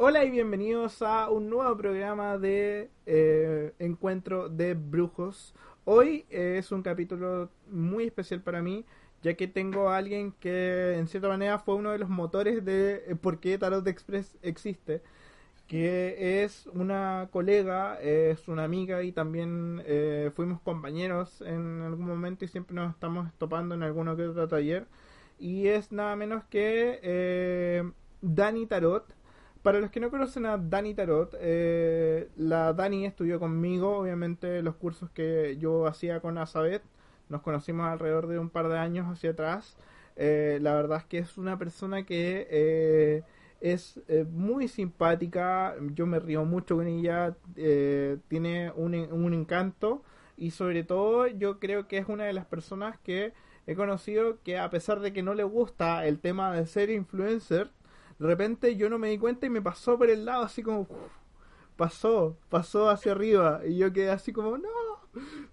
Hola 0.00 0.24
y 0.24 0.30
bienvenidos 0.30 1.02
a 1.02 1.28
un 1.28 1.50
nuevo 1.50 1.76
programa 1.76 2.38
de 2.38 2.88
eh, 3.04 3.72
Encuentro 3.80 4.48
de 4.48 4.74
Brujos. 4.74 5.56
Hoy 5.84 6.24
es 6.30 6.70
un 6.70 6.82
capítulo 6.82 7.50
muy 7.68 8.04
especial 8.04 8.40
para 8.40 8.62
mí, 8.62 8.84
ya 9.22 9.34
que 9.34 9.48
tengo 9.48 9.88
a 9.90 9.96
alguien 9.96 10.30
que 10.38 10.94
en 10.96 11.08
cierta 11.08 11.26
manera 11.26 11.58
fue 11.58 11.74
uno 11.74 11.90
de 11.90 11.98
los 11.98 12.08
motores 12.08 12.64
de 12.64 13.02
eh, 13.08 13.16
por 13.16 13.40
qué 13.40 13.58
Tarot 13.58 13.84
Express 13.88 14.38
existe, 14.40 15.02
que 15.66 16.44
es 16.44 16.68
una 16.74 17.28
colega, 17.32 18.00
es 18.00 18.46
una 18.46 18.62
amiga 18.62 19.02
y 19.02 19.10
también 19.10 19.82
eh, 19.84 20.30
fuimos 20.36 20.60
compañeros 20.60 21.40
en 21.40 21.82
algún 21.82 22.06
momento 22.06 22.44
y 22.44 22.48
siempre 22.48 22.76
nos 22.76 22.94
estamos 22.94 23.32
topando 23.36 23.74
en 23.74 23.82
alguno 23.82 24.16
que 24.16 24.28
otro 24.28 24.46
taller. 24.46 24.86
Y 25.40 25.66
es 25.66 25.90
nada 25.90 26.14
menos 26.14 26.44
que 26.44 27.00
eh, 27.02 27.82
Dani 28.20 28.66
Tarot. 28.66 29.17
Para 29.68 29.80
los 29.80 29.90
que 29.90 30.00
no 30.00 30.08
conocen 30.08 30.46
a 30.46 30.56
Dani 30.56 30.94
Tarot, 30.94 31.36
eh, 31.38 32.30
la 32.36 32.72
Dani 32.72 33.04
estudió 33.04 33.38
conmigo, 33.38 33.98
obviamente, 33.98 34.62
los 34.62 34.76
cursos 34.76 35.10
que 35.10 35.58
yo 35.58 35.86
hacía 35.86 36.20
con 36.20 36.38
Azabeth. 36.38 36.80
Nos 37.28 37.42
conocimos 37.42 37.86
alrededor 37.86 38.28
de 38.28 38.38
un 38.38 38.48
par 38.48 38.70
de 38.70 38.78
años 38.78 39.06
hacia 39.12 39.32
atrás. 39.32 39.76
Eh, 40.16 40.58
la 40.62 40.74
verdad 40.74 41.00
es 41.00 41.04
que 41.04 41.18
es 41.18 41.36
una 41.36 41.58
persona 41.58 42.06
que 42.06 42.46
eh, 42.50 43.24
es 43.60 44.00
eh, 44.08 44.24
muy 44.24 44.68
simpática. 44.68 45.74
Yo 45.92 46.06
me 46.06 46.18
río 46.18 46.46
mucho 46.46 46.76
con 46.76 46.86
ella. 46.86 47.36
eh, 47.56 48.16
tiene 48.28 48.72
un, 48.74 48.94
un 48.94 49.34
encanto. 49.34 50.02
Y 50.38 50.52
sobre 50.52 50.82
todo, 50.82 51.26
yo 51.26 51.58
creo 51.58 51.88
que 51.88 51.98
es 51.98 52.08
una 52.08 52.24
de 52.24 52.32
las 52.32 52.46
personas 52.46 52.96
que 53.00 53.34
he 53.66 53.74
conocido 53.74 54.38
que, 54.42 54.56
a 54.58 54.70
pesar 54.70 55.00
de 55.00 55.12
que 55.12 55.22
no 55.22 55.34
le 55.34 55.44
gusta 55.44 56.06
el 56.06 56.20
tema 56.20 56.54
de 56.54 56.64
ser 56.66 56.88
influencer, 56.88 57.70
de 58.18 58.26
repente 58.26 58.76
yo 58.76 58.88
no 58.90 58.98
me 58.98 59.10
di 59.10 59.18
cuenta 59.18 59.46
y 59.46 59.50
me 59.50 59.62
pasó 59.62 59.96
por 59.98 60.10
el 60.10 60.24
lado 60.24 60.42
así 60.44 60.62
como 60.62 60.80
uf, 60.82 60.88
pasó, 61.76 62.36
pasó 62.48 62.90
hacia 62.90 63.12
arriba 63.12 63.60
y 63.66 63.76
yo 63.78 63.92
quedé 63.92 64.10
así 64.10 64.32
como 64.32 64.58
no. 64.58 64.68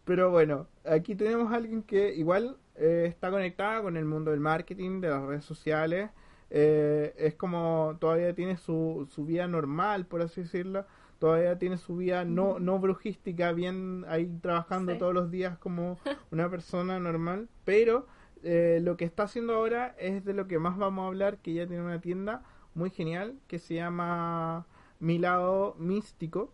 Pero 0.03 0.31
bueno, 0.31 0.67
aquí 0.83 1.15
tenemos 1.15 1.51
a 1.51 1.55
alguien 1.55 1.81
que 1.83 2.13
igual 2.15 2.57
eh, 2.75 3.05
está 3.07 3.31
conectada 3.31 3.81
con 3.81 3.97
el 3.97 4.05
mundo 4.05 4.31
del 4.31 4.39
marketing, 4.39 5.01
de 5.01 5.09
las 5.09 5.23
redes 5.23 5.45
sociales. 5.45 6.09
eh, 6.51 7.13
es 7.17 7.35
como 7.35 7.97
todavía 7.99 8.33
tiene 8.35 8.57
su, 8.57 9.07
su 9.09 9.25
vida 9.25 9.47
normal, 9.47 10.05
por 10.05 10.21
así 10.21 10.41
decirlo. 10.41 10.85
Todavía 11.19 11.57
tiene 11.57 11.77
su 11.77 11.95
vida 11.95 12.25
no, 12.25 12.59
no 12.59 12.77
brujística, 12.77 13.51
bien 13.53 14.05
ahí 14.07 14.27
trabajando 14.41 14.91
Sí. 14.93 14.99
todos 14.99 15.13
los 15.13 15.31
días 15.31 15.57
como 15.57 15.97
una 16.31 16.49
persona 16.49 16.99
normal. 16.99 17.47
Pero 17.63 18.05
eh, 18.43 18.79
lo 18.83 18.97
que 18.97 19.05
está 19.05 19.23
haciendo 19.23 19.55
ahora 19.55 19.95
es 19.97 20.23
de 20.25 20.33
lo 20.33 20.45
que 20.47 20.59
más 20.59 20.77
vamos 20.77 21.05
a 21.05 21.07
hablar, 21.07 21.37
que 21.37 21.51
ella 21.51 21.67
tiene 21.67 21.83
una 21.83 22.01
tienda 22.01 22.43
muy 22.75 22.89
genial 22.91 23.39
que 23.47 23.59
se 23.59 23.75
llama 23.75 24.67
Mi 24.99 25.19
lado 25.19 25.75
místico. 25.79 26.53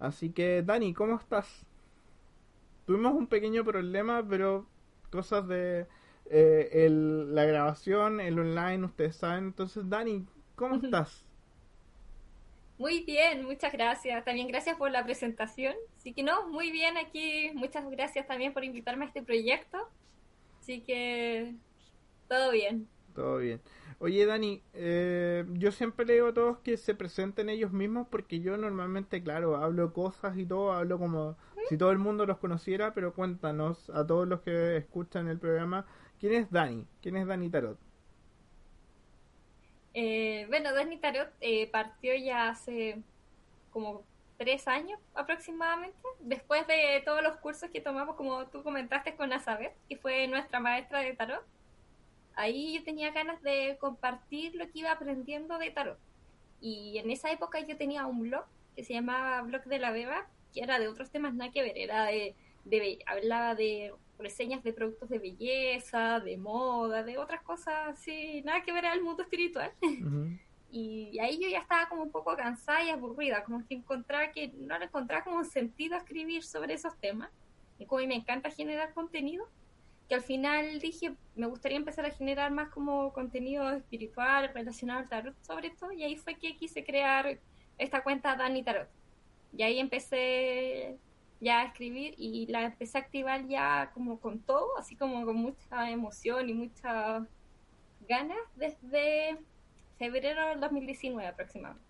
Así 0.00 0.30
que 0.32 0.62
Dani, 0.62 0.94
¿cómo 0.94 1.16
estás? 1.16 1.66
Tuvimos 2.86 3.14
un 3.14 3.26
pequeño 3.26 3.64
problema, 3.64 4.26
pero 4.28 4.66
cosas 5.10 5.46
de 5.48 5.86
eh, 6.32 6.68
el- 6.86 7.34
la 7.34 7.44
grabación, 7.44 8.20
el 8.20 8.38
online, 8.38 8.84
ustedes 8.86 9.16
saben. 9.16 9.44
Entonces, 9.46 9.88
Dani, 9.88 10.26
¿cómo 10.56 10.76
estás? 10.76 11.26
Muy 12.78 13.04
bien, 13.04 13.44
muchas 13.44 13.72
gracias. 13.72 14.24
También 14.24 14.48
gracias 14.48 14.76
por 14.76 14.90
la 14.90 15.04
presentación. 15.04 15.74
Así 15.98 16.14
que 16.14 16.22
no, 16.22 16.48
muy 16.48 16.70
bien 16.72 16.96
aquí. 16.96 17.50
Muchas 17.54 17.88
gracias 17.90 18.26
también 18.26 18.54
por 18.54 18.64
invitarme 18.64 19.04
a 19.04 19.08
este 19.08 19.22
proyecto. 19.22 19.78
Así 20.60 20.84
que 20.84 21.56
todo 22.28 22.52
bien. 22.52 22.90
Todo 23.14 23.38
bien. 23.38 23.60
Oye, 23.98 24.24
Dani, 24.24 24.62
eh, 24.72 25.44
yo 25.54 25.72
siempre 25.72 26.06
le 26.06 26.14
digo 26.14 26.28
a 26.28 26.34
todos 26.34 26.58
que 26.60 26.76
se 26.76 26.94
presenten 26.94 27.48
ellos 27.50 27.72
mismos 27.72 28.06
porque 28.08 28.40
yo 28.40 28.56
normalmente, 28.56 29.22
claro, 29.22 29.56
hablo 29.56 29.92
cosas 29.92 30.38
y 30.38 30.46
todo, 30.46 30.72
hablo 30.72 30.98
como 30.98 31.36
si 31.68 31.76
todo 31.76 31.90
el 31.92 31.98
mundo 31.98 32.24
los 32.26 32.38
conociera, 32.38 32.94
pero 32.94 33.14
cuéntanos 33.14 33.90
a 33.90 34.06
todos 34.06 34.26
los 34.26 34.40
que 34.40 34.76
escuchan 34.76 35.28
el 35.28 35.38
programa, 35.38 35.86
¿quién 36.18 36.32
es 36.34 36.50
Dani? 36.50 36.86
¿Quién 37.02 37.16
es 37.16 37.26
Dani 37.26 37.50
Tarot? 37.50 37.78
Eh, 39.94 40.46
bueno, 40.48 40.72
Dani 40.72 40.98
Tarot 40.98 41.28
eh, 41.40 41.68
partió 41.70 42.14
ya 42.14 42.48
hace 42.50 43.02
como 43.70 44.04
tres 44.38 44.66
años 44.68 44.98
aproximadamente, 45.14 45.98
después 46.20 46.66
de 46.66 47.02
todos 47.04 47.22
los 47.22 47.36
cursos 47.36 47.70
que 47.70 47.80
tomamos, 47.82 48.16
como 48.16 48.46
tú 48.48 48.62
comentaste 48.62 49.14
con 49.14 49.32
Azabeth, 49.32 49.74
que 49.88 49.98
fue 49.98 50.26
nuestra 50.28 50.60
maestra 50.60 51.00
de 51.00 51.14
tarot. 51.14 51.44
Ahí 52.40 52.72
yo 52.72 52.82
tenía 52.82 53.10
ganas 53.10 53.42
de 53.42 53.76
compartir 53.78 54.54
lo 54.54 54.64
que 54.70 54.78
iba 54.78 54.92
aprendiendo 54.92 55.58
de 55.58 55.70
tarot. 55.70 55.98
Y 56.58 56.96
en 56.96 57.10
esa 57.10 57.30
época 57.30 57.60
yo 57.60 57.76
tenía 57.76 58.06
un 58.06 58.20
blog 58.20 58.44
que 58.74 58.82
se 58.82 58.94
llamaba 58.94 59.42
Blog 59.42 59.64
de 59.64 59.78
la 59.78 59.90
Beba, 59.90 60.26
que 60.54 60.62
era 60.62 60.78
de 60.78 60.88
otros 60.88 61.10
temas 61.10 61.34
nada 61.34 61.50
que 61.50 61.60
ver, 61.60 61.76
era 61.76 62.06
de, 62.06 62.34
de 62.64 62.98
hablaba 63.04 63.54
de 63.54 63.92
reseñas 64.18 64.62
de 64.62 64.72
productos 64.72 65.10
de 65.10 65.18
belleza, 65.18 66.20
de 66.20 66.38
moda, 66.38 67.02
de 67.02 67.18
otras 67.18 67.42
cosas 67.42 67.88
así, 67.88 68.40
nada 68.42 68.62
que 68.62 68.72
ver 68.72 68.86
al 68.86 69.02
mundo 69.02 69.22
espiritual. 69.22 69.72
Ujú. 69.82 70.30
Y 70.72 71.18
ahí 71.18 71.36
yo 71.42 71.48
ya 71.48 71.58
estaba 71.58 71.88
como 71.88 72.04
un 72.04 72.12
poco 72.12 72.36
cansada 72.36 72.84
y 72.84 72.90
aburrida, 72.90 73.42
como 73.42 73.66
que 73.66 73.74
encontraba 73.74 74.30
que 74.30 74.52
no 74.56 74.78
le 74.78 74.84
encontraba 74.84 75.24
como 75.24 75.38
un 75.38 75.44
sentido 75.44 75.96
a 75.96 75.98
escribir 75.98 76.44
sobre 76.44 76.74
esos 76.74 76.96
temas. 77.00 77.28
Y 77.80 77.86
como 77.86 78.06
me 78.06 78.14
encanta 78.14 78.50
generar 78.50 78.94
contenido, 78.94 79.48
que 80.10 80.16
al 80.16 80.22
final 80.22 80.80
dije, 80.80 81.14
me 81.36 81.46
gustaría 81.46 81.78
empezar 81.78 82.04
a 82.04 82.10
generar 82.10 82.50
más 82.50 82.68
como 82.70 83.12
contenido 83.12 83.70
espiritual 83.70 84.50
relacionado 84.52 84.98
al 84.98 85.08
tarot 85.08 85.36
sobre 85.40 85.70
todo, 85.70 85.92
y 85.92 86.02
ahí 86.02 86.16
fue 86.16 86.34
que 86.34 86.56
quise 86.56 86.82
crear 86.82 87.38
esta 87.78 88.02
cuenta 88.02 88.34
Dani 88.34 88.64
Tarot. 88.64 88.88
Y 89.56 89.62
ahí 89.62 89.78
empecé 89.78 90.98
ya 91.40 91.60
a 91.60 91.66
escribir 91.66 92.16
y 92.18 92.48
la 92.48 92.64
empecé 92.64 92.98
a 92.98 93.02
activar 93.02 93.46
ya 93.46 93.92
como 93.94 94.18
con 94.18 94.40
todo, 94.40 94.76
así 94.78 94.96
como 94.96 95.24
con 95.24 95.36
mucha 95.36 95.88
emoción 95.88 96.50
y 96.50 96.54
muchas 96.54 97.22
ganas 98.08 98.40
desde 98.56 99.38
febrero 99.96 100.48
del 100.48 100.58
2019 100.58 101.28
aproximadamente. 101.28 101.86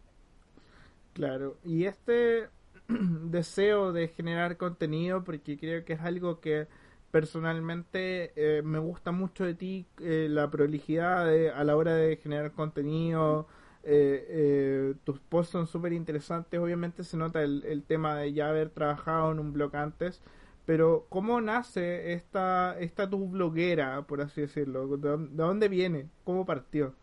Claro, 1.15 1.57
y 1.65 1.87
este 1.87 2.51
deseo 2.89 3.93
de 3.93 4.09
generar 4.09 4.59
contenido, 4.59 5.25
porque 5.25 5.57
creo 5.57 5.87
que 5.87 5.95
es 5.95 6.01
algo 6.03 6.39
que 6.41 6.69
personalmente 7.11 8.33
eh, 8.37 8.63
me 8.63 8.79
gusta 8.79 9.13
mucho 9.13 9.45
de 9.45 9.55
ti, 9.55 9.87
eh, 10.01 10.29
la 10.31 10.51
prolijidad 10.51 11.27
de- 11.27 11.51
a 11.51 11.65
la 11.65 11.77
hora 11.77 11.95
de 11.95 12.17
generar 12.17 12.53
contenido, 12.53 13.47
eh, 13.83 14.27
eh, 14.29 14.95
tus 15.05 15.21
posts 15.21 15.53
son 15.53 15.67
súper 15.67 15.93
interesantes, 15.93 16.61
obviamente 16.61 17.05
se 17.05 17.17
nota 17.17 17.43
el, 17.43 17.65
el 17.67 17.83
tema 17.85 18.17
de 18.17 18.33
ya 18.33 18.49
haber 18.51 18.71
trabajado 18.71 19.33
en 19.33 19.39
un 19.41 19.53
blog 19.53 19.75
antes, 19.77 20.23
pero 20.67 21.07
¿cómo 21.09 21.41
nace 21.41 22.13
esta, 22.13 22.79
esta 22.79 23.09
tu 23.11 23.29
bloguera, 23.29 24.03
por 24.07 24.21
así 24.21 24.43
decirlo? 24.43 24.87
¿De 24.97 25.17
de 25.17 25.29
dónde 25.43 25.69
viene? 25.69 26.09
¿Cómo 26.25 26.47
partió? 26.47 26.95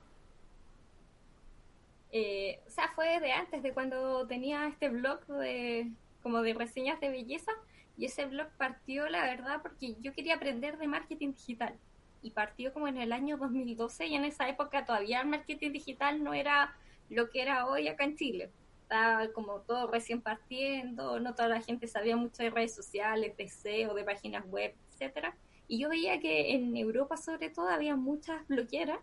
O 2.67 2.69
sea, 2.69 2.89
fue 2.95 3.19
de 3.19 3.31
antes, 3.31 3.61
de 3.63 3.73
cuando 3.73 4.25
tenía 4.27 4.67
este 4.67 4.89
blog 4.89 5.25
de 5.27 5.91
como 6.21 6.41
de 6.41 6.53
reseñas 6.53 6.99
de 6.99 7.09
belleza 7.09 7.51
y 7.97 8.05
ese 8.05 8.25
blog 8.25 8.47
partió, 8.57 9.07
la 9.09 9.23
verdad, 9.23 9.61
porque 9.61 9.95
yo 10.01 10.13
quería 10.13 10.35
aprender 10.35 10.77
de 10.77 10.87
marketing 10.87 11.33
digital 11.33 11.75
y 12.21 12.31
partió 12.31 12.73
como 12.73 12.87
en 12.87 12.97
el 12.97 13.11
año 13.11 13.37
2012 13.37 14.07
y 14.07 14.15
en 14.15 14.25
esa 14.25 14.47
época 14.49 14.85
todavía 14.85 15.21
el 15.21 15.27
marketing 15.27 15.71
digital 15.71 16.23
no 16.23 16.33
era 16.33 16.75
lo 17.09 17.29
que 17.29 17.41
era 17.41 17.65
hoy 17.65 17.87
acá 17.87 18.03
en 18.03 18.15
Chile. 18.15 18.51
Estaba 18.83 19.27
como 19.33 19.61
todo 19.61 19.87
recién 19.87 20.21
partiendo, 20.21 21.19
no 21.19 21.35
toda 21.35 21.49
la 21.49 21.61
gente 21.61 21.87
sabía 21.87 22.15
mucho 22.15 22.43
de 22.43 22.49
redes 22.49 22.73
sociales, 22.73 23.35
de 23.35 23.49
SEO, 23.49 23.93
de 23.93 24.03
páginas 24.03 24.45
web, 24.47 24.73
etcétera. 24.91 25.35
Y 25.67 25.79
yo 25.79 25.89
veía 25.89 26.19
que 26.19 26.53
en 26.53 26.77
Europa 26.77 27.17
sobre 27.17 27.49
todo 27.49 27.67
había 27.67 27.95
muchas 27.95 28.47
blogueras 28.47 28.99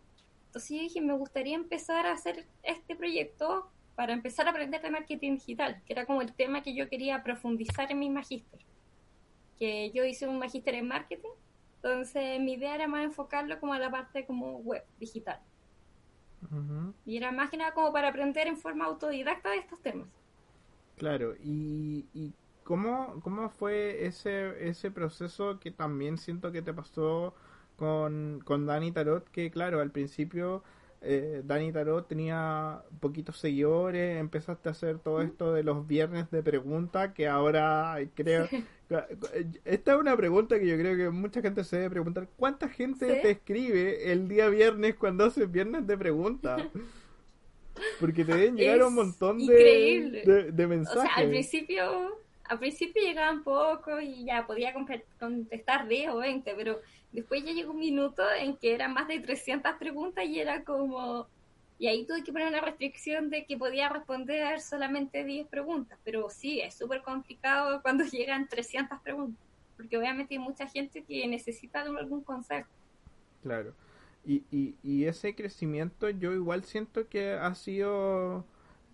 entonces 0.55 0.77
yo 0.77 0.83
dije, 0.85 1.01
me 1.01 1.15
gustaría 1.15 1.57
empezar 1.57 2.07
a 2.07 2.13
hacer 2.13 2.47
este 2.63 2.95
proyecto 2.95 3.69
para 3.97 4.13
empezar 4.13 4.47
a 4.47 4.51
aprender 4.51 4.81
de 4.81 4.89
marketing 4.89 5.33
digital, 5.33 5.83
que 5.85 5.93
era 5.93 6.07
como 6.07 6.23
el 6.23 6.33
tema 6.33 6.63
que 6.63 6.77
yo 6.77 6.89
quería 6.89 7.25
profundizar 7.25 7.91
en 7.91 7.99
mi 7.99 8.09
magíster. 8.09 8.61
Que 9.59 9.91
yo 9.93 10.05
hice 10.05 10.29
un 10.29 10.39
magíster 10.39 10.75
en 10.75 10.89
marketing 10.89 11.31
Entonces 11.77 12.41
mi 12.41 12.55
idea 12.55 12.75
era 12.75 12.89
más 12.89 13.05
enfocarlo 13.05 13.61
como 13.61 13.75
a 13.75 13.79
la 13.79 13.91
parte 13.91 14.27
como 14.27 14.59
web, 14.59 14.85
digital. 14.99 15.41
Y 17.07 17.17
era 17.17 17.33
más 17.33 17.49
que 17.51 17.57
nada 17.57 17.73
como 17.73 17.93
para 17.95 18.09
aprender 18.09 18.47
en 18.47 18.59
forma 18.59 18.85
autodidacta 18.85 19.51
de 19.51 19.57
estos 19.59 19.81
temas. 19.81 20.11
Claro, 20.97 21.35
y, 21.41 22.09
y 22.13 22.35
¿cómo, 22.63 23.21
¿cómo 23.21 23.51
fue 23.51 24.07
ese, 24.07 24.69
ese 24.69 24.91
proceso 24.93 25.59
que 25.59 25.73
también 25.73 26.19
siento 26.19 26.53
que 26.53 26.63
te 26.63 26.73
pasó 26.73 27.35
con, 27.77 28.41
con 28.45 28.65
Dani 28.67 28.93
Tarot? 28.93 29.29
Que 29.31 29.51
claro, 29.51 29.81
al 29.81 29.91
principio 29.91 30.63
eh, 31.01 31.43
Dani 31.45 31.73
Tarot 31.73 32.07
tenía 32.07 32.85
poquitos 33.01 33.39
seguidores, 33.41 34.19
empezaste 34.21 34.69
a 34.69 34.73
hacer 34.73 35.01
todo 35.01 35.21
esto 35.21 35.53
de 35.53 35.65
los 35.65 35.87
viernes 35.87 36.31
de 36.31 36.43
pregunta, 36.45 37.13
que 37.13 37.27
ahora 37.29 37.97
creo... 38.15 38.51
Esta 39.65 39.93
es 39.95 39.99
una 39.99 40.17
pregunta 40.17 40.59
que 40.59 40.67
yo 40.67 40.77
creo 40.77 40.97
que 40.97 41.11
mucha 41.11 41.41
gente 41.41 41.65
se 41.65 41.77
debe 41.77 41.91
preguntar. 41.91 42.29
¿Cuánta 42.37 42.69
gente 42.69 43.07
te 43.07 43.31
escribe 43.31 44.13
el 44.13 44.29
día 44.29 44.49
viernes 44.49 44.95
cuando 44.97 45.25
haces 45.25 45.51
viernes 45.51 45.87
de 45.87 45.97
pregunta? 45.97 46.57
Porque 48.01 48.25
te 48.25 48.37
deben 48.37 48.57
llegar 48.57 48.83
un 48.85 48.95
montón 48.95 49.45
de, 49.45 50.51
de, 50.53 50.67
mensajes. 50.67 51.03
O 51.03 51.03
sea, 51.03 51.15
al 51.17 51.29
principio, 51.29 52.19
al 52.45 52.59
principio 52.59 53.03
llegaban 53.03 53.43
pocos 53.43 54.01
y 54.01 54.25
ya 54.27 54.47
podía 54.47 54.73
contestar 55.19 55.89
10 55.89 56.11
o 56.11 56.19
20, 56.19 56.55
pero 56.55 56.81
Después 57.15 57.45
ya 57.45 57.53
llegó 57.53 57.71
un 57.71 57.79
minuto 57.79 58.25
en 58.41 58.57
que 58.57 58.75
eran 58.75 58.93
más 58.93 59.07
de 59.07 59.21
300 59.21 59.75
preguntas 59.79 60.25
y 60.27 60.41
era 60.41 60.65
como... 60.65 61.29
Y 61.79 61.89
ahí 61.89 62.07
tuve 62.07 62.23
que 62.23 62.33
poner 62.33 62.49
una 62.49 62.61
restricción 62.61 63.31
de 63.31 63.45
que 63.45 63.57
podía 63.57 63.89
responder 63.89 64.61
solamente 64.61 65.25
10 65.25 65.49
preguntas. 65.49 65.99
Pero 66.05 66.31
sí, 66.31 66.61
es 66.61 66.75
súper 66.75 67.03
complicado 67.03 67.81
cuando 67.83 68.05
llegan 68.05 68.49
300 68.49 69.01
preguntas. 69.01 69.43
Porque 69.77 69.99
obviamente 69.99 70.35
hay 70.35 70.39
mucha 70.39 70.69
gente 70.69 71.03
que 71.03 71.27
necesita 71.27 71.83
algún 71.83 72.23
consejo. 72.23 72.69
Claro. 73.43 73.75
Y, 74.25 74.45
y, 74.51 74.77
y 74.83 75.05
ese 75.05 75.35
crecimiento 75.35 76.09
yo 76.09 76.33
igual 76.33 76.65
siento 76.65 77.09
que 77.09 77.33
ha 77.33 77.55
sido... 77.55 78.45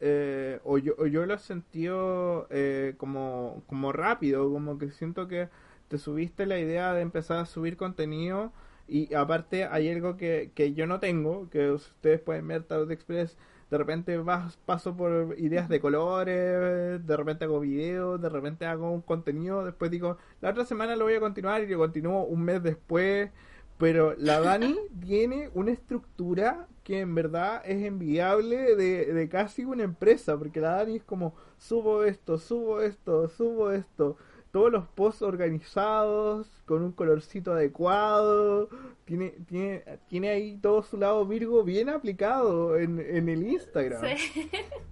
Eh, 0.03 0.61
o, 0.65 0.79
yo, 0.79 0.95
o 0.97 1.07
yo 1.07 1.27
lo 1.27 1.35
he 1.35 1.39
sentido 1.39 2.47
eh, 2.49 2.95
como, 2.97 3.63
como 3.67 3.93
rápido, 3.93 4.51
como 4.51 4.79
que 4.79 4.91
siento 4.93 5.29
que 5.29 5.51
te 5.89 5.99
subiste 5.99 6.47
la 6.47 6.59
idea 6.59 6.95
de 6.95 7.03
empezar 7.03 7.37
a 7.39 7.45
subir 7.45 7.77
contenido 7.77 8.51
y 8.91 9.15
aparte 9.15 9.65
hay 9.65 9.89
algo 9.89 10.17
que, 10.17 10.51
que 10.55 10.75
yo 10.75 10.87
no 10.87 10.99
tengo, 10.99 11.49
que 11.49 11.71
ustedes 11.71 12.21
pueden 12.21 12.49
ver 12.49 12.65
Tarot 12.65 12.91
Express, 12.91 13.37
de 13.71 13.79
repente 13.79 14.17
vas, 14.19 14.57
paso 14.67 14.97
por 14.97 15.37
ideas 15.39 15.69
de 15.69 15.81
colores, 15.81 17.07
de 17.07 17.17
repente 17.17 17.45
hago 17.45 17.61
videos, 17.61 18.21
de 18.21 18.29
repente 18.29 18.67
hago 18.67 18.91
un 18.91 19.01
contenido, 19.01 19.65
después 19.65 19.93
digo, 19.93 20.17
la 20.41 20.51
otra 20.51 20.65
semana 20.65 20.97
lo 20.97 21.05
voy 21.05 21.15
a 21.15 21.21
continuar 21.21 21.63
y 21.63 21.69
lo 21.69 21.79
continúo 21.79 22.25
un 22.25 22.43
mes 22.43 22.63
después, 22.65 23.31
pero 23.79 24.15
la 24.19 24.41
Dani 24.41 24.77
tiene 25.07 25.51
una 25.55 25.71
estructura 25.71 26.67
que 26.83 27.01
en 27.01 27.15
verdad 27.15 27.63
es 27.65 27.85
enviable 27.85 28.75
de, 28.75 29.13
de 29.13 29.29
casi 29.29 29.65
una 29.65 29.85
empresa, 29.85 30.37
porque 30.37 30.61
la 30.61 30.71
Dani 30.77 30.97
es 30.97 31.05
como, 31.05 31.35
subo 31.59 32.03
esto, 32.03 32.39
subo 32.39 32.81
esto, 32.81 33.29
subo 33.29 33.71
esto 33.71 34.17
todos 34.51 34.71
los 34.73 34.87
posts 34.89 35.23
organizados, 35.23 36.49
con 36.67 36.83
un 36.83 36.93
colorcito 36.93 37.53
adecuado, 37.53 38.69
tiene, 39.05 39.31
tiene, 39.47 39.85
tiene 40.09 40.29
ahí 40.31 40.57
todo 40.57 40.83
su 40.83 40.97
lado 40.97 41.25
Virgo 41.27 41.63
bien 41.63 41.89
aplicado 41.89 42.77
en, 42.77 42.99
en 42.99 43.29
el 43.29 43.47
Instagram. 43.47 44.03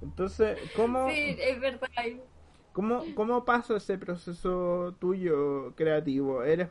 Entonces, 0.02 0.58
¿cómo, 0.76 1.08
sí, 1.10 1.36
es 1.40 1.60
verdad. 1.60 1.88
¿cómo, 2.72 3.04
¿cómo 3.14 3.44
pasa 3.44 3.76
ese 3.76 3.98
proceso 3.98 4.94
tuyo 5.00 5.74
creativo? 5.74 6.44
¿Eres, 6.44 6.68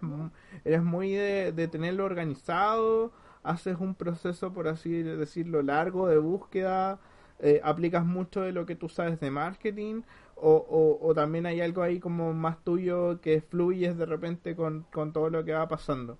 eres 0.63 0.83
muy 0.83 1.11
de, 1.11 1.51
de 1.51 1.67
tenerlo 1.67 2.05
organizado? 2.05 3.11
¿Haces 3.43 3.77
un 3.79 3.95
proceso, 3.95 4.53
por 4.53 4.67
así 4.67 5.03
decirlo, 5.03 5.61
largo 5.61 6.07
de 6.07 6.17
búsqueda? 6.17 6.99
Eh, 7.39 7.61
¿Aplicas 7.63 8.05
mucho 8.05 8.41
de 8.41 8.51
lo 8.51 8.65
que 8.65 8.75
tú 8.75 8.89
sabes 8.89 9.19
de 9.19 9.29
marketing? 9.29 10.01
O, 10.39 10.99
o, 11.01 11.13
también 11.15 11.47
hay 11.47 11.61
algo 11.61 11.81
ahí 11.81 11.99
como 11.99 12.31
más 12.31 12.63
tuyo 12.63 13.19
que 13.21 13.41
fluyes 13.41 13.97
de 13.97 14.05
repente 14.05 14.55
con, 14.55 14.85
todo 15.11 15.29
lo 15.29 15.43
que 15.43 15.53
va 15.53 15.67
pasando? 15.67 16.17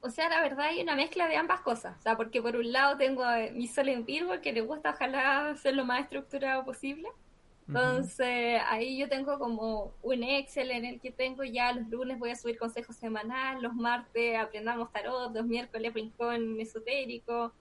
O 0.00 0.10
sea, 0.10 0.28
la 0.28 0.40
verdad 0.40 0.66
hay 0.66 0.82
una 0.82 0.96
mezcla 0.96 1.28
de 1.28 1.36
ambas 1.36 1.60
cosas. 1.60 1.96
O 1.98 2.02
sea, 2.02 2.16
porque 2.16 2.42
por 2.42 2.56
un 2.56 2.72
lado 2.72 2.96
tengo 2.96 3.22
mi 3.52 3.68
sol 3.68 3.88
en 3.88 4.04
Virgo, 4.04 4.40
que 4.42 4.52
le 4.52 4.60
gusta 4.60 4.90
ojalá 4.90 5.54
ser 5.56 5.74
lo 5.74 5.84
más 5.84 6.02
estructurado 6.02 6.64
posible. 6.64 7.08
Entonces, 7.68 8.60
ahí 8.68 8.96
yo 8.96 9.08
tengo 9.08 9.38
como 9.40 9.92
un 10.02 10.22
Excel 10.22 10.70
en 10.70 10.84
el 10.84 11.00
que 11.00 11.10
tengo 11.10 11.42
ya 11.42 11.72
los 11.72 11.88
lunes 11.88 12.18
voy 12.18 12.30
a 12.30 12.36
subir 12.36 12.58
consejos 12.58 12.94
semanal, 12.94 13.60
los 13.60 13.74
martes 13.74 14.38
aprendamos 14.38 14.92
tarot, 14.92 15.34
los 15.34 15.44
miércoles 15.46 15.92
rincón 15.92 16.60
esotérico, 16.60 17.52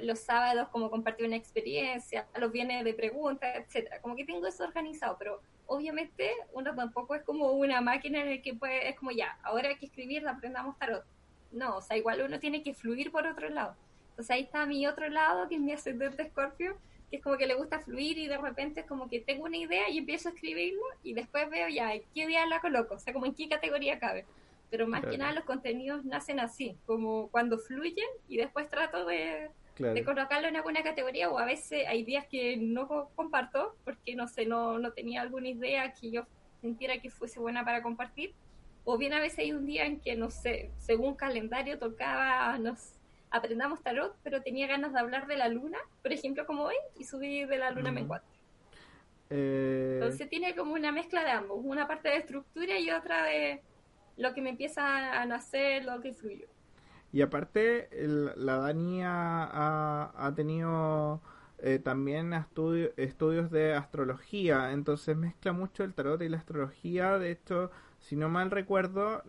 los 0.00 0.18
sábados 0.18 0.68
como 0.68 0.90
compartir 0.90 1.26
una 1.26 1.36
experiencia, 1.36 2.26
los 2.38 2.50
viernes 2.50 2.84
de 2.84 2.94
preguntas, 2.94 3.54
etcétera. 3.56 4.00
Como 4.00 4.16
que 4.16 4.24
tengo 4.24 4.46
eso 4.46 4.64
organizado, 4.64 5.16
pero 5.18 5.40
obviamente 5.66 6.30
uno 6.52 6.74
tampoco 6.74 7.14
es 7.14 7.22
como 7.22 7.52
una 7.52 7.80
máquina 7.80 8.22
en 8.22 8.30
la 8.30 8.42
que 8.42 8.54
puede, 8.54 8.88
es 8.88 8.96
como 8.96 9.10
ya, 9.10 9.38
ahora 9.42 9.68
hay 9.68 9.76
que 9.76 9.86
escribir, 9.86 10.26
aprendamos 10.26 10.78
tarot. 10.78 11.04
No, 11.52 11.76
o 11.76 11.82
sea, 11.82 11.96
igual 11.96 12.22
uno 12.22 12.40
tiene 12.40 12.62
que 12.62 12.74
fluir 12.74 13.10
por 13.10 13.26
otro 13.26 13.48
lado. 13.48 13.76
Entonces 14.10 14.30
ahí 14.30 14.42
está 14.42 14.64
mi 14.66 14.86
otro 14.86 15.08
lado, 15.08 15.48
que 15.48 15.56
es 15.56 15.60
mi 15.60 15.72
ascendente 15.72 16.22
escorpio, 16.22 16.78
que 17.10 17.16
es 17.16 17.22
como 17.22 17.36
que 17.36 17.46
le 17.46 17.54
gusta 17.54 17.80
fluir 17.80 18.18
y 18.18 18.26
de 18.26 18.38
repente 18.38 18.80
es 18.80 18.86
como 18.86 19.08
que 19.08 19.20
tengo 19.20 19.44
una 19.44 19.56
idea 19.56 19.88
y 19.90 19.98
empiezo 19.98 20.28
a 20.28 20.32
escribirlo 20.32 20.82
y 21.02 21.12
después 21.12 21.48
veo 21.50 21.68
ya, 21.68 21.92
¿qué 22.14 22.26
día 22.26 22.46
la 22.46 22.60
coloco? 22.60 22.94
O 22.94 22.98
sea, 22.98 23.12
como 23.12 23.26
en 23.26 23.34
qué 23.34 23.48
categoría 23.48 23.98
cabe. 23.98 24.24
Pero 24.70 24.88
más 24.88 25.04
que 25.06 25.16
nada 25.16 25.32
los 25.32 25.44
contenidos 25.44 26.04
nacen 26.04 26.40
así, 26.40 26.76
como 26.86 27.28
cuando 27.28 27.56
fluyen 27.56 28.08
y 28.28 28.36
después 28.36 28.68
trato 28.68 29.04
de, 29.04 29.48
de 29.78 30.04
colocarlo 30.04 30.48
en 30.48 30.56
alguna 30.56 30.82
categoría 30.82 31.30
o 31.30 31.38
a 31.38 31.44
veces 31.44 31.86
hay 31.86 32.04
días 32.04 32.26
que 32.26 32.56
no 32.56 33.10
comparto 33.14 33.76
porque 33.84 34.14
no 34.14 34.26
sé, 34.26 34.46
no, 34.46 34.78
no 34.78 34.92
tenía 34.92 35.20
alguna 35.20 35.48
idea 35.48 35.92
que 35.92 36.10
yo 36.10 36.26
sintiera 36.60 36.98
que 36.98 37.10
fuese 37.10 37.40
buena 37.40 37.64
para 37.64 37.82
compartir. 37.82 38.34
O 38.84 38.96
bien 38.96 39.12
a 39.12 39.20
veces 39.20 39.40
hay 39.40 39.52
un 39.52 39.66
día 39.66 39.84
en 39.84 40.00
que, 40.00 40.14
no 40.14 40.30
sé, 40.30 40.70
según 40.78 41.16
calendario 41.16 41.78
tocaba, 41.78 42.56
nos 42.58 42.92
aprendamos 43.30 43.82
tarot, 43.82 44.16
pero 44.22 44.42
tenía 44.42 44.66
ganas 44.68 44.92
de 44.92 45.00
hablar 45.00 45.26
de 45.26 45.36
la 45.36 45.48
luna, 45.48 45.78
por 46.02 46.12
ejemplo, 46.12 46.46
como 46.46 46.64
hoy, 46.64 46.76
y 46.96 47.04
subí 47.04 47.44
de 47.44 47.58
la 47.58 47.72
luna 47.72 47.90
uh 47.90 48.20
Entonces 49.28 50.28
tiene 50.28 50.54
como 50.54 50.74
una 50.74 50.92
mezcla 50.92 51.24
de 51.24 51.30
ambos, 51.30 51.58
una 51.64 51.88
parte 51.88 52.08
de 52.08 52.18
estructura 52.18 52.78
y 52.78 52.90
otra 52.90 53.24
de 53.24 53.60
lo 54.16 54.32
que 54.32 54.40
me 54.40 54.50
empieza 54.50 55.20
a 55.20 55.26
nacer, 55.26 55.84
lo 55.84 56.00
que 56.00 56.14
fluyo. 56.14 56.46
Y 57.16 57.22
aparte, 57.22 57.88
la 58.36 58.58
Dani 58.58 59.00
ha, 59.02 60.32
tenido 60.36 61.22
eh, 61.56 61.78
también 61.82 62.34
estudios 62.34 63.50
de 63.50 63.72
astrología, 63.72 64.72
entonces 64.72 65.16
mezcla 65.16 65.54
mucho 65.54 65.82
el 65.82 65.94
tarot 65.94 66.20
y 66.20 66.28
la 66.28 66.36
astrología. 66.36 67.18
De 67.18 67.30
hecho, 67.30 67.70
si 68.00 68.16
no 68.16 68.28
mal 68.28 68.50
recuerdo, 68.50 69.22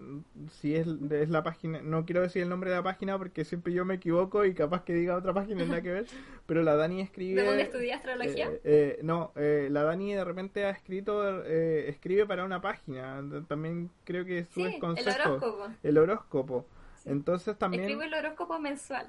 si 0.59 0.75
es, 0.75 0.85
es 1.11 1.29
la 1.29 1.43
página, 1.43 1.81
no 1.81 2.05
quiero 2.05 2.23
decir 2.23 2.43
el 2.43 2.49
nombre 2.49 2.71
de 2.71 2.75
la 2.75 2.83
página 2.83 3.17
porque 3.17 3.45
siempre 3.45 3.71
yo 3.71 3.85
me 3.85 3.93
equivoco 3.93 4.43
y 4.43 4.53
capaz 4.53 4.83
que 4.83 4.93
diga 4.93 5.15
otra 5.15 5.33
página, 5.33 5.63
nada 5.63 5.81
que 5.81 5.93
ver, 5.93 6.07
pero 6.45 6.63
la 6.63 6.75
Dani 6.75 6.99
escribe... 6.99 7.39
¿De 7.41 7.47
dónde 7.47 7.63
estudia 7.63 7.95
astrología? 7.95 8.49
Eh, 8.49 8.59
eh, 8.65 8.99
no, 9.01 9.31
la 9.33 9.83
Dani 9.83 10.13
de 10.13 10.25
repente 10.25 10.65
ha 10.65 10.71
escrito, 10.71 11.41
escribe 11.45 12.25
para 12.25 12.43
una 12.43 12.59
página, 12.59 13.23
también 13.47 13.89
creo 14.03 14.25
que 14.25 14.43
sube 14.43 14.71
sí, 14.73 14.79
El 14.81 15.07
horóscopo. 15.07 15.67
El 15.83 15.97
horóscopo. 15.97 16.65
Entonces 17.07 17.57
también... 17.57 17.83
Escribo 17.83 18.03
el 18.03 18.13
horóscopo 18.13 18.59
mensual. 18.59 19.07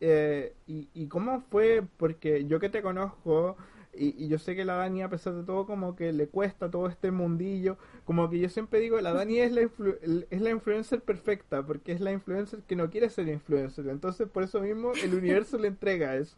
Eh, 0.00 0.54
y, 0.66 0.88
¿Y 0.94 1.08
cómo 1.08 1.42
fue? 1.50 1.82
Porque 1.96 2.46
yo 2.46 2.60
que 2.60 2.68
te 2.68 2.82
conozco, 2.82 3.56
y, 3.92 4.28
yo 4.28 4.38
sé 4.38 4.54
que 4.54 4.64
la 4.64 4.76
Dani, 4.76 5.02
a 5.02 5.08
pesar 5.08 5.34
de 5.34 5.42
todo, 5.42 5.66
como 5.66 5.96
que 5.96 6.12
le 6.12 6.28
cuesta 6.28 6.70
todo 6.70 6.86
este 6.86 7.10
mundillo, 7.10 7.76
como 8.04 8.30
que 8.30 8.38
yo 8.38 8.48
siempre 8.48 8.80
digo, 8.80 9.00
la 9.00 9.12
Dani 9.12 9.40
es 9.40 9.52
la, 9.52 9.62
es 9.62 10.40
la 10.40 10.50
influencer 10.50 11.00
perfecta, 11.00 11.64
porque 11.64 11.92
es 11.92 12.00
la 12.00 12.12
influencer 12.12 12.60
que 12.60 12.76
no 12.76 12.90
quiere 12.90 13.10
ser 13.10 13.28
influencer. 13.28 13.88
Entonces, 13.88 14.28
por 14.28 14.44
eso 14.44 14.60
mismo, 14.60 14.92
el 15.02 15.14
universo 15.14 15.58
le 15.58 15.68
entrega 15.68 16.16
eso. 16.16 16.36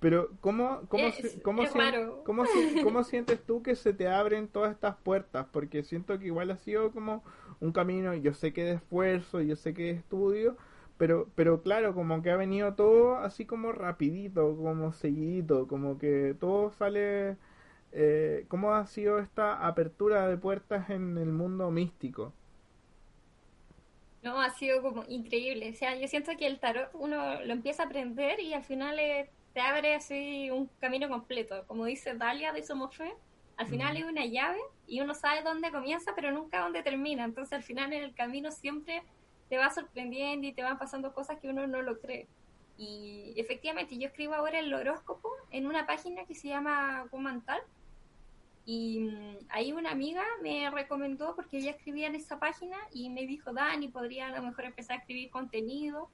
Pero, 0.00 0.30
¿cómo, 0.40 0.82
cómo, 0.88 1.12
cómo, 1.42 1.62
cómo, 2.24 2.44
cómo, 2.82 3.04
sientes 3.04 3.40
tú 3.40 3.62
que 3.62 3.76
se 3.76 3.92
te 3.92 4.08
abren 4.08 4.48
todas 4.48 4.72
estas 4.72 4.96
puertas? 4.96 5.46
Porque 5.52 5.84
siento 5.84 6.18
que 6.18 6.26
igual 6.26 6.50
ha 6.50 6.56
sido 6.56 6.90
como 6.90 7.22
un 7.62 7.72
camino, 7.72 8.14
yo 8.14 8.34
sé 8.34 8.52
que 8.52 8.64
de 8.64 8.72
esfuerzo, 8.74 9.40
yo 9.40 9.56
sé 9.56 9.74
que 9.74 9.84
de 9.84 9.90
estudio, 9.92 10.56
pero, 10.98 11.28
pero 11.34 11.62
claro, 11.62 11.94
como 11.94 12.22
que 12.22 12.30
ha 12.30 12.36
venido 12.36 12.74
todo 12.74 13.16
así 13.18 13.46
como 13.46 13.72
rapidito, 13.72 14.56
como 14.56 14.92
seguidito, 14.92 15.66
como 15.68 15.98
que 15.98 16.36
todo 16.38 16.70
sale... 16.72 17.36
Eh, 17.94 18.46
¿Cómo 18.48 18.72
ha 18.74 18.86
sido 18.86 19.18
esta 19.18 19.66
apertura 19.66 20.26
de 20.28 20.38
puertas 20.38 20.88
en 20.90 21.18
el 21.18 21.30
mundo 21.32 21.70
místico? 21.70 22.32
No, 24.22 24.40
ha 24.40 24.50
sido 24.50 24.82
como 24.82 25.04
increíble. 25.08 25.70
O 25.70 25.74
sea, 25.74 25.96
yo 25.96 26.08
siento 26.08 26.32
que 26.38 26.46
el 26.46 26.58
tarot 26.60 26.90
uno 26.94 27.40
lo 27.44 27.52
empieza 27.52 27.82
a 27.82 27.86
aprender 27.86 28.40
y 28.40 28.54
al 28.54 28.64
final 28.64 28.98
es 28.98 29.28
te 29.52 29.60
abre 29.60 29.94
así 29.94 30.50
un 30.50 30.68
camino 30.80 31.08
completo. 31.08 31.64
Como 31.66 31.84
dice 31.84 32.14
Dalia 32.14 32.52
de 32.52 32.62
Somofe, 32.62 33.12
al 33.56 33.66
final 33.66 33.96
es 33.96 34.04
una 34.04 34.24
llave 34.24 34.58
y 34.92 35.00
uno 35.00 35.14
sabe 35.14 35.40
dónde 35.40 35.70
comienza, 35.70 36.14
pero 36.14 36.32
nunca 36.32 36.60
dónde 36.60 36.82
termina. 36.82 37.24
Entonces 37.24 37.54
al 37.54 37.62
final 37.62 37.94
en 37.94 38.02
el 38.02 38.14
camino 38.14 38.50
siempre 38.50 39.02
te 39.48 39.56
va 39.56 39.70
sorprendiendo 39.70 40.46
y 40.46 40.52
te 40.52 40.62
van 40.62 40.78
pasando 40.78 41.14
cosas 41.14 41.40
que 41.40 41.48
uno 41.48 41.66
no 41.66 41.80
lo 41.80 41.98
cree. 41.98 42.28
Y 42.76 43.32
efectivamente, 43.38 43.96
yo 43.96 44.08
escribo 44.08 44.34
ahora 44.34 44.58
el 44.58 44.74
horóscopo 44.74 45.30
en 45.50 45.66
una 45.66 45.86
página 45.86 46.26
que 46.26 46.34
se 46.34 46.48
llama 46.48 47.06
Womantal. 47.10 47.62
Y 48.66 49.00
mm, 49.00 49.36
ahí 49.48 49.72
una 49.72 49.92
amiga 49.92 50.24
me 50.42 50.68
recomendó 50.68 51.34
porque 51.36 51.56
ella 51.56 51.70
escribía 51.70 52.08
en 52.08 52.16
esa 52.16 52.38
página 52.38 52.76
y 52.92 53.08
me 53.08 53.26
dijo, 53.26 53.50
Dani, 53.50 53.88
podría 53.88 54.26
a 54.26 54.36
lo 54.36 54.42
mejor 54.42 54.66
empezar 54.66 54.96
a 54.96 55.00
escribir 55.00 55.30
contenido. 55.30 56.10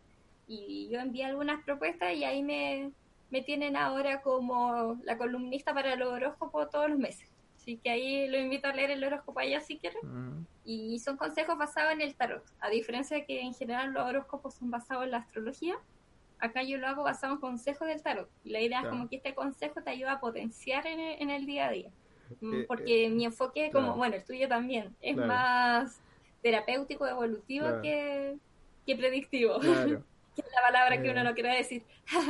Y 0.47 0.89
yo 0.89 1.01
envié 1.01 1.25
algunas 1.25 1.65
propuestas 1.65 2.15
y 2.15 2.23
ahí 2.23 2.45
me, 2.45 2.93
me 3.31 3.43
tienen 3.43 3.75
ahora 3.75 4.23
como 4.23 5.01
la 5.03 5.19
columnista 5.19 5.75
para 5.75 5.95
el 5.95 6.03
horóscopo 6.03 6.69
todos 6.69 6.89
los 6.91 6.99
meses. 7.01 7.29
Así 7.69 7.77
que 7.77 7.91
ahí 7.91 8.29
lo 8.29 8.39
invito 8.39 8.67
a 8.67 8.73
leer 8.73 8.93
el 8.93 9.05
horóscopo 9.05 9.41
allá 9.41 9.61
si 9.61 9.77
quieren. 9.77 10.01
Mm. 10.03 10.47
Y 10.65 10.99
son 11.01 11.19
consejos 11.19 11.59
basados 11.59 11.93
en 11.93 12.01
el 12.01 12.15
tarot. 12.15 12.43
A 12.61 12.71
diferencia 12.71 13.15
de 13.19 13.27
que 13.27 13.43
en 13.43 13.53
general 13.53 13.93
los 13.93 14.05
horóscopos 14.09 14.55
son 14.55 14.71
basados 14.71 15.05
en 15.05 15.11
la 15.11 15.19
astrología, 15.19 15.75
acá 16.39 16.63
yo 16.63 16.79
lo 16.79 16.87
hago 16.87 17.03
basado 17.03 17.35
en 17.35 17.41
consejos 17.41 17.87
del 17.87 18.03
tarot. 18.03 18.31
Y 18.43 18.51
la 18.53 18.63
idea 18.63 18.81
es 18.81 18.89
como 18.89 19.07
que 19.11 19.17
este 19.17 19.35
consejo 19.35 19.83
te 19.83 19.91
ayuda 19.91 20.13
a 20.13 20.21
potenciar 20.21 20.87
en 20.87 20.99
el, 20.99 21.21
en 21.21 21.29
el 21.29 21.45
día 21.45 21.69
a 21.69 21.73
día. 21.73 21.91
Mm, 22.41 22.55
Eh, 22.55 22.65
Porque 22.67 23.11
mi 23.11 23.27
enfoque, 23.27 23.71
como, 23.71 23.85
claro. 23.89 23.99
bueno, 23.99 24.17
el 24.17 24.25
tuyo 24.25 24.49
también, 24.49 24.97
es 25.03 25.15
Claro. 25.15 25.29
más 25.29 26.01
terapéutico, 26.41 27.07
evolutivo 27.07 27.67
que, 27.83 28.39
que 28.87 28.97
predictivo. 28.97 29.59
Claro. 29.61 30.03
que 30.43 30.49
es 30.49 30.55
la 30.55 30.63
palabra 30.67 31.01
que 31.03 31.09
Eh. 31.09 31.13
uno 31.13 31.25
no 31.25 31.35
quiere 31.35 31.57
decir. 31.57 31.83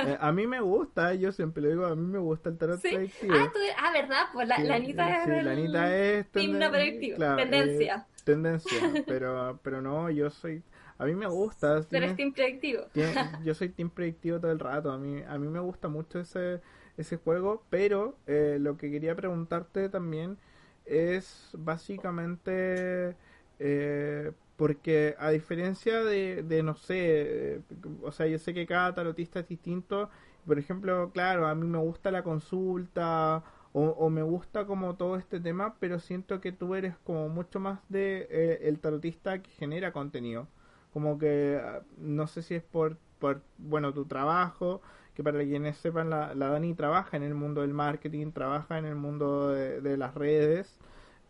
Eh, 0.07 0.17
a 0.21 0.33
mí 0.33 0.47
me 0.47 0.61
gusta, 0.61 1.15
yo 1.15 1.31
siempre 1.33 1.63
lo 1.63 1.69
digo, 1.69 1.87
a 1.87 1.95
mí 1.97 2.07
me 2.07 2.19
gusta 2.19 2.49
el 2.51 2.59
tarot 2.59 2.81
¿Sí? 2.81 2.89
predictivo. 2.95 3.35
Ah, 3.37 3.51
tú, 3.53 3.59
ah, 3.79 3.93
¿verdad? 3.93 4.23
Pues 4.33 4.49
la, 4.49 4.57
Sí, 4.57 4.63
la 4.65 4.75
Anita 4.77 5.09
eh, 5.09 5.15
es 5.17 5.25
sí, 5.25 5.45
la 5.45 5.51
Anita 5.53 5.97
es 5.97 6.33
tenden- 6.33 6.71
predictivo, 6.71 7.17
claro, 7.17 7.39
eh, 7.39 7.43
tendencia. 7.47 8.07
tendencia, 8.25 8.79
pero 9.07 9.59
pero 9.63 9.81
no, 9.81 10.11
yo 10.11 10.31
soy 10.31 10.63
a 11.01 11.05
mí 11.05 11.15
me 11.15 11.27
gusta, 11.29 11.75
eres 11.75 11.89
tiene- 11.89 12.15
team 12.15 12.33
predictivo. 12.33 12.83
tiene- 12.93 13.15
yo 13.45 13.55
soy 13.55 13.69
team 13.69 13.91
predictivo 13.91 14.41
todo 14.41 14.51
el 14.51 14.59
rato, 14.59 14.91
a 14.91 14.99
mí 14.99 15.23
a 15.27 15.39
mí 15.39 15.49
me 15.49 15.61
gusta 15.61 15.89
mucho 15.89 16.19
ese 16.21 16.61
ese 16.97 17.17
juego, 17.17 17.63
pero 17.71 18.17
eh, 18.27 18.57
lo 18.61 18.77
que 18.77 18.91
quería 18.91 19.15
preguntarte 19.15 19.89
también 19.89 20.37
es 20.85 21.51
básicamente 21.53 23.15
eh, 23.61 24.33
porque 24.59 25.17
a 25.21 25.31
diferencia 25.31 26.05
de, 26.05 26.45
de 26.45 26.63
no 26.65 26.77
sé, 26.77 27.63
o 28.03 28.13
sea, 28.13 28.29
yo 28.29 28.39
sé 28.41 28.55
que 28.55 28.67
cada 28.67 28.95
tarotista 28.95 29.41
es 29.41 29.49
distinto. 29.49 30.11
Por 30.47 30.59
ejemplo, 30.61 31.11
claro, 31.13 31.49
a 31.49 31.57
mí 31.57 31.67
me 31.67 31.79
gusta 31.79 32.11
la 32.13 32.25
consulta 32.25 33.45
o, 33.73 33.83
o 33.91 34.11
me 34.11 34.23
gusta 34.23 34.67
como 34.67 34.97
todo 34.97 35.17
este 35.17 35.41
tema, 35.41 35.77
pero 35.81 36.01
siento 36.01 36.41
que 36.41 36.53
tú 36.53 36.75
eres 36.77 36.97
como 37.05 37.29
mucho 37.31 37.61
más 37.61 37.81
de 37.89 38.29
eh, 38.31 38.61
el 38.69 38.81
tarotista 38.81 39.43
que 39.43 39.51
genera 39.53 39.93
contenido. 39.93 40.49
Como 40.93 41.19
que 41.19 41.61
ah, 41.63 41.83
no 41.99 42.27
sé 42.27 42.43
si 42.43 42.55
es 42.57 42.63
por, 42.63 42.97
por 43.19 43.43
bueno, 43.59 43.93
tu 43.95 44.07
trabajo, 44.07 44.83
que 45.15 45.23
para 45.23 45.39
quienes 45.45 45.77
sepan, 45.79 46.11
la, 46.11 46.35
la 46.35 46.49
Dani 46.49 46.75
trabaja 46.75 47.17
en 47.17 47.23
el 47.25 47.35
mundo 47.35 47.61
del 47.63 47.75
marketing, 47.75 48.33
trabaja 48.33 48.79
en 48.79 48.87
el 48.87 48.95
mundo 48.97 49.51
de, 49.51 49.81
de 49.81 49.97
las 49.97 50.15
redes. 50.15 50.79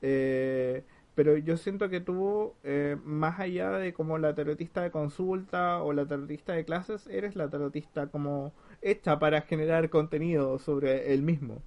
Eh, 0.02 0.84
pero 1.18 1.36
yo 1.36 1.56
siento 1.56 1.88
que 1.88 2.00
tú, 2.00 2.54
eh, 2.62 2.96
más 3.02 3.40
allá 3.40 3.70
de 3.70 3.92
como 3.92 4.18
la 4.18 4.36
tarotista 4.36 4.82
de 4.82 4.92
consulta 4.92 5.82
o 5.82 5.92
la 5.92 6.06
tarotista 6.06 6.52
de 6.52 6.64
clases, 6.64 7.08
eres 7.08 7.34
la 7.34 7.50
tarotista 7.50 8.06
como 8.06 8.52
hecha 8.82 9.18
para 9.18 9.40
generar 9.40 9.90
contenido 9.90 10.60
sobre 10.60 11.12
el 11.12 11.22
mismo. 11.22 11.60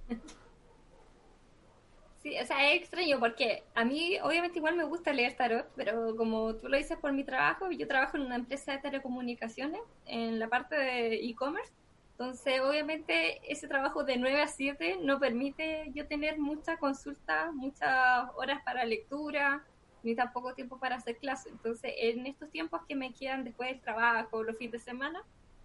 Sí, 2.22 2.34
o 2.40 2.46
sea, 2.46 2.72
es 2.72 2.80
extraño 2.80 3.20
porque 3.20 3.62
a 3.74 3.84
mí 3.84 4.16
obviamente 4.22 4.58
igual 4.58 4.74
me 4.74 4.84
gusta 4.84 5.12
leer 5.12 5.36
tarot, 5.36 5.66
pero 5.76 6.16
como 6.16 6.54
tú 6.54 6.70
lo 6.70 6.78
dices 6.78 6.96
por 6.96 7.12
mi 7.12 7.22
trabajo, 7.22 7.70
yo 7.70 7.86
trabajo 7.86 8.16
en 8.16 8.22
una 8.22 8.36
empresa 8.36 8.72
de 8.72 8.78
telecomunicaciones 8.78 9.82
en 10.06 10.38
la 10.38 10.48
parte 10.48 10.76
de 10.76 11.16
e-commerce, 11.16 11.74
entonces 12.22 12.60
obviamente 12.60 13.40
ese 13.50 13.66
trabajo 13.66 14.04
de 14.04 14.16
9 14.16 14.42
a 14.42 14.46
7 14.46 14.98
no 15.02 15.18
permite 15.18 15.90
yo 15.92 16.06
tener 16.06 16.38
mucha 16.38 16.76
consulta, 16.76 17.50
muchas 17.50 18.30
horas 18.36 18.62
para 18.64 18.84
lectura, 18.84 19.64
ni 20.04 20.14
tampoco 20.14 20.54
tiempo 20.54 20.78
para 20.78 20.96
hacer 20.96 21.16
clases. 21.16 21.50
Entonces 21.50 21.92
en 21.96 22.24
estos 22.28 22.48
tiempos 22.50 22.82
que 22.86 22.94
me 22.94 23.12
quedan 23.12 23.42
después 23.42 23.70
del 23.70 23.80
trabajo, 23.80 24.44
los 24.44 24.56
fines 24.56 24.70
de 24.70 24.78
semana, 24.78 25.20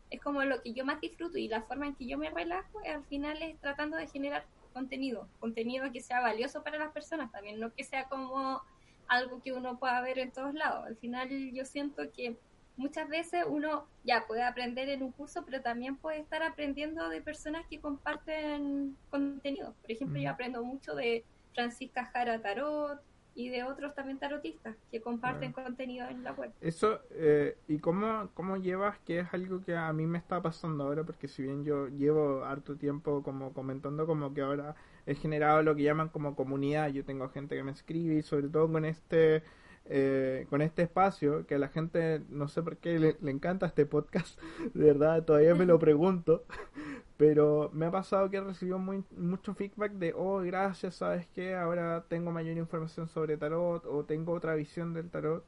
es 0.09 0.19
como 0.19 0.43
lo 0.45 0.59
que 0.63 0.73
yo 0.73 0.83
más 0.83 0.99
disfruto 0.99 1.37
y 1.37 1.47
la 1.47 1.61
forma 1.61 1.85
en 1.85 1.95
que 1.95 2.07
yo 2.07 2.17
me 2.17 2.31
relajo 2.31 2.79
al 2.91 3.03
final 3.03 3.39
es 3.43 3.59
tratando 3.59 3.95
de 3.95 4.07
generar 4.07 4.43
contenido, 4.73 5.27
contenido 5.39 5.91
que 5.91 6.01
sea 6.01 6.21
valioso 6.21 6.63
para 6.63 6.79
las 6.79 6.91
personas 6.91 7.31
también, 7.31 7.59
no 7.59 7.71
que 7.71 7.83
sea 7.83 8.05
como 8.05 8.63
algo 9.07 9.43
que 9.43 9.53
uno 9.53 9.77
pueda 9.77 10.01
ver 10.01 10.17
en 10.17 10.31
todos 10.31 10.55
lados. 10.55 10.87
Al 10.87 10.97
final 10.97 11.29
yo 11.51 11.65
siento 11.65 12.11
que 12.11 12.35
muchas 12.77 13.09
veces 13.09 13.43
uno 13.47 13.87
ya 14.03 14.25
puede 14.27 14.43
aprender 14.43 14.89
en 14.89 15.03
un 15.03 15.11
curso, 15.11 15.43
pero 15.45 15.61
también 15.61 15.97
puede 15.97 16.19
estar 16.19 16.43
aprendiendo 16.43 17.09
de 17.09 17.21
personas 17.21 17.65
que 17.67 17.79
comparten 17.81 18.97
contenido. 19.09 19.75
Por 19.81 19.91
ejemplo, 19.91 20.19
yo 20.19 20.29
Ujú. 20.29 20.33
aprendo 20.33 20.63
mucho 20.63 20.95
de 20.95 21.25
Francisca 21.53 22.05
Jara 22.05 22.41
Tarot 22.41 23.01
y 23.35 23.49
de 23.49 23.63
otros 23.63 23.93
también 23.95 24.19
tarotistas 24.19 24.75
que 24.91 25.01
comparten 25.01 25.51
contenido 25.53 26.07
en 26.09 26.23
la 26.23 26.33
web. 26.33 26.53
Eso, 26.59 27.01
eh, 27.11 27.57
¿y 27.67 27.79
cómo, 27.79 28.31
cómo 28.33 28.57
llevas? 28.57 28.97
Que 28.99 29.19
es 29.19 29.33
algo 29.33 29.61
que 29.63 29.75
a 29.75 29.93
mí 29.93 30.07
me 30.07 30.17
está 30.17 30.41
pasando 30.41 30.85
ahora, 30.85 31.03
porque 31.03 31.27
si 31.27 31.43
bien 31.43 31.63
yo 31.63 31.87
llevo 31.87 32.43
harto 32.45 32.77
tiempo 32.77 33.21
como 33.23 33.53
comentando, 33.53 34.07
como 34.07 34.33
que 34.33 34.41
ahora 34.41 34.75
he 35.05 35.13
generado 35.15 35.61
lo 35.61 35.75
que 35.75 35.83
llaman 35.83 36.09
como 36.09 36.35
comunidad, 36.35 36.89
yo 36.89 37.05
tengo 37.05 37.29
gente 37.29 37.55
que 37.55 37.63
me 37.63 37.71
escribe 37.71 38.15
y 38.15 38.21
sobre 38.23 38.49
todo 38.49 38.71
con 38.71 38.85
este... 38.85 39.43
eh, 39.89 40.45
con 40.49 40.61
este 40.61 40.83
espacio 40.83 41.45
que 41.47 41.55
a 41.55 41.59
la 41.59 41.69
gente 41.69 42.21
no 42.29 42.47
sé 42.47 42.61
por 42.61 42.77
qué 42.77 42.99
le, 42.99 43.17
le 43.21 43.31
encanta 43.31 43.65
este 43.67 43.85
podcast 43.85 44.39
de 44.73 44.85
verdad 44.85 45.23
todavía 45.23 45.55
me 45.55 45.65
lo 45.65 45.79
pregunto 45.79 46.43
pero 47.17 47.71
me 47.73 47.87
ha 47.87 47.91
pasado 47.91 48.29
que 48.29 48.37
he 48.37 48.41
recibido 48.41 48.77
muy, 48.77 49.03
mucho 49.17 49.53
feedback 49.55 49.91
de, 49.93 50.13
oh, 50.15 50.39
gracias, 50.41 50.95
¿sabes 50.95 51.27
qué? 51.33 51.55
Ahora 51.55 52.05
tengo 52.07 52.31
mayor 52.31 52.57
información 52.57 53.07
sobre 53.07 53.37
tarot 53.37 53.85
o 53.87 54.03
tengo 54.05 54.33
otra 54.33 54.53
visión 54.55 54.93
del 54.93 55.09
tarot. 55.09 55.43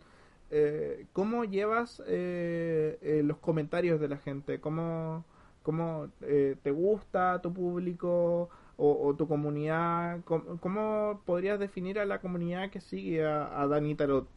Eh, 0.49 1.05
¿Cómo 1.13 1.45
llevas 1.45 2.01
eh, 2.07 2.97
eh, 3.01 3.21
los 3.23 3.37
comentarios 3.37 3.99
de 3.99 4.07
la 4.07 4.17
gente? 4.17 4.59
¿Cómo, 4.59 5.23
cómo 5.61 6.09
te 6.19 6.71
gusta 6.71 7.39
tu 7.41 7.53
público 7.53 8.49
o, 8.79 9.07
o 9.07 9.15
tu 9.15 9.27
comunidad? 9.27 10.21
¿Cómo, 10.25 10.59
cómo 10.59 11.23
podrías 11.25 11.59
definir 11.59 11.99
a 11.99 12.05
la 12.05 12.21
comunidad 12.21 12.71
que 12.71 12.81
sigue 12.81 13.25
a, 13.25 13.61
a 13.61 13.67
Dani 13.67 13.95
Tarot? 13.95 14.29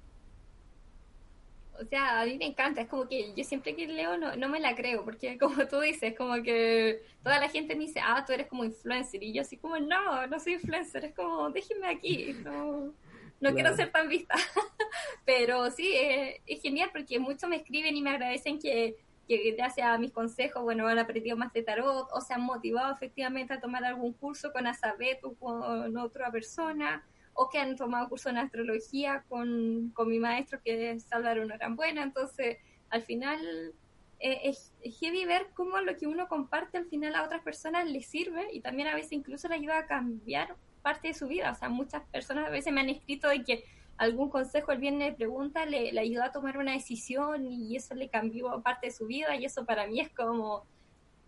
O 1.81 1.85
sea, 1.87 2.21
a 2.21 2.27
mí 2.27 2.37
me 2.39 2.47
encanta, 2.47 2.83
es 2.83 2.89
como 2.89 3.09
que 3.09 3.35
yo 3.35 3.45
siempre 3.45 3.75
que 3.75 3.87
leo 3.87 4.19
no, 4.19 4.37
no 4.37 4.49
me 4.49 4.61
la 4.61 4.77
creo, 4.77 5.05
porque 5.05 5.39
como 5.41 5.67
tú 5.69 5.81
dices, 5.81 6.15
como 6.17 6.35
que 6.43 7.03
toda 7.23 7.41
la 7.41 7.49
gente 7.49 7.75
me 7.75 7.85
dice, 7.87 8.01
ah, 8.05 8.25
tú 8.27 8.33
eres 8.33 8.47
como 8.49 8.65
influencer, 8.65 9.23
y 9.23 9.33
yo 9.33 9.43
así 9.43 9.57
como, 9.59 9.79
no, 9.79 10.27
no 10.27 10.39
soy 10.39 10.55
influencer, 10.55 11.07
es 11.07 11.15
como, 11.15 11.51
déjenme 11.51 11.89
aquí, 11.89 12.35
no, 12.45 12.95
no 13.41 13.53
Claro. 13.53 13.55
quiero 13.55 13.75
ser 13.75 13.91
tan 13.91 14.09
vista. 14.09 14.35
Pero 15.25 15.71
sí, 15.71 15.93
es, 15.97 16.41
es 16.47 16.63
genial 16.63 16.91
porque 16.93 17.19
muchos 17.19 17.49
me 17.49 17.57
escriben 17.57 17.97
y 17.97 18.03
me 18.03 18.11
agradecen 18.11 18.59
que, 18.61 18.97
que 19.41 19.53
gracias 19.53 19.87
a 19.87 19.99
mis 19.99 20.13
consejos, 20.13 20.63
bueno, 20.63 20.87
han 20.87 20.99
aprendido 20.99 21.37
más 21.37 21.53
de 21.53 21.63
tarot 21.63 22.09
o 22.13 22.21
se 22.21 22.35
han 22.35 22.43
motivado 22.43 22.93
efectivamente 22.93 23.55
a 23.55 23.61
tomar 23.61 23.85
algún 23.85 24.13
curso 24.13 24.53
con 24.53 24.67
Azabet 24.67 25.23
o 25.25 25.35
con 25.35 25.97
otra 25.97 26.31
persona 26.31 27.05
o 27.35 27.49
que 27.49 27.59
han 27.59 27.77
tomado 27.77 28.09
curso 28.09 28.29
en 28.29 28.39
astrología 28.39 29.25
con, 29.29 29.91
con 29.95 30.09
mi 30.09 30.19
maestro 30.19 30.61
que 30.63 30.91
es 30.91 31.11
Álvaro 31.13 31.45
Norambuena. 31.47 32.03
Entonces, 32.03 32.59
al 32.91 33.03
final 33.03 33.73
eh, 34.21 34.41
es, 34.45 34.73
heavy 35.01 35.25
ver 35.25 35.49
cómo 35.55 35.81
lo 35.81 35.97
que 35.97 36.07
uno 36.07 36.29
comparte 36.29 36.79
al 36.79 36.87
final 36.87 37.15
a 37.15 37.25
otras 37.25 37.43
personas 37.43 37.91
les 37.91 38.07
sirve 38.07 38.49
y 38.53 38.61
también 38.61 38.89
a 38.89 38.95
veces 38.95 39.13
incluso 39.13 39.49
le 39.49 39.57
ayuda 39.57 39.79
a 39.79 39.87
cambiar 39.87 40.57
parte 40.83 41.09
de 41.09 41.15
su 41.15 41.27
vida. 41.27 41.51
O 41.51 41.55
sea, 41.55 41.69
muchas 41.69 42.03
personas 42.11 42.47
a 42.47 42.51
veces 42.51 42.73
me 42.73 42.81
han 42.81 42.91
escrito 42.91 43.29
de 43.29 43.43
que 43.43 43.65
algún 44.03 44.31
consejo 44.31 44.73
el 44.73 44.79
viernes 44.79 45.11
de 45.11 45.17
pregunta 45.17 45.65
le, 45.67 45.93
le 45.93 46.01
ayudó 46.01 46.25
a 46.25 46.33
tomar 46.33 46.59
una 46.59 46.73
decisión 46.73 47.47
y 47.47 47.77
eso 47.77 47.95
le 47.95 48.09
cambió 48.09 48.61
parte 48.63 48.89
de 48.89 48.93
su 48.93 49.07
vida 49.07 49.37
y 49.37 49.45
eso 49.45 49.65
para 49.65 49.87
mí 49.87 50.01
es 50.01 50.11
como 50.11 50.65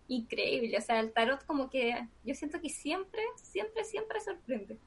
increíble. 0.09 0.77
O 0.79 0.81
sea, 0.81 1.01
el 1.01 1.13
tarot 1.13 1.45
como 1.47 1.71
que 1.71 2.09
yo 2.25 2.35
siento 2.35 2.61
que 2.61 2.69
siempre, 2.69 3.23
siempre, 3.37 3.85
siempre 3.85 4.21
sorprende. 4.21 4.79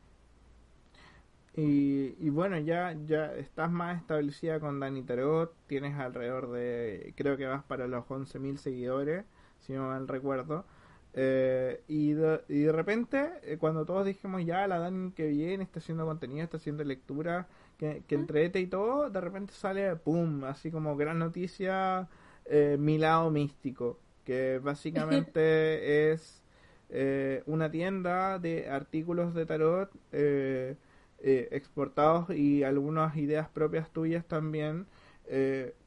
Y, 1.56 2.16
y 2.20 2.30
bueno, 2.30 2.60
ya, 2.60 2.96
ya 3.08 3.34
estás 3.34 3.72
más 3.72 4.00
establecida 4.00 4.60
con 4.60 4.80
Dani 4.80 5.02
Tarot, 5.02 5.56
tienes 5.66 5.96
alrededor 5.98 6.52
de, 6.52 7.14
creo 7.18 7.36
que 7.36 7.48
vas 7.48 7.64
para 7.64 7.88
los 7.88 8.06
11.000 8.06 8.58
seguidores, 8.58 9.26
si 9.62 9.74
no 9.74 9.88
mal 9.88 10.08
recuerdo. 10.08 10.66
Eh, 11.14 11.82
y, 11.88 12.14
de, 12.14 12.42
y 12.48 12.60
de 12.62 12.72
repente, 12.72 13.32
eh, 13.42 13.58
cuando 13.58 13.86
todos 13.86 14.06
dijimos 14.06 14.46
ya, 14.46 14.68
la 14.68 14.78
Dani 14.78 15.12
que 15.14 15.26
viene, 15.28 15.64
está 15.64 15.80
haciendo 15.80 16.06
contenido, 16.06 16.44
está 16.44 16.58
haciendo 16.58 16.84
lectura, 16.84 17.48
que, 17.78 18.04
que 18.08 18.16
entrete 18.16 18.60
y 18.60 18.68
todo, 18.68 19.10
de 19.10 19.22
repente 19.22 19.54
sale, 19.54 19.96
¡pum!, 19.96 20.44
así 20.46 20.72
como 20.72 20.96
gran 20.98 21.20
noticia, 21.20 22.08
eh, 22.46 22.78
mi 22.80 22.98
lado 22.98 23.30
místico, 23.32 24.00
que 24.26 24.60
básicamente 24.60 26.12
es 26.12 26.44
eh, 26.90 27.44
una 27.46 27.70
tienda 27.70 28.40
de 28.40 28.70
artículos 28.70 29.34
de 29.34 29.46
tarot. 29.46 29.92
Eh, 30.12 30.76
eh, 31.20 31.48
exportados 31.52 32.30
y 32.30 32.64
algunas 32.64 33.18
ideas 33.18 33.50
propias 33.50 33.90
tuyas 33.92 34.24
también. 34.26 34.86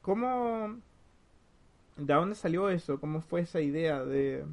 ¿Cómo, 0.03 0.81
de 1.97 2.15
dónde 2.15 2.35
salió 2.35 2.69
eso? 2.69 2.99
¿Cómo 2.99 3.21
fue 3.21 3.43
esa 3.43 3.61
idea 3.61 4.05
de, 4.05 4.45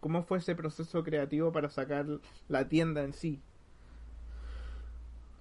cómo 0.00 0.22
fue 0.24 0.38
ese 0.38 0.54
proceso 0.54 1.04
creativo 1.04 1.52
para 1.52 1.68
sacar 1.68 2.06
la 2.48 2.68
tienda 2.68 3.04
en 3.04 3.12
sí? 3.12 3.40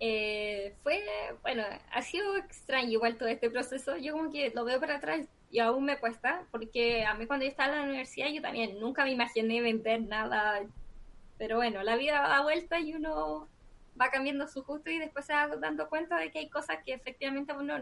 Eh, 0.04 0.74
fue, 0.82 1.00
bueno, 1.44 1.64
ha 1.92 2.02
sido 2.02 2.36
extraño 2.36 2.90
igual 2.90 3.18
todo 3.18 3.30
este 3.30 3.52
proceso. 3.52 3.98
Yo 3.98 4.14
como 4.14 4.32
que 4.32 4.50
lo 4.50 4.66
veo 4.66 4.80
para 4.80 4.96
atrás 4.96 5.28
y 5.52 5.60
aún 5.60 5.86
me 5.86 6.00
cuesta, 6.00 6.44
porque 6.50 7.06
a 7.06 7.14
mí 7.14 7.28
cuando 7.28 7.46
yo 7.46 7.52
estaba 7.52 7.74
en 7.74 7.80
la 7.80 7.86
universidad 7.86 8.30
yo 8.30 8.42
también 8.42 8.80
nunca 8.80 9.04
me 9.04 9.12
imaginé 9.12 9.62
vender 9.62 10.02
nada. 10.02 10.62
Pero 11.38 11.58
bueno, 11.58 11.84
la 11.84 11.98
vida 11.98 12.20
da 12.20 12.42
vuelta 12.42 12.80
y 12.80 12.96
uno 12.96 13.48
va 14.00 14.10
cambiando 14.10 14.48
su 14.48 14.64
gusto 14.64 14.90
y 14.90 14.98
después 14.98 15.26
se 15.26 15.34
va 15.34 15.48
dando 15.58 15.88
cuenta 15.88 16.18
de 16.18 16.32
que 16.32 16.40
hay 16.40 16.50
cosas 16.50 16.78
que 16.84 16.94
efectivamente 16.94 17.52
a 17.52 17.58
uno 17.58 17.78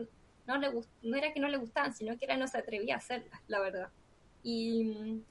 no, 0.45 0.57
le 0.57 0.71
no 1.03 1.15
era 1.15 1.31
que 1.31 1.39
no 1.39 1.47
le 1.47 1.57
gustaban, 1.57 1.93
sino 1.93 2.17
que 2.17 2.25
era 2.25 2.35
no 2.35 2.47
se 2.47 2.57
atrevía 2.57 2.95
a 2.95 2.97
hacerlas, 2.97 3.39
la 3.47 3.61
verdad. 3.61 3.89
Y 4.43 4.83
mm, 4.83 5.23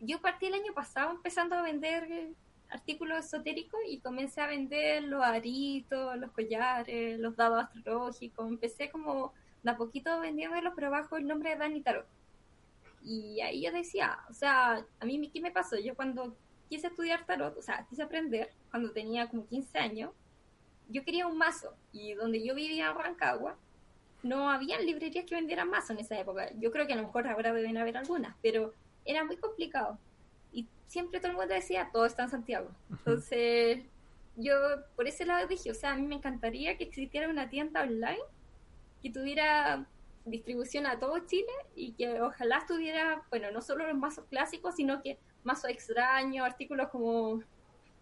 yo 0.00 0.20
partí 0.20 0.46
el 0.46 0.54
año 0.54 0.74
pasado 0.74 1.10
empezando 1.10 1.56
a 1.56 1.62
vender 1.62 2.34
artículos 2.72 3.26
esotéricos 3.26 3.80
y 3.86 3.98
comencé 3.98 4.40
a 4.40 4.46
vender 4.46 5.04
los 5.04 5.22
aritos, 5.22 6.16
los 6.16 6.30
collares, 6.32 7.18
los 7.18 7.36
dados 7.36 7.64
astrológicos. 7.64 8.48
Empecé 8.48 8.90
como 8.90 9.32
de 9.62 9.70
a 9.70 9.76
poquito 9.76 10.20
vendiéndolos, 10.20 10.72
pero 10.74 10.90
bajo 10.90 11.16
el 11.16 11.26
nombre 11.26 11.50
de 11.50 11.56
Dani 11.56 11.80
Tarot. 11.82 12.06
Y 13.04 13.40
ahí 13.40 13.62
yo 13.62 13.72
decía, 13.72 14.18
o 14.30 14.34
sea, 14.34 14.84
a 15.00 15.04
mí, 15.04 15.30
¿qué 15.32 15.40
me 15.40 15.50
pasó? 15.50 15.76
Yo 15.78 15.94
cuando 15.94 16.36
quise 16.68 16.86
estudiar 16.86 17.26
tarot, 17.26 17.56
o 17.58 17.62
sea, 17.62 17.86
quise 17.88 18.02
aprender, 18.02 18.50
cuando 18.70 18.92
tenía 18.92 19.28
como 19.28 19.46
15 19.46 19.78
años, 19.78 20.10
yo 20.88 21.04
quería 21.04 21.26
un 21.26 21.36
mazo. 21.36 21.74
Y 21.92 22.14
donde 22.14 22.44
yo 22.44 22.54
vivía 22.54 22.90
en 22.90 22.96
Rancagua, 22.96 23.56
no 24.22 24.50
había 24.50 24.80
librerías 24.80 25.24
que 25.24 25.34
vendieran 25.34 25.68
mazo 25.68 25.92
en 25.92 25.98
esa 25.98 26.18
época. 26.18 26.50
Yo 26.58 26.70
creo 26.70 26.86
que 26.86 26.92
a 26.92 26.96
lo 26.96 27.02
mejor 27.02 27.26
ahora 27.26 27.52
deben 27.52 27.76
haber 27.76 27.96
algunas, 27.96 28.36
pero 28.40 28.72
era 29.04 29.24
muy 29.24 29.36
complicado 29.36 29.98
siempre 30.86 31.20
todo 31.20 31.32
el 31.32 31.38
mundo 31.38 31.54
decía, 31.54 31.88
todo 31.92 32.04
está 32.04 32.24
en 32.24 32.30
Santiago. 32.30 32.68
Entonces, 32.90 33.82
yo 34.36 34.54
por 34.94 35.08
ese 35.08 35.24
lado 35.24 35.46
dije, 35.46 35.70
o 35.70 35.74
sea, 35.74 35.92
a 35.92 35.96
mí 35.96 36.06
me 36.06 36.16
encantaría 36.16 36.76
que 36.76 36.84
existiera 36.84 37.28
una 37.28 37.48
tienda 37.48 37.82
online 37.82 38.20
que 39.02 39.10
tuviera 39.10 39.86
distribución 40.24 40.86
a 40.86 40.98
todo 40.98 41.18
Chile 41.20 41.52
y 41.74 41.92
que 41.92 42.20
ojalá 42.20 42.58
estuviera, 42.58 43.22
bueno, 43.30 43.50
no 43.50 43.60
solo 43.60 43.86
los 43.86 43.96
mazos 43.96 44.26
clásicos, 44.26 44.76
sino 44.76 45.02
que 45.02 45.18
mazos 45.44 45.70
extraños, 45.70 46.46
artículos 46.46 46.88
como, 46.88 47.42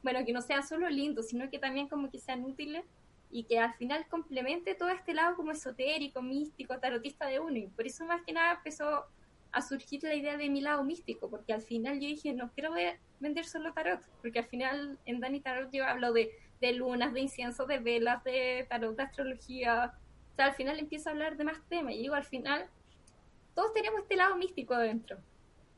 bueno, 0.03 0.25
que 0.25 0.33
no 0.33 0.43
sean 0.43 0.67
solo 0.67 0.89
lindos, 0.89 1.29
sino 1.29 1.49
que 1.49 1.59
también 1.59 1.89
como 1.89 2.11
que 2.11 2.19
sean 2.19 2.45
útiles 2.45 2.85
y 3.31 3.45
que 3.45 3.59
al 3.59 3.73
final 3.75 4.07
complemente 4.09 4.75
todo 4.75 4.89
este 4.89 5.15
lado 5.15 5.37
como 5.37 5.53
esotérico, 5.53 6.21
místico, 6.21 6.79
tarotista 6.79 7.27
de 7.27 7.41
uno. 7.41 7.57
Y 7.57 7.69
por 7.69 7.87
eso 7.87 8.05
más 8.05 8.23
que 8.23 8.33
nada 8.33 8.55
empezó 8.55 9.07
a 9.53 9.63
surgir 9.63 10.03
la 10.03 10.15
idea 10.15 10.37
de 10.37 10.49
mi 10.49 10.61
lado 10.61 10.85
místico, 10.85 11.29
porque 11.29 11.53
al 11.53 11.63
final 11.63 12.01
yo 12.01 12.07
dije, 12.07 12.33
no 12.33 12.51
quiero 12.53 12.73
vender 13.19 13.45
solo 13.45 13.73
tarot, 13.73 14.01
porque 14.23 14.39
al 14.41 14.47
final 14.47 14.99
en 15.07 15.21
Dani 15.21 15.41
Tarot 15.41 15.71
yo 15.73 15.85
hablo 15.85 16.13
de, 16.13 16.31
lunas, 16.75 17.13
de 17.13 17.21
incienso, 17.21 17.67
de 17.67 17.79
velas, 17.79 18.23
de 18.25 18.67
tarot, 18.69 18.97
de 18.97 19.03
astrología, 19.03 19.95
o 20.33 20.37
sea, 20.37 20.47
al 20.47 20.55
final 20.55 20.79
empiezo 20.79 21.09
a 21.09 21.13
hablar 21.13 21.37
de 21.37 21.45
más 21.45 21.61
temas, 21.69 21.95
y 21.95 21.99
digo, 21.99 22.15
al 22.15 22.25
final, 22.25 22.67
todos 23.55 23.73
tenemos 23.75 24.01
este 24.03 24.17
lado 24.17 24.37
místico 24.37 24.75
adentro. 24.75 25.19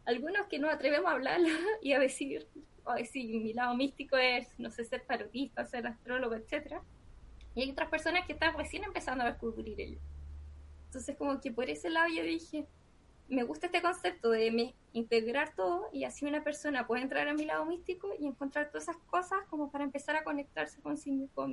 Algunos 0.05 0.47
que 0.49 0.59
no 0.59 0.69
atrevemos 0.69 1.11
a 1.11 1.15
hablar 1.15 1.41
y 1.83 1.93
a 1.93 1.99
decir, 1.99 2.47
o 2.85 2.93
decir, 2.93 3.41
mi 3.41 3.53
lado 3.53 3.75
místico 3.75 4.17
es, 4.17 4.49
no 4.59 4.71
sé, 4.71 4.85
ser 4.85 5.03
tarotista, 5.07 5.65
ser 5.65 5.87
astrólogo, 5.87 6.35
etcétera. 6.35 6.83
Y 7.55 7.63
hay 7.63 7.71
otras 7.71 7.89
personas 7.89 8.27
que 8.27 8.33
están 8.33 8.57
recién 8.57 8.85
empezando 8.85 9.25
a 9.25 9.29
descubrir 9.29 9.81
ello. 9.81 9.99
Entonces, 10.87 11.17
como 11.17 11.41
que 11.41 11.53
por 11.53 11.71
ese 11.71 11.91
lado 11.91 12.09
yo 12.15 12.23
dije, 12.23 12.67
me 13.29 13.45
gusta 13.45 13.67
este 13.67 13.81
concepto 13.81 14.31
de 14.31 14.75
integrar 14.93 15.55
todo 15.55 15.89
y 15.93 16.05
así 16.05 16.27
una 16.27 16.45
persona 16.45 16.87
puede 16.87 17.03
entrar 17.03 17.29
a 17.29 17.35
mi 17.35 17.45
lado 17.45 17.65
místico 17.65 18.11
y 18.19 18.27
encontrar 18.27 18.69
todas 18.69 18.85
esas 18.85 18.97
cosas 19.07 19.41
como 19.49 19.71
para 19.71 19.85
empezar 19.85 20.17
a 20.17 20.25
conectarse 20.25 20.81
con 20.81 20.97
sí 20.97 21.11
mismo. 21.11 21.49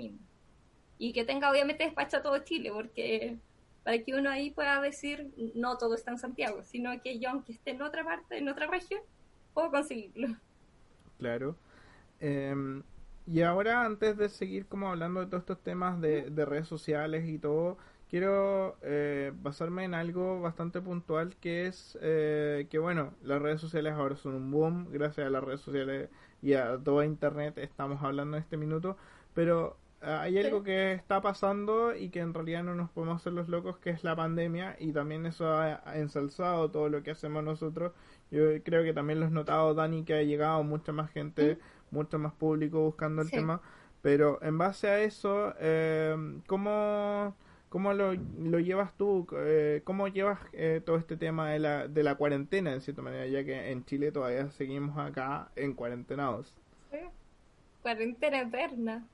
Y 0.98 1.14
que 1.14 1.24
tenga 1.24 1.50
obviamente 1.50 1.86
despacho 1.86 2.18
a 2.18 2.22
todo 2.22 2.38
Chile, 2.40 2.72
porque 2.74 3.38
para 3.84 3.98
que 4.04 4.14
uno 4.14 4.30
ahí 4.30 4.52
pueda 4.52 4.82
decir, 4.82 5.32
no 5.56 5.78
todo 5.78 5.96
está 5.96 6.12
en 6.12 6.18
Santiago, 6.18 6.64
sino 6.64 7.02
que 7.02 7.20
yo 7.20 7.30
aunque 7.30 7.54
esté 7.54 7.72
en 7.72 7.82
otra 7.82 8.04
parte, 8.04 8.38
en 8.38 8.50
otra 8.50 8.68
región, 8.68 9.02
puedo 9.54 9.72
conseguirlo. 9.72 10.36
Claro. 11.18 11.56
Em, 12.20 12.84
y 13.26 13.42
ahora, 13.42 13.86
antes 13.86 14.18
de 14.18 14.28
seguir 14.28 14.66
como 14.66 14.90
hablando 14.90 15.22
de 15.22 15.28
todos 15.28 15.44
estos 15.44 15.62
temas 15.62 16.02
de, 16.02 16.30
de 16.30 16.46
redes 16.46 16.68
sociales 16.68 17.28
y 17.30 17.40
todo, 17.40 17.78
quiero 18.10 18.78
eh, 18.82 19.32
basarme 19.36 19.84
en 19.86 19.94
algo 19.94 20.42
bastante 20.42 20.82
puntual 20.82 21.36
que 21.38 21.68
es 21.68 21.98
eh, 22.02 22.68
que 22.70 22.80
bueno 22.80 23.14
las 23.24 23.42
redes 23.42 23.62
sociales 23.62 23.94
ahora 23.94 24.16
son 24.16 24.34
un 24.34 24.52
boom 24.52 24.88
gracias 24.92 25.28
a 25.28 25.30
las 25.30 25.44
redes 25.44 25.62
sociales 25.62 26.10
y 26.42 26.54
a 26.54 26.78
toda 26.78 27.06
internet 27.06 27.58
estamos 27.60 28.02
hablando 28.04 28.36
en 28.36 28.44
este 28.44 28.58
minuto 28.58 28.98
pero 29.36 29.78
eh, 30.02 30.08
hay 30.08 30.40
algo 30.40 30.64
que 30.64 30.94
está 30.94 31.22
pasando 31.22 31.96
y 31.96 32.10
que 32.10 32.20
en 32.20 32.34
realidad 32.34 32.64
no 32.64 32.74
nos 32.74 32.90
podemos 32.90 33.22
hacer 33.22 33.34
los 33.34 33.48
locos 33.48 33.78
que 33.78 33.92
es 33.92 34.04
la 34.04 34.16
pandemia 34.16 34.76
y 34.80 34.92
también 34.92 35.28
eso 35.28 35.54
ha, 35.54 35.82
ensalzado 35.96 36.72
todo 36.72 36.90
lo 36.90 37.04
que 37.04 37.12
hacemos 37.12 37.44
nosotros. 37.44 37.92
Yo 38.32 38.42
creo 38.64 38.84
que 38.84 38.94
también 38.94 39.20
lo 39.20 39.26
has 39.26 39.32
notado 39.32 39.74
Dani 39.74 40.04
que 40.04 40.14
ha 40.14 40.24
llegado 40.24 40.64
mucha 40.64 40.92
más 40.92 41.12
gente 41.12 41.60
mucho 41.92 42.18
más 42.18 42.34
público 42.34 42.80
buscando 42.82 43.22
el 43.22 43.30
tema 43.32 43.62
pero 44.02 44.42
en 44.42 44.58
base 44.58 44.88
a 44.88 45.02
eso 45.02 45.54
cómo 46.48 47.36
¿Cómo 47.70 47.94
lo, 47.94 48.14
lo 48.14 48.60
llevas 48.60 48.96
tú? 48.98 49.28
Eh, 49.38 49.82
¿Cómo 49.84 50.08
llevas 50.08 50.40
eh, 50.54 50.82
todo 50.84 50.98
este 50.98 51.18
tema 51.18 51.52
de 51.52 51.60
la, 51.60 51.88
de 51.88 52.02
la 52.04 52.16
cuarentena, 52.16 52.74
en 52.74 52.82
cierta 52.82 53.04
manera, 53.04 53.28
ya 53.28 53.44
que 53.44 53.72
en 53.72 53.86
Chile 53.86 54.12
todavía 54.12 54.50
seguimos 54.52 54.98
acá 54.98 55.52
en 55.56 55.74
cuarentenados? 55.74 56.56
Cuarentena 57.84 58.42
eterna. 58.42 59.08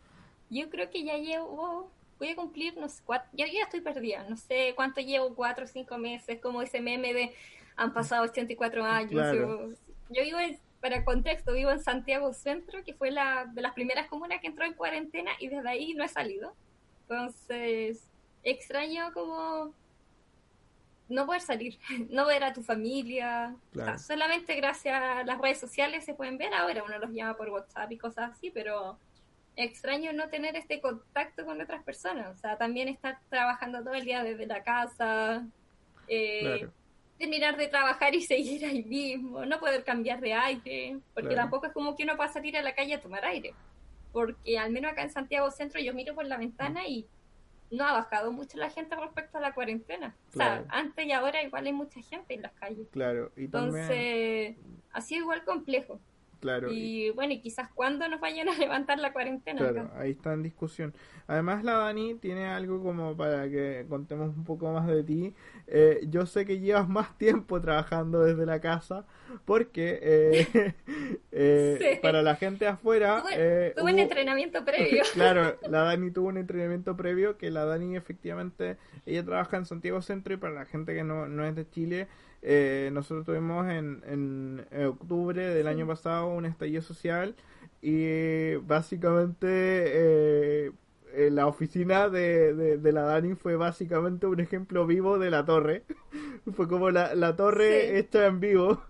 Yo 0.50 0.70
creo 0.70 0.90
que 0.90 1.04
ya 1.04 1.18
llevo, 1.18 1.92
voy 2.18 2.30
a 2.30 2.36
cumplir, 2.36 2.78
no 2.78 2.88
sé, 2.88 3.02
cuatro, 3.06 3.30
ya, 3.34 3.46
ya 3.46 3.64
estoy 3.64 3.82
perdida, 3.82 4.26
no 4.30 4.38
sé 4.38 4.74
cuánto 4.76 5.02
llevo, 5.02 5.36
cuatro 5.36 5.66
o 5.66 5.68
cinco 5.68 5.98
meses, 5.98 6.40
como 6.40 6.62
ese 6.62 6.80
meme 6.80 7.14
de 7.14 7.34
han 7.76 7.94
pasado 7.94 8.24
84 8.24 8.86
años. 8.86 9.36
Yo, 9.36 9.70
yo 10.10 10.24
vivo, 10.24 10.38
para 10.80 11.04
contexto, 11.04 11.52
vivo 11.52 11.72
en 11.72 11.82
Santiago 11.82 12.32
Centro, 12.32 12.84
que 12.84 12.94
fue 12.94 13.12
la 13.12 13.46
de 13.46 13.62
las 13.62 13.74
primeras 13.74 14.08
comunas 14.08 14.40
que 14.40 14.48
entró 14.48 14.66
en 14.66 14.74
cuarentena 14.74 15.32
y 15.40 15.48
desde 15.48 15.68
ahí 15.68 15.94
no 15.94 16.04
he 16.04 16.08
salido. 16.08 16.54
Entonces, 17.02 18.08
extraño 18.46 19.12
como 19.14 19.74
no 21.10 21.26
poder 21.26 21.42
salir, 21.42 21.78
no 22.10 22.26
ver 22.26 22.44
a 22.44 22.54
tu 22.54 22.64
familia. 22.64 23.56
solamente 23.98 24.56
gracias 24.56 24.96
a 24.96 25.24
las 25.24 25.40
redes 25.40 25.60
sociales 25.60 26.06
se 26.06 26.14
pueden 26.14 26.38
ver 26.38 26.54
ahora, 26.54 26.84
uno 26.84 26.98
los 26.98 27.12
llama 27.12 27.36
por 27.36 27.50
WhatsApp 27.50 27.92
y 27.92 27.98
cosas 27.98 28.32
así, 28.32 28.50
pero 28.52 28.98
extraño 29.56 30.14
no 30.14 30.30
tener 30.30 30.56
este 30.56 30.82
contacto 30.82 31.46
con 31.46 31.62
otras 31.62 31.84
personas. 31.84 32.36
O 32.36 32.40
sea, 32.40 32.58
también 32.58 32.88
estar 32.88 33.20
trabajando 33.30 33.84
todo 33.84 33.94
el 33.94 34.06
día 34.06 34.24
desde 34.24 34.46
la 34.46 34.64
casa, 34.64 35.46
eh, 36.08 36.68
terminar 37.18 37.58
de 37.58 37.68
trabajar 37.68 38.14
y 38.16 38.22
seguir 38.22 38.66
ahí 38.66 38.84
mismo, 38.84 39.46
no 39.46 39.60
poder 39.60 39.84
cambiar 39.84 40.20
de 40.20 40.34
aire, 40.34 41.00
porque 41.14 41.36
tampoco 41.36 41.68
es 41.68 41.74
como 41.74 41.96
que 41.96 42.04
uno 42.04 42.16
pueda 42.16 42.30
salir 42.30 42.58
a 42.58 42.62
la 42.62 42.76
calle 42.76 42.96
a 42.96 43.02
tomar 43.02 43.26
aire. 43.26 43.54
Porque 44.12 44.58
al 44.58 44.72
menos 44.72 44.92
acá 44.92 45.04
en 45.04 45.10
Santiago 45.10 45.52
Centro 45.52 45.82
yo 45.82 45.94
miro 45.94 46.16
por 46.16 46.26
la 46.26 46.38
ventana 46.38 46.88
y 46.88 47.06
no 47.72 47.86
ha 47.86 47.94
bajado 47.94 48.32
mucho 48.32 48.58
la 48.58 48.70
gente 48.70 48.96
respecto 48.96 49.38
a 49.38 49.42
la 49.42 49.54
cuarentena. 49.54 50.16
O 50.30 50.38
sea, 50.38 50.66
antes 50.70 51.06
y 51.06 51.12
ahora 51.12 51.44
igual 51.44 51.66
hay 51.66 51.74
mucha 51.74 52.02
gente 52.02 52.34
en 52.34 52.44
las 52.44 52.54
calles. 52.54 52.88
Claro, 52.92 53.32
y 53.36 53.46
Entonces, 53.46 54.56
ha 54.92 55.02
sido 55.02 55.22
igual 55.22 55.44
complejo. 55.44 56.00
Claro. 56.40 56.72
Y, 56.72 57.12
bueno, 57.12 57.34
y 57.34 57.40
quizás 57.40 57.70
cuando 57.74 58.08
nos 58.08 58.20
vayan 58.20 58.50
a 58.50 58.56
levantar 58.58 59.00
la 59.00 59.14
cuarentena. 59.14 59.60
Claro, 59.60 59.92
ahí 59.98 60.12
está 60.12 60.34
en 60.34 60.44
discusión. 60.44 60.94
Además, 61.28 61.64
la 61.64 61.74
Dani 61.74 62.16
tiene 62.16 62.46
algo 62.46 62.84
como 62.84 63.18
para 63.18 63.50
que 63.50 63.86
contemos 63.90 64.36
un 64.36 64.44
poco 64.44 64.72
más 64.72 64.88
de 64.88 65.04
ti. 65.04 65.34
Eh, 65.68 66.06
yo 66.10 66.26
sé 66.26 66.46
que 66.46 66.60
llevas 66.60 66.88
más 66.88 67.18
tiempo 67.18 67.60
trabajando 67.60 68.24
desde 68.24 68.46
la 68.46 68.62
casa 68.62 69.06
porque 69.46 70.00
eh, 70.02 70.74
eh, 71.32 72.00
para 72.02 72.22
la 72.22 72.36
gente 72.36 72.68
afuera... 72.68 73.22
Tuve, 73.24 73.74
tuve 73.76 73.94
un 73.94 74.00
entrenamiento 74.00 74.64
previo. 74.64 75.04
claro, 75.14 75.58
la 75.68 75.84
Dani 75.84 76.12
tuvo 76.12 76.28
un 76.28 76.38
entrenamiento 76.38 76.96
previo 76.96 77.38
que 77.38 77.50
la 77.50 77.66
Dani 77.66 77.96
efectivamente, 77.96 78.78
ella 79.06 79.24
trabaja 79.24 79.58
en 79.58 79.66
Santiago 79.66 80.02
Centro 80.02 80.34
y 80.34 80.38
para 80.38 80.54
la 80.54 80.66
gente 80.66 80.94
que 80.94 81.04
no, 81.04 81.28
no 81.28 81.46
es 81.46 81.56
de 81.56 81.68
Chile 81.70 82.08
eh, 82.48 82.90
nosotros 82.94 83.26
tuvimos 83.26 83.68
en, 83.70 84.04
en, 84.08 84.86
octubre 84.86 85.44
del 85.48 85.68
año 85.68 85.88
pasado 85.88 86.28
un 86.28 86.46
estallido 86.46 86.84
social 86.84 87.36
y 87.82 88.56
básicamente 88.58 89.48
eh, 89.48 90.72
la 91.32 91.48
oficina 91.48 92.08
de, 92.10 92.54
de, 92.78 92.92
la 92.92 93.02
Dani 93.04 93.36
fue 93.36 93.56
básicamente 93.56 94.28
un 94.28 94.40
ejemplo 94.40 94.86
vivo 94.86 95.18
de 95.18 95.32
la 95.32 95.44
torre. 95.46 95.84
fue 96.56 96.68
como 96.68 96.92
la, 96.92 97.16
la 97.16 97.36
torre 97.36 97.98
hecha 97.98 98.26
en 98.28 98.40
vivo. 98.40 98.82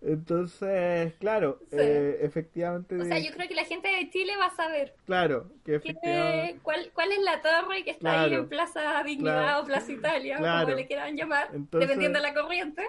Entonces, 0.00 1.12
claro, 1.20 1.58
Sí. 1.70 1.76
eh, 1.78 2.18
efectivamente. 2.22 2.96
O 3.00 3.04
sea, 3.04 3.18
yo 3.18 3.30
creo 3.32 3.48
que 3.48 3.54
la 3.54 3.64
gente 3.64 3.88
de 3.88 4.10
Chile 4.10 4.32
va 4.38 4.46
a 4.46 4.56
saber 4.56 4.94
Claro, 5.06 5.46
que 5.64 5.76
efectivamente. 5.76 6.58
cuál, 6.62 6.90
cuál 6.94 7.12
es 7.12 7.20
la 7.20 7.40
torre 7.40 7.84
que 7.84 7.90
está 7.92 8.22
ahí 8.22 8.34
en 8.34 8.48
Plaza 8.48 9.02
Dignidad 9.04 9.42
Claro. 9.42 9.62
o 9.62 9.66
Plaza 9.66 9.92
Italia, 9.92 10.38
Claro. 10.38 10.64
como 10.66 10.76
le 10.76 10.86
quieran 10.86 11.16
llamar, 11.16 11.48
Entonces- 11.52 11.88
dependiendo 11.88 12.18
de 12.20 12.22
la 12.28 12.34
corriente. 12.34 12.82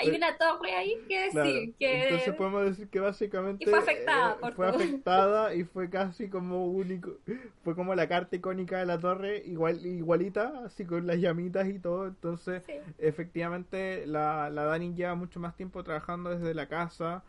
Hay 0.00 0.10
Eh, 0.10 0.16
una 0.16 0.36
torre 0.36 0.74
ahí 0.74 0.94
que 1.08 1.30
Claro, 1.30 1.50
sí, 1.52 1.74
que 1.78 1.88
Entonces 1.92 2.34
podemos 2.34 2.64
decir 2.64 2.88
que 2.88 2.98
básicamente 3.00 3.64
Y 3.64 3.66
fue 3.66 3.78
afectada 3.78 4.34
eh, 4.34 4.40
por 4.40 4.56
fue 4.56 4.66
todo. 4.66 4.78
afectada 4.78 5.54
y 5.54 5.64
fue 5.64 5.88
casi 5.88 6.28
como 6.28 6.66
único, 6.66 7.18
fue 7.62 7.76
como 7.76 7.94
la 7.94 8.08
carta 8.08 8.34
icónica 8.36 8.78
de 8.78 8.86
la 8.86 8.98
torre, 8.98 9.42
igual 9.46 9.84
igualita, 9.86 10.64
así 10.64 10.84
con 10.84 11.06
las 11.06 11.18
llamitas 11.18 11.68
y 11.68 11.78
todo. 11.78 12.06
Entonces, 12.08 12.62
Sí. 12.66 12.74
efectivamente, 12.98 14.06
la, 14.06 14.50
la 14.50 14.64
Dani 14.64 14.92
lleva 14.94 15.14
mucho 15.14 15.38
más 15.40 15.54
tiempo 15.56 15.84
trabajando 15.84 16.30
desde 16.30 16.52
la 16.54 16.66
casa. 16.68 17.22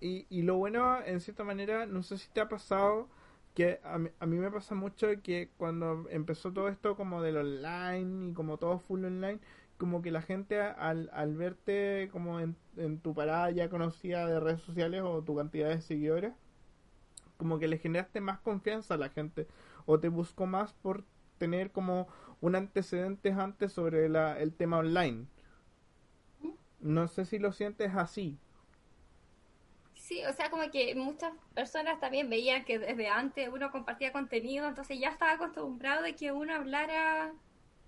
Y, 0.00 0.26
y 0.30 0.42
lo 0.42 0.56
bueno, 0.56 1.02
en 1.04 1.20
cierta 1.20 1.42
manera, 1.44 1.84
no 1.86 2.02
sé 2.04 2.18
si 2.18 2.28
te 2.30 2.40
ha 2.40 2.48
pasado, 2.48 3.08
que 3.54 3.80
a 3.82 3.98
mí, 3.98 4.10
a 4.20 4.26
mí 4.26 4.36
me 4.38 4.50
pasa 4.52 4.74
mucho 4.76 5.08
que 5.22 5.50
cuando 5.56 6.06
empezó 6.10 6.52
todo 6.52 6.68
esto 6.68 6.96
como 6.96 7.22
del 7.22 7.36
online 7.38 8.30
y 8.30 8.32
como 8.34 8.56
todo 8.58 8.78
full 8.78 9.04
online, 9.04 9.40
como 9.78 10.02
que 10.02 10.10
la 10.10 10.22
gente 10.22 10.60
al, 10.60 11.08
al 11.12 11.36
verte 11.36 12.08
como 12.12 12.40
en, 12.40 12.56
tu 13.00 13.14
parada 13.14 13.50
ya 13.50 13.70
conocida 13.70 14.26
de 14.26 14.40
redes 14.40 14.60
sociales 14.60 15.02
o 15.04 15.22
tu 15.22 15.36
cantidad 15.36 15.68
de 15.68 15.80
seguidores, 15.80 16.34
como 17.36 17.58
que 17.58 17.68
le 17.68 17.78
generaste 17.78 18.20
más 18.20 18.40
confianza 18.40 18.94
a 18.94 18.98
la 18.98 19.08
gente 19.08 19.46
o 19.86 20.00
te 20.00 20.08
buscó 20.08 20.46
más 20.46 20.72
por 20.74 21.04
tener 21.38 21.70
como 21.70 22.08
un 22.40 22.56
antecedente 22.56 23.32
antes 23.32 23.72
sobre 23.72 24.08
la, 24.08 24.38
el 24.38 24.52
tema 24.52 24.78
online. 24.78 25.26
No 26.80 27.06
sé 27.06 27.24
si 27.24 27.38
lo 27.38 27.52
sientes 27.52 27.94
así. 27.94 28.38
Sí, 29.94 30.24
o 30.24 30.32
sea, 30.32 30.50
como 30.50 30.68
que 30.70 30.94
muchas 30.94 31.32
personas 31.54 32.00
también 32.00 32.30
veían 32.30 32.64
que 32.64 32.78
desde 32.78 33.08
antes 33.08 33.48
uno 33.52 33.70
compartía 33.70 34.12
contenido, 34.12 34.66
entonces 34.66 34.98
ya 34.98 35.10
estaba 35.10 35.32
acostumbrado 35.32 36.02
de 36.02 36.14
que 36.14 36.32
uno 36.32 36.54
hablara 36.54 37.32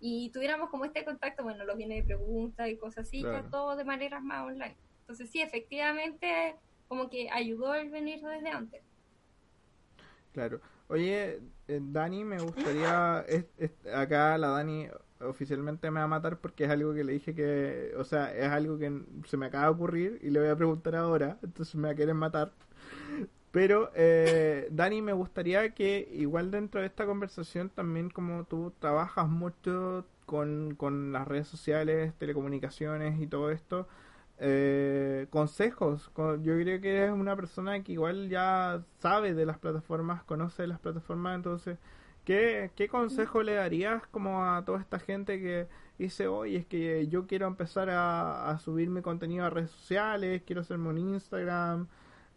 y 0.01 0.31
tuviéramos 0.33 0.71
como 0.71 0.85
este 0.87 1.05
contacto, 1.05 1.43
bueno, 1.45 1.65
los 1.65 1.77
bienes 1.77 1.99
de 1.99 2.15
preguntas 2.17 2.69
y 2.69 2.79
cosas 2.79 3.07
así, 3.07 3.23
Claro. 3.23 3.49
todo 3.51 3.77
de 3.77 3.85
maneras 3.85 4.23
más 4.23 4.45
online. 4.47 4.79
Entonces 5.03 5.31
sí, 5.31 5.43
efectivamente, 5.43 6.57
como 6.89 7.11
que 7.11 7.31
ayudó 7.31 7.75
el 7.75 7.91
venir 7.91 8.21
desde 8.23 8.49
antes. 8.51 8.83
Claro. 10.33 10.61
Oye, 10.89 11.41
eh, 11.69 11.81
Dani, 11.83 12.25
me 12.25 12.41
gustaría. 12.41 13.25
es- 13.29 13.47
es- 13.57 13.87
acá 13.95 14.39
la 14.39 14.49
Dani 14.49 14.89
oficialmente 15.21 15.91
me 15.91 16.01
va 16.01 16.05
a 16.05 16.09
matar 16.09 16.39
porque 16.41 16.65
es 16.65 16.71
algo 16.71 16.95
que 16.95 17.05
le 17.05 17.13
dije 17.13 17.35
que. 17.35 17.93
O 17.97 18.05
sea, 18.05 18.35
es 18.35 18.49
algo 18.49 18.79
que 18.79 18.93
se 19.27 19.37
me 19.37 19.47
acaba 19.47 19.65
de 19.65 19.71
ocurrir 19.71 20.19
y 20.23 20.31
le 20.31 20.41
voy 20.41 20.49
a 20.49 20.57
preguntar 20.57 20.95
ahora. 20.97 21.39
Entonces 21.43 21.75
me 21.77 21.89
va 21.89 21.93
a 21.93 21.97
querer 21.97 22.15
matar. 22.15 22.53
Pero, 23.53 23.91
eh, 23.95 24.69
Dani, 24.71 25.03
me 25.03 25.13
gustaría 25.13 25.71
que, 25.75 26.09
igual 26.13 26.51
dentro 26.53 26.81
de 26.81 26.87
esta 26.87 27.05
conversación, 27.07 27.69
también 27.71 28.09
como 28.11 28.45
tú 28.45 28.73
trabajas 28.79 29.29
mucho 29.29 30.07
con, 30.27 30.75
con 30.77 31.13
las 31.13 31.27
redes 31.27 31.49
sociales, 31.49 32.15
telecomunicaciones 32.19 33.21
y 33.21 33.27
todo 33.27 33.51
esto, 33.51 33.89
eh, 34.39 35.27
consejos. 35.31 36.11
Co- 36.15 36.37
Yo 36.37 36.55
creo 36.59 36.81
que 36.81 36.97
eres 36.97 37.11
una 37.13 37.35
persona 37.37 37.83
que 37.83 37.93
igual 37.93 38.29
ya 38.29 38.85
sabe 39.01 39.35
de 39.35 39.47
las 39.47 39.59
plataformas, 39.59 40.23
conoce 40.25 40.67
las 40.69 40.79
plataformas, 40.79 41.35
entonces, 41.37 41.77
¿qué, 42.25 42.71
qué 42.77 42.89
consejo 42.89 43.43
le 43.43 43.55
darías 43.55 44.07
como 44.09 44.45
a 44.45 44.65
toda 44.65 44.81
esta 44.81 44.99
gente 45.01 45.41
que 45.41 45.67
dice, 45.99 46.29
oye, 46.29 46.59
es 46.59 46.67
que 46.67 47.09
yo 47.09 47.27
quiero 47.27 47.47
empezar 47.49 47.91
a, 47.91 48.49
a 48.51 48.59
subir 48.61 48.91
mi 48.91 49.03
contenido 49.03 49.45
a 49.45 49.51
redes 49.51 49.71
sociales, 49.71 50.43
quiero 50.47 50.61
hacerme 50.63 50.89
un 50.91 50.99
Instagram, 50.99 51.89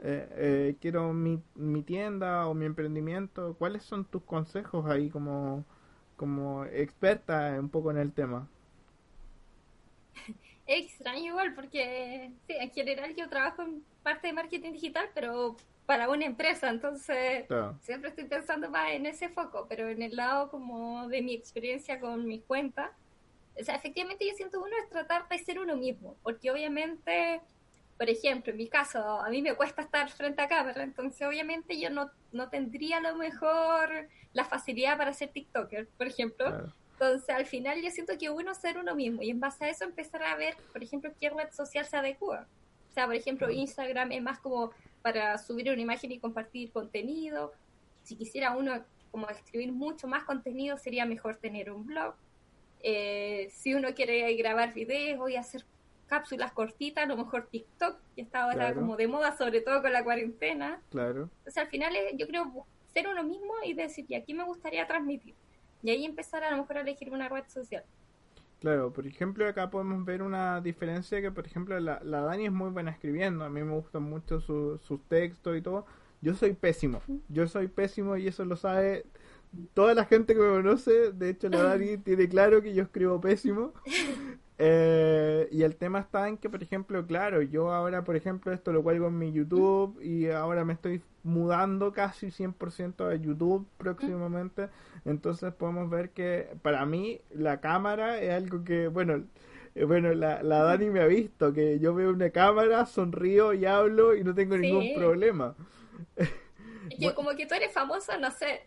eh, 0.03 0.27
eh, 0.37 0.77
quiero 0.81 1.13
mi, 1.13 1.41
mi 1.55 1.83
tienda 1.83 2.47
o 2.47 2.53
mi 2.55 2.65
emprendimiento? 2.65 3.55
¿Cuáles 3.57 3.83
son 3.83 4.05
tus 4.05 4.23
consejos 4.23 4.85
ahí 4.87 5.09
como, 5.09 5.65
como 6.17 6.65
experta 6.65 7.57
un 7.59 7.69
poco 7.69 7.91
en 7.91 7.97
el 7.97 8.13
tema? 8.13 8.47
Es 10.65 10.85
extraño 10.85 11.25
igual 11.27 11.53
porque 11.55 12.31
sí, 12.47 12.53
en 12.59 12.71
general 12.71 13.15
yo 13.15 13.29
trabajo 13.29 13.63
en 13.63 13.85
parte 14.01 14.27
de 14.27 14.33
marketing 14.33 14.71
digital, 14.73 15.09
pero 15.13 15.57
para 15.85 16.09
una 16.09 16.25
empresa, 16.25 16.69
entonces 16.69 17.47
Claro. 17.47 17.79
siempre 17.79 18.09
estoy 18.09 18.25
pensando 18.25 18.69
más 18.69 18.91
en 18.91 19.05
ese 19.05 19.29
foco, 19.29 19.67
pero 19.69 19.89
en 19.89 20.01
el 20.01 20.15
lado 20.15 20.49
como 20.49 21.07
de 21.09 21.21
mi 21.21 21.33
experiencia 21.33 21.99
con 21.99 22.25
mis 22.25 22.43
cuentas, 22.45 22.91
o 23.59 23.63
sea, 23.63 23.75
efectivamente 23.75 24.25
yo 24.27 24.33
siento 24.35 24.61
uno 24.61 24.75
es 24.83 24.89
tratar 24.89 25.27
de 25.29 25.39
ser 25.39 25.59
uno 25.59 25.75
mismo, 25.77 26.17
porque 26.23 26.51
obviamente, 26.51 27.41
por 27.97 28.09
ejemplo, 28.09 28.51
en 28.51 28.57
mi 28.57 28.67
caso, 28.67 28.99
a 28.99 29.29
mí 29.29 29.41
me 29.41 29.55
cuesta 29.55 29.81
estar 29.81 30.09
frente 30.09 30.41
a 30.41 30.47
cámara, 30.47 30.83
entonces 30.83 31.25
obviamente 31.27 31.79
yo 31.79 31.89
no, 31.89 32.09
no 32.31 32.49
tendría 32.49 32.97
a 32.97 33.01
lo 33.01 33.15
mejor 33.15 34.09
la 34.33 34.45
facilidad 34.45 34.97
para 34.97 35.13
ser 35.13 35.29
TikToker, 35.29 35.87
por 35.97 36.07
ejemplo. 36.07 36.47
Claro. 36.47 36.73
Entonces, 36.93 37.29
al 37.29 37.45
final 37.45 37.81
yo 37.81 37.89
siento 37.91 38.17
que 38.17 38.29
uno 38.29 38.53
ser 38.53 38.77
uno 38.77 38.95
mismo 38.95 39.21
y 39.21 39.29
en 39.29 39.39
base 39.39 39.65
a 39.65 39.69
eso 39.69 39.83
empezar 39.83 40.23
a 40.23 40.35
ver, 40.35 40.55
por 40.71 40.83
ejemplo, 40.83 41.11
qué 41.19 41.29
red 41.29 41.51
social 41.51 41.85
se 41.85 41.97
adecua. 41.97 42.47
O 42.89 42.93
sea, 42.93 43.05
por 43.07 43.15
ejemplo, 43.15 43.49
Instagram 43.49 44.11
es 44.11 44.21
más 44.21 44.39
como 44.39 44.71
para 45.01 45.37
subir 45.37 45.69
una 45.71 45.81
imagen 45.81 46.11
y 46.11 46.19
compartir 46.19 46.71
contenido. 46.71 47.51
Si 48.03 48.15
quisiera 48.15 48.55
uno 48.55 48.83
como 49.11 49.29
escribir 49.29 49.71
mucho 49.71 50.07
más 50.07 50.23
contenido, 50.23 50.77
sería 50.77 51.05
mejor 51.05 51.35
tener 51.37 51.71
un 51.71 51.85
blog. 51.85 52.15
Eh, 52.81 53.49
si 53.51 53.73
uno 53.73 53.93
quiere 53.93 54.33
grabar 54.35 54.73
videos 54.73 55.29
y 55.29 55.35
hacer 55.35 55.65
cápsulas 56.13 56.51
cortitas, 56.53 57.03
a 57.03 57.07
lo 57.07 57.17
mejor 57.17 57.47
TikTok, 57.51 57.97
que 58.15 58.21
está 58.21 58.43
ahora 58.43 58.55
Claro. 58.67 58.75
como 58.81 58.95
de 58.97 59.07
moda, 59.07 59.35
sobre 59.35 59.61
todo 59.61 59.81
con 59.81 59.91
la 59.91 60.03
cuarentena. 60.03 60.79
Claro. 60.91 61.29
Entonces, 61.39 61.57
al 61.57 61.67
final, 61.67 61.95
es, 61.95 62.17
yo 62.17 62.27
creo 62.27 62.65
ser 62.93 63.07
uno 63.07 63.23
mismo 63.23 63.53
y 63.65 63.73
decir, 63.73 64.05
y 64.07 64.15
aquí 64.15 64.33
me 64.33 64.43
gustaría 64.43 64.85
transmitir. 64.87 65.33
Y 65.81 65.89
ahí 65.89 66.05
empezar 66.05 66.43
a 66.43 66.51
lo 66.51 66.57
mejor 66.57 66.77
a 66.77 66.81
elegir 66.81 67.09
una 67.11 67.27
red 67.29 67.43
social. 67.47 67.83
Claro, 68.61 68.93
por 68.93 69.05
ejemplo, 69.07 69.45
acá 69.47 69.69
podemos 69.69 70.05
ver 70.05 70.21
una 70.21 70.61
diferencia 70.61 71.19
que, 71.21 71.31
por 71.31 71.45
ejemplo, 71.45 71.77
la, 71.79 71.99
la 72.03 72.21
Dani 72.21 72.45
es 72.45 72.51
muy 72.51 72.69
buena 72.69 72.91
escribiendo. 72.91 73.43
A 73.43 73.49
mí 73.49 73.61
me 73.63 73.73
gustan 73.73 74.03
mucho 74.03 74.39
su- 74.39 74.77
sus 74.87 75.01
textos 75.09 75.57
y 75.57 75.61
todo. 75.61 75.85
Yo 76.21 76.33
soy 76.35 76.53
pésimo. 76.53 77.01
Yo 77.27 77.47
soy 77.47 77.67
pésimo 77.67 78.15
y 78.15 78.27
eso 78.27 78.45
lo 78.45 78.55
sabe 78.55 79.05
toda 79.73 79.93
la 79.93 80.05
gente 80.05 80.33
que 80.33 80.39
me 80.39 80.47
conoce. 80.49 81.11
De 81.11 81.31
hecho, 81.31 81.49
la 81.49 81.61
Dani 81.75 81.97
tiene 81.97 82.29
claro 82.29 82.61
que 82.61 82.73
yo 82.73 82.83
escribo 82.83 83.19
pésimo. 83.19 83.73
Eh, 84.59 85.47
y 85.51 85.63
el 85.63 85.75
tema 85.75 85.99
está 85.99 86.27
en 86.29 86.37
que, 86.37 86.49
por 86.49 86.61
ejemplo, 86.61 87.05
claro, 87.07 87.41
yo 87.41 87.71
ahora, 87.73 88.03
por 88.03 88.15
ejemplo, 88.15 88.51
esto 88.53 88.71
lo 88.71 88.83
cuelgo 88.83 89.07
en 89.07 89.17
mi 89.17 89.31
YouTube 89.31 89.99
y 90.01 90.29
ahora 90.29 90.63
me 90.65 90.73
estoy 90.73 91.01
mudando 91.23 91.91
casi 91.91 92.31
100% 92.31 93.07
a 93.07 93.15
YouTube 93.15 93.67
próximamente. 93.77 94.69
Entonces 95.05 95.53
podemos 95.53 95.89
ver 95.89 96.11
que 96.11 96.49
para 96.61 96.85
mí 96.85 97.21
la 97.31 97.61
cámara 97.61 98.19
es 98.21 98.31
algo 98.31 98.63
que, 98.63 98.87
bueno, 98.87 99.23
eh, 99.75 99.85
bueno, 99.85 100.13
la, 100.13 100.43
la 100.43 100.63
Dani 100.63 100.89
me 100.91 101.01
ha 101.01 101.07
visto, 101.07 101.51
que 101.53 101.79
yo 101.79 101.95
veo 101.95 102.11
una 102.11 102.29
cámara, 102.29 102.85
sonrío 102.85 103.53
y 103.53 103.65
hablo 103.65 104.15
y 104.15 104.23
no 104.23 104.35
tengo 104.35 104.55
Sí. 104.55 104.61
ningún 104.61 104.93
problema. 104.93 105.55
Es 106.89 106.99
que 106.99 107.13
como 107.15 107.35
que 107.35 107.45
tú 107.45 107.55
eres 107.55 107.71
famoso, 107.73 108.17
no 108.19 108.31
sé. 108.31 108.61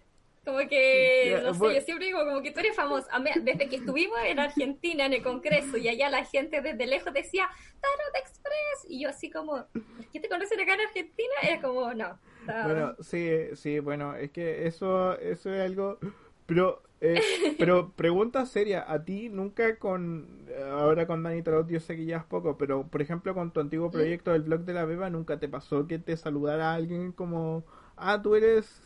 Como 0.46 0.58
que, 0.68 1.40
no 1.42 1.54
sé, 1.54 1.74
yo 1.74 1.80
siempre 1.80 2.06
digo 2.06 2.24
como 2.24 2.40
que 2.40 2.52
tú 2.52 2.60
eres 2.60 2.76
famoso. 2.76 3.08
Desde 3.42 3.68
que 3.68 3.76
estuvimos 3.76 4.16
en 4.24 4.38
Argentina 4.38 5.04
en 5.04 5.14
el 5.14 5.22
Congreso 5.24 5.76
y 5.76 5.88
allá 5.88 6.08
la 6.08 6.24
gente 6.24 6.60
desde 6.60 6.86
lejos 6.86 7.12
decía, 7.12 7.48
Tarot 7.80 8.14
Express. 8.14 8.86
Y 8.88 9.02
yo 9.02 9.08
así 9.08 9.28
como, 9.28 9.66
¿por 9.66 10.06
qué 10.12 10.20
te 10.20 10.28
conocen 10.28 10.60
acá 10.60 10.74
en 10.74 10.82
Argentina? 10.82 11.34
Era 11.42 11.60
como, 11.60 11.92
no. 11.94 12.16
Bueno, 12.46 12.94
sí, 13.00 13.28
sí, 13.54 13.80
bueno, 13.80 14.14
es 14.14 14.30
que 14.30 14.68
eso, 14.68 15.18
eso 15.18 15.52
es 15.52 15.60
algo... 15.60 15.98
Pero, 16.46 16.80
eh, 17.00 17.20
pero 17.58 17.90
pregunta 17.96 18.46
seria, 18.46 18.84
¿a 18.88 19.04
ti 19.04 19.28
nunca 19.28 19.80
con... 19.80 20.46
Ahora 20.70 21.08
con 21.08 21.24
Dani 21.24 21.42
Tarot 21.42 21.68
yo 21.68 21.80
sé 21.80 21.96
que 21.96 22.04
ya 22.04 22.18
es 22.18 22.24
poco, 22.24 22.56
pero 22.56 22.86
por 22.86 23.02
ejemplo 23.02 23.34
con 23.34 23.50
tu 23.50 23.58
antiguo 23.58 23.90
proyecto 23.90 24.30
del 24.30 24.42
blog 24.42 24.60
de 24.60 24.74
la 24.74 24.84
beba, 24.84 25.10
¿nunca 25.10 25.40
te 25.40 25.48
pasó 25.48 25.88
que 25.88 25.98
te 25.98 26.16
saludara 26.16 26.72
alguien 26.72 27.10
como... 27.10 27.64
Ah, 27.96 28.22
tú 28.22 28.36
eres... 28.36 28.80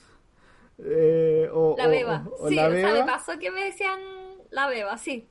eh, 0.84 1.48
o, 1.52 1.74
la 1.76 1.86
beba. 1.86 2.26
o- 2.26 2.44
o 2.46 2.48
sí, 2.48 2.54
la 2.54 2.68
o 2.68 2.72
sea, 2.72 2.92
me 2.92 3.04
pasó 3.04 3.38
que 3.38 3.50
me 3.50 3.64
decían 3.64 4.00
la 4.50 4.68
beba, 4.68 4.96
sí. 4.98 5.28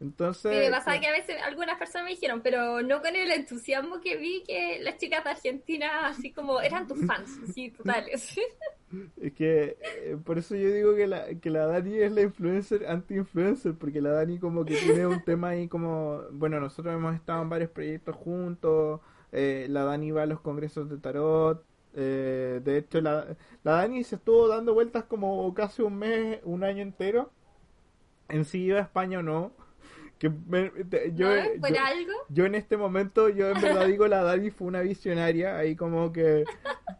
Entonces... 0.00 0.52
Sí, 0.52 0.58
me 0.58 0.70
pasaba 0.70 1.00
que 1.00 1.06
a 1.06 1.12
veces 1.12 1.36
algunas 1.42 1.78
personas 1.78 2.04
me 2.06 2.10
dijeron, 2.10 2.40
pero 2.42 2.82
no 2.82 3.00
con 3.00 3.14
el 3.16 3.30
entusiasmo 3.30 4.00
que 4.00 4.16
vi 4.16 4.42
que 4.46 4.78
las 4.82 4.98
chicas 4.98 5.24
de 5.24 5.30
Argentina, 5.30 6.06
así 6.08 6.32
como, 6.32 6.60
eran 6.60 6.86
tus 6.86 7.04
fans, 7.06 7.30
sí, 7.54 7.70
totales. 7.70 8.36
Es 9.20 9.32
que 9.32 9.76
eh, 9.80 10.16
por 10.24 10.38
eso 10.38 10.54
yo 10.54 10.70
digo 10.70 10.94
que 10.94 11.06
la, 11.06 11.34
que 11.40 11.50
la 11.50 11.66
Dani 11.66 11.96
es 11.98 12.12
la 12.12 12.22
influencer 12.22 12.86
anti-influencer, 12.86 13.74
porque 13.74 14.00
la 14.00 14.10
Dani 14.10 14.38
como 14.38 14.64
que 14.64 14.76
tiene 14.76 15.06
un 15.06 15.22
tema 15.24 15.50
ahí 15.50 15.68
como, 15.68 16.22
bueno, 16.32 16.60
nosotros 16.60 16.94
hemos 16.94 17.14
estado 17.14 17.42
en 17.42 17.48
varios 17.48 17.70
proyectos 17.70 18.14
juntos, 18.16 19.00
eh, 19.32 19.66
la 19.70 19.84
Dani 19.84 20.10
va 20.12 20.22
a 20.22 20.26
los 20.26 20.40
congresos 20.40 20.88
de 20.90 20.98
tarot, 20.98 21.64
eh, 21.94 22.60
de 22.64 22.78
hecho 22.78 23.00
la, 23.00 23.36
la 23.62 23.72
Dani 23.72 24.04
se 24.04 24.16
estuvo 24.16 24.48
dando 24.48 24.74
vueltas 24.74 25.04
como 25.04 25.52
casi 25.54 25.82
un 25.82 25.96
mes, 25.98 26.40
un 26.44 26.64
año 26.64 26.82
entero, 26.82 27.30
en 28.28 28.44
si 28.44 28.62
iba 28.64 28.78
a 28.78 28.82
España 28.82 29.18
o 29.20 29.22
no, 29.22 29.52
Que 30.18 30.30
me- 30.30 30.70
te- 30.70 31.12
yo, 31.14 31.28
¿No? 31.28 31.42
¿Por 31.60 31.70
yo, 31.70 31.76
algo? 31.84 32.12
yo 32.28 32.46
en 32.46 32.54
este 32.54 32.76
momento, 32.76 33.28
yo 33.28 33.50
en 33.50 33.60
verdad 33.60 33.86
digo, 33.86 34.06
la 34.08 34.22
Dani 34.22 34.50
fue 34.50 34.68
una 34.68 34.80
visionaria, 34.80 35.58
ahí 35.58 35.76
como 35.76 36.12
que, 36.12 36.44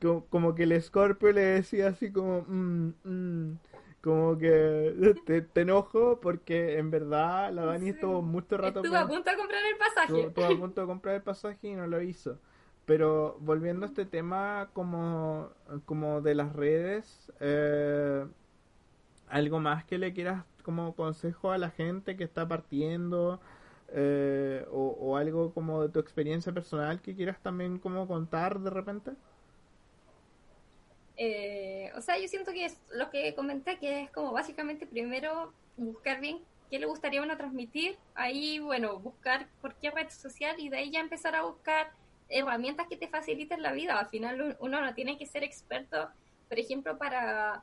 como, 0.03 0.27
como 0.27 0.55
que 0.55 0.65
el 0.65 0.83
Scorpio 0.83 1.33
le 1.33 1.41
decía 1.43 1.89
así 1.89 2.11
como, 2.13 2.43
mm, 2.49 2.93
mm, 3.05 3.59
como 4.03 4.37
que 4.37 5.15
te, 5.25 5.41
te 5.43 5.61
enojo 5.63 6.21
porque 6.21 6.77
en 6.79 6.91
verdad 6.91 7.53
la 7.53 7.65
Dani 7.67 7.85
Sí. 7.87 7.91
estuvo 7.91 8.21
mucho 8.21 8.57
rato 8.59 8.81
Estuve 8.81 8.99
a 8.99 9.07
punto 9.07 9.31
de 9.31 9.37
comprar 9.37 9.61
el 9.65 9.77
pasaje. 9.79 10.03
Estuvo, 10.07 10.29
estuvo 10.29 10.45
a 10.45 10.49
punto 10.61 10.81
de 10.83 10.87
comprar 10.87 11.15
el 11.15 11.23
pasaje 11.23 11.69
y 11.69 11.75
no 11.75 11.87
lo 11.87 12.03
hizo. 12.03 12.39
Pero 12.87 13.39
volviendo 13.41 13.87
a 13.87 13.89
este 13.89 14.05
tema 14.05 14.69
como, 14.73 15.51
como 15.87 16.21
de 16.21 16.35
las 16.35 16.53
redes, 16.53 17.33
eh, 17.41 18.27
algo 19.29 19.61
más 19.61 19.85
que 19.85 19.99
le 19.99 20.13
quieras 20.13 20.45
como 20.63 20.95
consejo 20.95 21.51
a 21.51 21.59
la 21.59 21.71
gente 21.71 22.17
que 22.17 22.25
está 22.25 22.47
partiendo 22.47 23.41
eh, 23.97 24.67
o, 24.73 25.17
algo 25.17 25.53
como 25.53 25.83
de 25.83 25.89
tu 25.89 26.01
experiencia 26.01 26.53
personal 26.53 27.01
que 27.01 27.15
quieras 27.15 27.39
también 27.41 27.79
como 27.79 28.09
contar 28.09 28.59
de 28.59 28.71
repente. 28.71 29.13
Eh, 31.17 31.93
o 31.97 32.01
sea, 32.01 32.19
yo 32.19 32.27
siento 32.27 32.53
que 32.53 32.65
es 32.65 32.81
lo 32.93 33.09
que 33.11 33.35
comenté, 33.35 33.79
que 33.79 34.03
es 34.03 34.11
como 34.11 34.33
básicamente 34.33 34.87
primero 34.87 35.53
buscar 35.77 36.21
bien 36.21 36.41
qué 36.71 36.79
le 36.81 36.87
gustaría 36.87 37.23
uno 37.23 37.37
transmitir, 37.37 37.97
ahí, 38.15 38.59
bueno, 38.59 38.99
buscar 38.99 39.47
por 39.61 39.75
qué 39.77 39.91
red 39.91 40.11
social 40.11 40.59
y 40.59 40.71
de 40.71 40.79
ahí 40.79 40.91
ya 40.91 41.01
empezar 41.01 41.37
a 41.37 41.43
buscar 41.43 41.93
herramientas 42.39 42.87
que 42.89 42.97
te 42.97 43.09
faciliten 43.09 43.63
la 43.63 43.73
vida. 43.73 43.99
Al 43.99 44.09
final 44.09 44.41
un- 44.43 44.57
uno 44.61 44.81
no 44.81 44.95
tiene 44.95 45.17
que 45.17 45.27
ser 45.27 45.45
experto, 45.45 46.11
por 46.49 46.59
ejemplo, 46.59 46.99
para, 46.99 47.63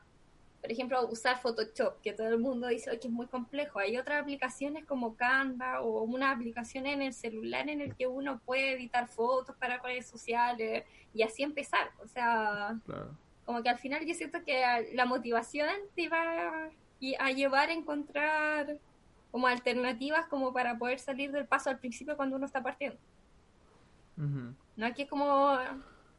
por 0.62 0.72
ejemplo, 0.72 1.08
usar 1.08 1.40
Photoshop, 1.40 2.02
que 2.02 2.14
todo 2.14 2.28
el 2.30 2.40
mundo 2.40 2.68
dice 2.68 2.90
"Ay, 2.90 3.00
que 3.00 3.08
es 3.08 3.14
muy 3.14 3.28
complejo. 3.28 3.80
Hay 3.80 3.98
otras 3.98 4.22
aplicaciones 4.22 4.86
como 4.86 5.16
Canva 5.16 5.82
o 5.82 6.04
una 6.04 6.32
aplicación 6.32 6.86
en 6.88 7.02
el 7.02 7.14
celular 7.14 7.68
en 7.70 7.82
el 7.82 7.96
que 7.96 8.08
uno 8.08 8.40
puede 8.46 8.74
editar 8.74 9.08
fotos 9.08 9.56
para 9.58 9.78
redes 9.80 10.08
sociales 10.08 10.86
y 11.14 11.24
así 11.24 11.44
empezar. 11.44 11.92
O 12.04 12.08
sea, 12.08 12.78
Claro. 12.86 13.18
como 13.46 13.62
que 13.64 13.70
al 13.70 13.78
final 13.80 14.06
yo 14.06 14.14
siento 14.14 14.44
que 14.46 14.90
la 14.94 15.06
motivación 15.06 15.68
te 15.96 16.08
va 16.08 16.70
a 17.20 17.32
llevar 17.32 17.70
a 17.70 17.74
encontrar 17.74 18.78
como 19.32 19.48
alternativas 19.48 20.28
como 20.28 20.54
para 20.54 20.78
poder 20.78 21.00
salir 21.00 21.32
del 21.32 21.48
paso 21.48 21.70
al 21.70 21.80
principio 21.80 22.16
cuando 22.16 22.36
uno 22.36 22.46
está 22.46 22.62
partiendo. 22.62 22.98
Ujú. 24.18 24.54
No 24.76 24.94
que 24.94 25.04
es 25.04 25.10
como 25.10 25.58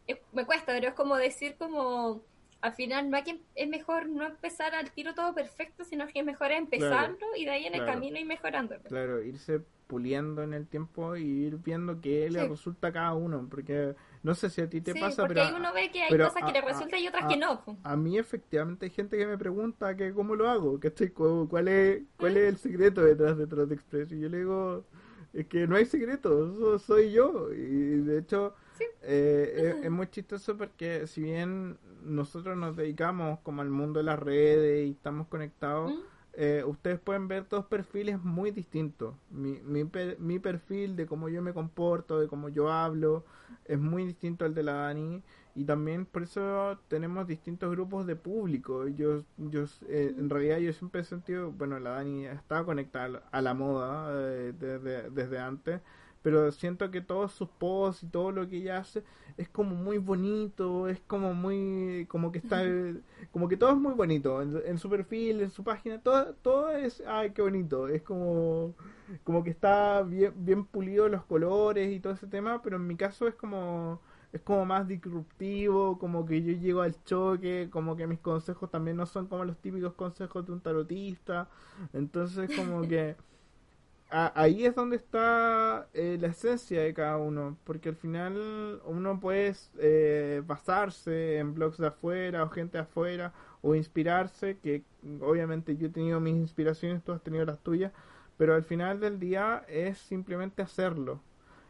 es- 0.07 0.19
me 0.33 0.45
cuesta, 0.45 0.67
pero 0.73 0.89
es 0.89 0.95
como 0.95 1.17
decir 1.17 1.57
como 1.59 2.23
al 2.61 2.73
final 2.75 3.11
no 3.11 3.17
hay 3.17 3.25
que 3.25 3.41
es 3.57 3.69
mejor 3.69 4.09
no 4.09 4.25
empezar 4.25 4.75
al 4.75 4.91
tiro 4.93 5.15
todo 5.15 5.35
perfecto, 5.35 5.85
sino 5.85 6.07
que 6.07 6.21
es 6.21 6.25
mejor 6.25 6.53
empezarlo 6.53 7.27
y 7.37 7.45
de 7.45 7.51
ahí 7.51 7.67
en 7.67 7.75
el 7.75 7.85
camino 7.85 8.19
ir 8.19 8.27
mejorando. 8.27 8.77
Claro, 8.89 9.21
irse 9.23 9.61
puliendo 9.89 10.43
en 10.43 10.55
el 10.55 10.67
tiempo 10.69 11.17
y 11.17 11.23
ir 11.25 11.57
viendo 11.59 12.01
qué 12.01 12.31
le 12.31 12.49
resulta 12.49 12.89
a 12.89 12.93
cada 12.93 13.15
uno. 13.15 13.47
Porque 13.51 13.95
no 14.23 14.35
sé 14.35 14.49
si 14.49 14.61
a 14.61 14.71
ti 14.71 14.81
te 14.81 14.93
Sí, 14.93 15.01
pasa, 15.01 15.23
porque 15.27 15.43
pero... 15.43 15.57
uno 15.57 15.73
ve 15.73 15.91
que 15.91 16.03
hay 16.03 16.11
cosas 16.17 16.35
que 16.35 16.45
a- 16.45 16.53
le 16.53 16.59
a- 16.61 16.63
resultan 16.63 17.01
y 17.01 17.09
otras 17.09 17.25
a- 17.25 17.29
que 17.29 17.37
no. 17.37 17.63
A 17.83 17.97
mí 17.97 18.17
efectivamente 18.17 18.87
hay 18.87 18.91
gente 18.91 19.19
que 19.19 19.27
me 19.27 19.37
pregunta 19.37 19.97
que 19.97 20.15
cómo 20.15 20.35
lo 20.37 20.49
hago, 20.49 20.79
que 20.81 20.89
estoy 20.89 21.11
cuál 21.11 21.67
es 21.69 22.03
cuál 22.17 22.37
es 22.37 22.49
el 22.49 22.57
secreto 22.59 23.03
detrás 23.03 23.37
de 23.37 23.47
Trot 23.47 23.71
Express 23.73 24.13
y 24.13 24.21
yo 24.21 24.29
le 24.29 24.39
digo 24.39 24.85
es 25.33 25.47
que 25.47 25.67
no 25.67 25.77
hay 25.77 25.87
secreto, 25.87 26.55
so- 26.59 26.79
soy 26.79 27.13
yo 27.13 27.53
y 27.53 28.01
de 28.03 28.19
hecho 28.19 28.55
Sí. 28.79 28.85
eh, 29.03 29.77
es, 29.79 29.85
es 29.85 29.91
muy 29.91 30.07
chistoso 30.09 30.57
porque 30.57 31.07
si 31.07 31.23
bien 31.23 31.79
nosotros 32.05 32.57
nos 32.57 32.77
dedicamos 32.77 33.39
como 33.41 33.63
al 33.63 33.71
mundo 33.71 33.99
de 34.01 34.05
las 34.05 34.19
redes 34.19 34.87
y 34.89 34.93
estamos 34.93 35.27
conectados, 35.29 35.93
¿Mm? 35.93 35.99
eh, 36.35 36.65
ustedes 36.67 36.99
pueden 36.99 37.29
ver 37.29 37.47
dos 37.49 37.67
perfiles 37.67 38.23
muy 38.25 38.51
distintos. 38.51 39.15
Mi, 39.31 39.61
mi, 39.61 39.85
per- 39.85 40.19
mi 40.19 40.39
perfil 40.39 40.97
de 40.97 41.07
cómo 41.07 41.29
yo 41.29 41.43
me 41.43 41.53
comporto, 41.53 42.19
de 42.19 42.29
cómo 42.29 42.49
yo 42.49 42.71
hablo, 42.73 43.25
es 43.67 43.79
muy 43.79 44.07
distinto 44.07 44.45
al 44.47 44.55
de 44.55 44.63
la 44.63 44.73
Dani. 44.73 45.23
Y 45.55 45.65
también 45.65 46.07
por 46.07 46.23
eso 46.23 46.79
tenemos 46.89 47.27
distintos 47.27 47.71
grupos 47.71 48.07
de 48.07 48.17
público. 48.17 48.89
Yo, 48.89 49.25
yo 49.37 49.65
eh, 49.89 50.15
en 50.17 50.31
realidad 50.31 50.59
yo 50.59 50.73
siempre 50.73 51.03
he 51.03 51.05
sentido, 51.05 51.53
bueno, 51.53 51.79
la 51.79 51.91
Dani 51.91 52.27
está 52.27 52.65
conectada 52.65 53.23
a 53.31 53.43
la 53.43 53.53
moda 53.55 54.11
eh, 54.13 54.55
desde, 54.59 55.11
desde 55.11 55.39
antes, 55.39 55.81
pero 56.23 56.51
siento 56.53 56.91
que 56.91 57.01
todos 57.03 57.33
sus 57.33 57.49
posts 57.51 58.05
y 58.05 58.07
todo 58.07 58.33
lo 58.33 58.49
que 58.49 58.57
ella 58.59 58.79
hace 58.79 59.05
es 59.37 59.49
como 59.49 59.75
muy 59.75 59.99
bonito, 59.99 60.89
es 60.89 61.01
como 61.07 61.35
muy, 61.35 62.07
como 62.09 62.33
que 62.33 62.39
está, 62.39 62.63
como 63.33 63.49
que 63.49 63.57
todo 63.57 63.71
es 63.71 63.77
muy 63.77 63.95
bonito, 63.95 64.41
en, 64.43 64.59
en 64.65 64.79
su 64.79 64.89
perfil, 64.89 65.41
en 65.43 65.51
su 65.51 65.65
página, 65.65 66.01
todo, 66.01 66.35
todo 66.43 66.71
es, 66.71 67.03
ay, 67.07 67.33
qué 67.33 67.43
bonito, 67.43 67.89
es 67.89 68.03
como, 68.03 68.75
como 69.25 69.43
que 69.45 69.51
está 69.51 70.03
bien, 70.03 70.33
bien 70.37 70.65
pulido 70.65 71.09
los 71.09 71.25
colores 71.25 71.93
y 71.93 72.01
todo 72.01 72.13
ese 72.15 72.27
tema, 72.27 72.63
pero 72.63 72.77
en 72.77 72.87
mi 72.87 72.97
caso 72.97 73.27
es 73.29 73.35
como, 73.35 74.01
es 74.33 74.41
como 74.43 74.65
más 74.67 74.89
disruptivo, 74.89 75.99
como 75.99 76.27
que 76.27 76.43
yo 76.43 76.53
llego 76.55 76.83
al 76.83 77.03
choque, 77.05 77.69
como 77.71 77.97
que 77.97 78.07
mis 78.07 78.21
consejos 78.21 78.71
también 78.71 78.97
no 78.97 79.07
son 79.07 79.27
como 79.27 79.45
los 79.45 79.59
típicos 79.59 79.95
consejos 79.95 80.47
de 80.47 80.53
un 80.53 80.61
tarotista, 80.61 81.49
entonces 81.93 82.51
como 82.51 82.87
que 82.89 83.17
a- 84.11 84.33
ahí 84.41 84.67
es 84.67 84.75
donde 84.75 84.97
está 84.97 85.89
eh, 85.95 86.19
la 86.21 86.29
esencia 86.29 86.83
de 86.83 86.93
cada 86.95 87.17
uno, 87.19 87.57
porque 87.65 87.89
al 87.91 87.97
final 87.97 88.81
uno 88.85 89.19
puede 89.21 89.55
eh, 89.79 90.43
basarse 90.47 91.39
en 91.39 91.55
blogs 91.55 91.79
de 91.79 91.87
afuera 91.89 92.45
o 92.45 92.51
gente 92.51 92.79
de 92.79 92.83
afuera 92.85 93.33
o 93.63 93.75
inspirarse, 93.75 94.59
que 94.59 94.85
obviamente 95.21 95.77
yo 95.77 95.87
he 95.89 95.91
tenido 95.91 96.21
mis 96.21 96.35
inspiraciones, 96.37 97.03
tú 97.05 97.13
has 97.13 97.23
tenido 97.23 97.45
las 97.47 97.61
tuyas, 97.61 97.93
pero 98.37 98.55
al 98.55 98.65
final 98.65 99.01
del 99.01 99.19
día 99.19 99.65
es 99.69 99.99
simplemente 99.99 100.63
hacerlo. 100.63 101.21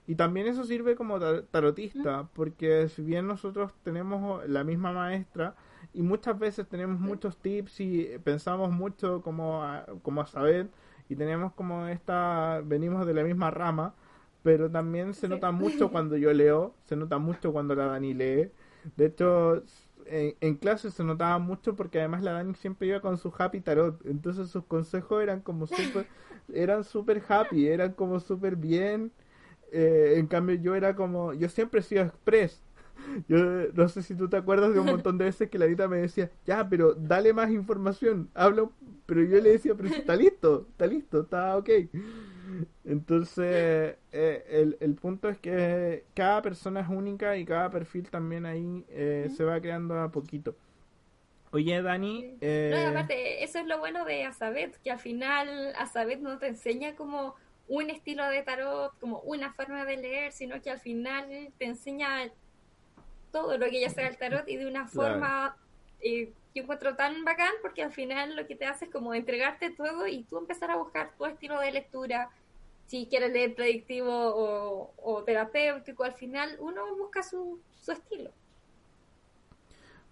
Y 0.06 0.16
también 0.16 0.46
eso 0.48 0.64
sirve 0.64 0.96
como 0.96 1.18
tar- 1.20 1.44
tarotista, 1.50 2.28
porque 2.34 2.88
si 2.88 3.02
bien 3.02 3.26
nosotros 3.26 3.72
tenemos 3.84 4.46
la 4.48 4.64
misma 4.64 4.92
maestra 4.92 5.54
y 5.94 6.02
muchas 6.02 6.38
veces 6.38 6.68
tenemos 6.68 6.98
muchos 7.00 7.36
tips 7.38 7.80
y 7.80 8.08
pensamos 8.24 8.70
mucho 8.72 9.22
como 9.22 9.62
a, 9.62 9.86
como 10.02 10.20
a 10.22 10.26
saber 10.26 10.68
y 11.08 11.16
tenemos 11.16 11.52
como 11.52 11.86
esta, 11.88 12.60
venimos 12.64 13.06
de 13.06 13.14
la 13.14 13.22
misma 13.24 13.50
rama, 13.50 13.94
pero 14.42 14.70
también 14.70 15.14
se 15.14 15.28
Sí. 15.28 15.34
nota 15.34 15.50
mucho 15.52 15.90
cuando 15.90 16.16
yo 16.16 16.32
leo, 16.32 16.74
se 16.86 16.96
nota 16.96 17.18
mucho 17.18 17.52
cuando 17.52 17.74
la 17.74 17.86
Dani 17.86 18.14
lee. 18.14 18.50
De 18.96 19.06
hecho, 19.06 19.62
en, 20.06 20.34
en 20.40 20.56
clase 20.56 20.90
se 20.90 21.04
notaba 21.04 21.38
mucho 21.38 21.76
porque 21.76 21.98
además 22.00 22.22
la 22.22 22.32
Dani 22.32 22.54
siempre 22.54 22.88
iba 22.88 23.00
con 23.00 23.16
su 23.18 23.32
happy 23.36 23.60
tarot, 23.60 24.04
entonces 24.06 24.48
sus 24.50 24.64
consejos 24.64 25.22
eran 25.22 25.40
como 25.40 25.66
súper, 25.66 26.06
eran 26.52 26.84
súper 26.84 27.22
happy, 27.28 27.68
eran 27.68 27.92
como 27.92 28.18
súper 28.20 28.56
bien. 28.56 29.12
Eh, 29.72 30.14
en 30.18 30.26
cambio 30.28 30.56
yo 30.56 30.74
era 30.76 30.94
como, 30.94 31.32
yo 31.34 31.48
siempre 31.48 31.80
he 31.80 31.82
sido 31.82 32.04
express. 32.04 32.62
Yo 33.28 33.38
no 33.74 33.88
sé 33.88 34.02
si 34.02 34.14
tú 34.14 34.28
te 34.28 34.36
acuerdas 34.36 34.74
de 34.74 34.80
un 34.80 34.86
montón 34.86 35.18
de 35.18 35.24
veces 35.24 35.50
que 35.50 35.58
la 35.58 35.64
Anita 35.64 35.88
me 35.88 35.98
decía, 35.98 36.30
ya, 36.46 36.68
pero 36.68 36.94
dale 36.94 37.32
más 37.32 37.50
información, 37.50 38.30
hablo, 38.34 38.72
pero 39.06 39.22
yo 39.24 39.40
le 39.40 39.50
decía, 39.50 39.74
pero 39.74 39.88
está 39.88 40.14
listo, 40.14 40.68
está 40.70 40.86
listo, 40.86 41.22
está 41.22 41.56
ok. 41.56 41.70
Entonces, 42.84 43.96
eh, 44.12 44.44
el, 44.50 44.76
el 44.80 44.94
punto 44.94 45.28
es 45.28 45.38
que 45.38 46.04
cada 46.14 46.42
persona 46.42 46.80
es 46.80 46.88
única 46.88 47.36
y 47.36 47.44
cada 47.44 47.70
perfil 47.70 48.10
también 48.10 48.46
ahí 48.46 48.84
eh, 48.88 49.30
se 49.36 49.44
va 49.44 49.60
creando 49.60 49.98
a 50.00 50.10
poquito. 50.10 50.56
Oye, 51.52 51.82
Dani, 51.82 52.36
eh, 52.40 52.70
No, 52.70 52.90
aparte, 52.90 53.44
eso 53.44 53.58
es 53.58 53.66
lo 53.66 53.78
bueno 53.78 54.04
de 54.06 54.24
Azabeth, 54.24 54.76
que 54.82 54.90
al 54.90 54.98
final 54.98 55.74
Azabeth 55.76 56.20
no 56.20 56.38
te 56.38 56.46
enseña 56.46 56.96
como 56.96 57.34
un 57.68 57.90
estilo 57.90 58.26
de 58.28 58.42
tarot, 58.42 58.98
como 59.00 59.20
una 59.20 59.52
forma 59.54 59.84
de 59.84 59.96
leer, 59.96 60.32
sino 60.32 60.60
que 60.60 60.70
al 60.70 60.80
final 60.80 61.52
te 61.58 61.64
enseña 61.64 62.30
todo 63.30 63.56
lo 63.56 63.66
que 63.70 63.80
ya 63.80 63.88
sea 63.88 64.08
el 64.08 64.18
tarot 64.18 64.48
y 64.48 64.56
de 64.56 64.66
una 64.66 64.88
Claro. 64.88 65.10
forma 65.12 65.56
eh, 66.00 66.32
que 66.52 66.60
encuentro 66.60 66.96
tan 66.96 67.24
bacán, 67.24 67.52
porque 67.62 67.82
al 67.82 67.92
final 67.92 68.36
lo 68.36 68.46
que 68.46 68.56
te 68.56 68.66
hace 68.66 68.86
es 68.86 68.90
como 68.90 69.14
entregarte 69.14 69.70
todo 69.70 70.06
y 70.06 70.24
tú 70.24 70.38
empezar 70.38 70.70
a 70.70 70.76
buscar 70.76 71.12
tu 71.16 71.24
estilo 71.24 71.58
de 71.60 71.72
lectura. 71.72 72.30
Si 72.86 73.06
quieres 73.06 73.32
leer 73.32 73.54
predictivo 73.54 74.10
o, 74.12 74.92
o 74.98 75.22
terapéutico, 75.22 76.04
al 76.04 76.12
final 76.12 76.56
uno 76.60 76.94
busca 76.96 77.22
su, 77.22 77.58
su 77.80 77.92
estilo. 77.92 78.30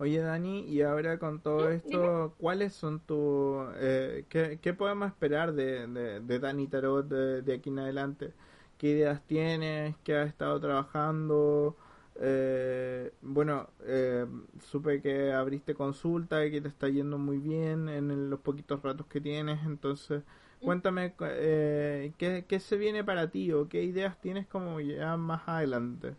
Oye 0.01 0.21
Dani, 0.21 0.61
y 0.67 0.81
ahora 0.83 1.19
con 1.19 1.41
todo 1.43 1.69
Sí, 1.83 2.11
esto, 2.11 2.35
¿cuáles 2.39 2.73
son 2.75 3.01
tus... 3.01 3.67
Eh, 3.77 4.25
qué, 4.31 4.59
qué 4.63 4.73
podemos 4.73 5.09
esperar 5.09 5.53
de, 5.53 5.87
de, 5.87 6.21
de 6.21 6.39
Dani 6.39 6.67
Tarot 6.69 7.07
de, 7.07 7.43
de 7.43 7.55
aquí 7.55 7.69
en 7.69 7.81
adelante? 7.81 8.33
¿Qué 8.79 8.89
ideas 8.89 9.21
tienes? 9.27 9.97
¿Qué 10.03 10.17
has 10.17 10.29
estado 10.29 10.59
trabajando? 10.59 11.77
Eh, 12.17 13.13
bueno, 13.21 13.69
eh, 13.85 14.27
supe 14.61 15.03
que 15.03 15.33
abriste 15.33 15.75
consulta 15.75 16.47
y 16.47 16.51
que 16.51 16.63
te 16.63 16.69
está 16.69 16.89
yendo 16.89 17.19
muy 17.19 17.37
bien 17.39 17.89
en 17.91 18.31
los 18.31 18.41
poquitos 18.41 18.83
ratos 18.83 19.07
que 19.07 19.21
tienes, 19.21 19.61
entonces 19.67 20.23
cuéntame 20.63 21.13
cu- 21.15 21.25
eh, 21.29 22.13
¿qué, 22.19 22.45
qué 22.49 22.59
se 22.61 22.77
viene 22.79 23.05
para 23.05 23.31
ti 23.31 23.53
o 23.53 23.69
qué 23.69 23.83
ideas 23.85 24.19
tienes 24.21 24.47
como 24.47 24.81
ya 24.81 25.17
más 25.19 25.43
adelante. 25.47 26.17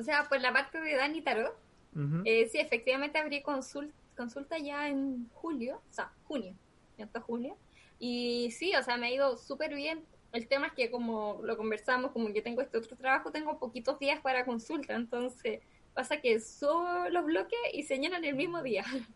O 0.00 0.02
sea, 0.02 0.28
por 0.28 0.40
la 0.40 0.52
parte 0.52 0.80
de 0.80 0.96
Dani 0.96 1.20
Tarot, 1.20 1.54
Ujú. 1.94 2.22
Eh, 2.24 2.48
sí, 2.48 2.58
efectivamente 2.58 3.18
abrí 3.18 3.42
consulta, 3.42 3.94
consulta 4.16 4.58
ya 4.58 4.88
en 4.88 5.28
julio, 5.34 5.76
o 5.90 5.92
sea, 5.92 6.12
junio, 6.24 6.54
ya 6.98 7.04
está 7.04 7.20
junio, 7.20 7.56
Y 7.98 8.50
sí, 8.52 8.74
o 8.76 8.82
sea, 8.82 8.96
me 8.96 9.08
ha 9.08 9.10
ido 9.12 9.36
súper 9.36 9.74
bien. 9.74 10.02
El 10.32 10.46
tema 10.46 10.68
es 10.68 10.72
que 10.72 10.90
como 10.90 11.40
lo 11.42 11.56
conversamos, 11.56 12.12
como 12.12 12.30
yo 12.30 12.42
tengo 12.42 12.62
este 12.62 12.78
otro 12.78 12.96
trabajo, 12.96 13.30
tengo 13.30 13.58
poquitos 13.58 13.98
días 13.98 14.20
para 14.20 14.44
consulta, 14.46 14.94
entonces 14.94 15.60
pasa 15.92 16.20
que 16.20 16.40
subo 16.40 17.08
los 17.10 17.24
bloques 17.24 17.58
y 17.74 17.82
se 17.82 17.98
llenan 17.98 18.24
el 18.24 18.36
mismo 18.36 18.62
día. 18.62 18.84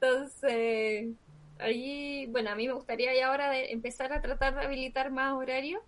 Entonces, 0.00 1.08
ahí, 1.58 2.26
bueno, 2.28 2.50
a 2.50 2.54
mí 2.54 2.66
me 2.66 2.72
gustaría 2.72 3.14
ya 3.14 3.28
ahora 3.28 3.50
de 3.50 3.72
empezar 3.72 4.12
a 4.12 4.22
tratar 4.22 4.54
de 4.54 4.64
habilitar 4.64 5.10
más 5.10 5.34
horarios, 5.34 5.82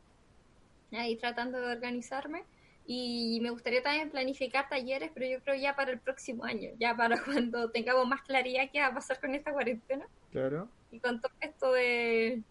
ahí 0.90 1.16
tratando 1.16 1.60
de 1.60 1.72
organizarme. 1.72 2.44
Y 2.84 3.38
me 3.42 3.50
gustaría 3.50 3.82
también 3.82 4.10
planificar 4.10 4.68
talleres, 4.68 5.10
pero 5.14 5.26
yo 5.26 5.40
creo 5.42 5.54
ya 5.54 5.76
para 5.76 5.92
el 5.92 6.00
próximo 6.00 6.44
año, 6.44 6.70
ya 6.78 6.96
para 6.96 7.16
cuando 7.24 7.70
tengamos 7.70 8.06
más 8.06 8.22
claridad 8.22 8.68
qué 8.72 8.80
va 8.80 8.86
a 8.86 8.94
pasar 8.94 9.20
con 9.20 9.34
esta 9.34 9.52
cuarentena. 9.52 10.06
Claro. 10.30 10.68
Y 10.90 10.98
con 10.98 11.20
todo 11.20 11.32
esto 11.40 11.72
de, 11.72 12.42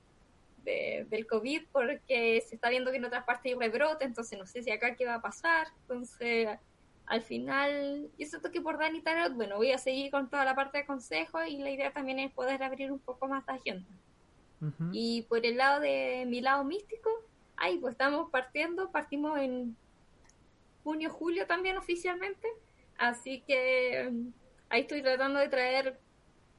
de, 0.63 1.05
del 1.09 1.27
COVID, 1.27 1.63
porque 1.71 2.41
se 2.47 2.55
está 2.55 2.69
viendo 2.69 2.91
que 2.91 2.97
en 2.97 3.05
otras 3.05 3.25
partes 3.25 3.51
hay 3.51 3.59
rebrote, 3.59 4.05
entonces 4.05 4.39
no 4.39 4.45
sé 4.45 4.63
si 4.63 4.71
acá 4.71 4.95
qué 4.95 5.05
va 5.05 5.15
a 5.15 5.21
pasar. 5.21 5.67
Entonces, 5.81 6.47
al 7.05 7.21
final, 7.21 8.09
yo 8.17 8.25
siento 8.25 8.51
que 8.51 8.61
por 8.61 8.77
Dani 8.77 9.01
Tarot, 9.01 9.33
bueno, 9.33 9.57
voy 9.57 9.71
a 9.71 9.77
seguir 9.77 10.11
con 10.11 10.29
toda 10.29 10.45
la 10.45 10.55
parte 10.55 10.77
de 10.77 10.85
consejo 10.85 11.43
y 11.43 11.57
la 11.57 11.69
idea 11.69 11.91
también 11.91 12.19
es 12.19 12.31
poder 12.31 12.63
abrir 12.63 12.91
un 12.91 12.99
poco 12.99 13.27
más 13.27 13.45
de 13.45 13.53
agenda. 13.53 13.87
Y 14.91 15.23
por 15.23 15.43
el 15.43 15.57
lado 15.57 15.81
de 15.81 16.23
mi 16.27 16.39
lado 16.39 16.63
místico, 16.63 17.09
ahí 17.57 17.79
pues 17.79 17.93
estamos 17.93 18.29
partiendo, 18.29 18.91
partimos 18.91 19.39
en 19.39 19.75
junio, 20.83 21.09
julio 21.11 21.47
también 21.47 21.77
oficialmente, 21.77 22.47
así 22.97 23.43
que 23.47 24.09
mm, 24.11 24.29
ahí 24.69 24.81
estoy 24.81 25.01
tratando 25.03 25.39
de 25.39 25.49
traer 25.49 26.01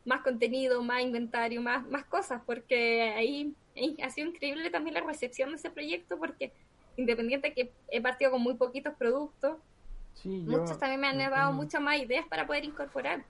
más 0.05 0.23
contenido, 0.23 0.83
más 0.83 1.03
inventario, 1.03 1.63
más, 1.63 1.87
más 1.89 2.07
cosas, 2.07 2.43
porque 2.47 3.03
ahí, 3.03 3.57
ha 4.03 4.11
sido 4.11 4.29
increíble 4.29 4.71
también 4.71 4.95
la 4.95 5.03
recepción 5.03 5.51
de 5.51 5.57
ese 5.57 5.71
proyecto, 5.71 6.19
porque 6.19 6.55
independiente 6.97 7.55
que 7.55 7.77
he 7.89 8.01
partido 8.03 8.31
con 8.33 8.43
muy 8.43 8.57
poquitos 8.57 8.95
productos, 8.99 9.59
Sí, 10.15 10.45
yo 10.47 10.59
muchos 10.59 10.79
también 10.79 11.01
me 11.01 11.09
han 11.09 11.19
dado 11.31 11.53
muchas 11.53 11.81
más 11.83 11.99
ideas 11.99 12.27
para 12.29 12.47
poder 12.47 12.65
incorporar. 12.65 13.27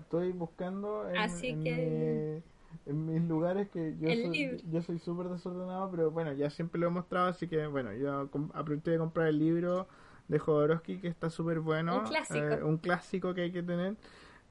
Estoy 0.00 0.32
buscando 0.32 1.08
en, 1.08 1.22
Así 1.22 1.48
en 1.48 1.62
que- 1.64 2.32
mi- 2.36 2.42
en 2.86 3.06
mis 3.06 3.22
lugares 3.28 3.68
que 3.70 3.96
yo 3.98 4.08
El 4.12 4.22
soy, 4.22 4.32
libro. 4.32 4.58
yo 4.64 4.82
soy 4.82 4.98
súper 4.98 5.28
desordenado, 5.28 5.90
pero 5.90 6.10
bueno, 6.10 6.32
ya 6.32 6.50
siempre 6.50 6.80
lo 6.80 6.86
he 6.88 6.90
mostrado, 6.90 7.28
así 7.28 7.48
que 7.48 7.66
bueno, 7.66 7.92
yo 7.94 8.30
aproveché 8.54 8.92
de 8.92 8.98
comprar 8.98 9.28
el 9.28 9.38
libro 9.38 9.88
de 10.28 10.38
Jodorowsky 10.38 10.98
que 10.98 11.08
está 11.08 11.30
súper 11.30 11.60
bueno. 11.60 11.98
Un 12.00 12.04
clásico. 12.06 12.38
eh, 12.54 12.62
un 12.62 12.78
clásico 12.78 13.34
que 13.34 13.42
hay 13.42 13.52
que 13.52 13.62
tener. 13.62 13.96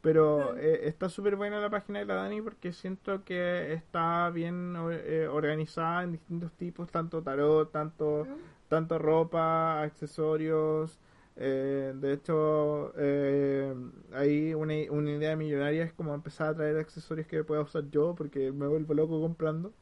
Pero 0.02 0.54
Mm. 0.56 0.58
eh, 0.60 0.80
está 0.88 1.10
súper 1.10 1.36
buena 1.36 1.60
la 1.60 1.70
página 1.70 2.00
de 2.00 2.06
la 2.06 2.16
Dani 2.16 2.42
porque 2.42 2.74
siento 2.74 3.24
que 3.24 3.74
está 3.74 4.30
bien 4.32 4.76
o- 4.76 4.92
eh, 4.92 5.28
organizada 5.28 6.04
en 6.04 6.14
distintos 6.14 6.52
tipos, 6.54 6.90
tanto 6.92 7.22
tarot, 7.22 7.72
tanto 7.72 8.28
tanto 8.68 8.98
ropa, 9.00 9.82
accesorios. 9.84 11.00
eh, 11.38 11.94
de 11.96 12.14
hecho, 12.14 12.94
eh, 12.98 13.74
hay 14.14 14.54
una, 14.54 14.74
una 14.92 15.12
idea 15.12 15.36
millonaria 15.36 15.84
es 15.84 15.94
como 15.94 16.14
empezar 16.14 16.50
a 16.50 16.56
traer 16.56 16.78
accesorios 16.78 17.28
que 17.28 17.44
pueda 17.44 17.62
usar 17.62 17.90
yo 17.92 18.16
porque 18.16 18.52
me 18.52 18.68
vuelvo 18.68 18.94
loco 18.94 19.20
comprando. 19.22 19.74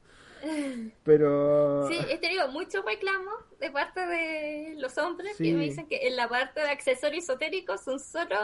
Pero 1.03 1.87
Sí, 1.87 1.97
he 2.09 2.17
tenido 2.17 2.47
muchos 2.49 2.83
reclamos 2.85 3.33
de 3.59 3.71
parte 3.71 3.99
de 4.05 4.75
los 4.77 4.97
hombres 4.97 5.35
Sí. 5.37 5.43
que 5.45 5.53
me 5.53 5.63
dicen 5.65 5.87
que 5.87 6.07
en 6.07 6.15
la 6.15 6.27
parte 6.27 6.59
de 6.61 6.69
accesorios 6.69 7.23
esotéricos 7.23 7.81
son 7.81 7.99
solo 7.99 8.35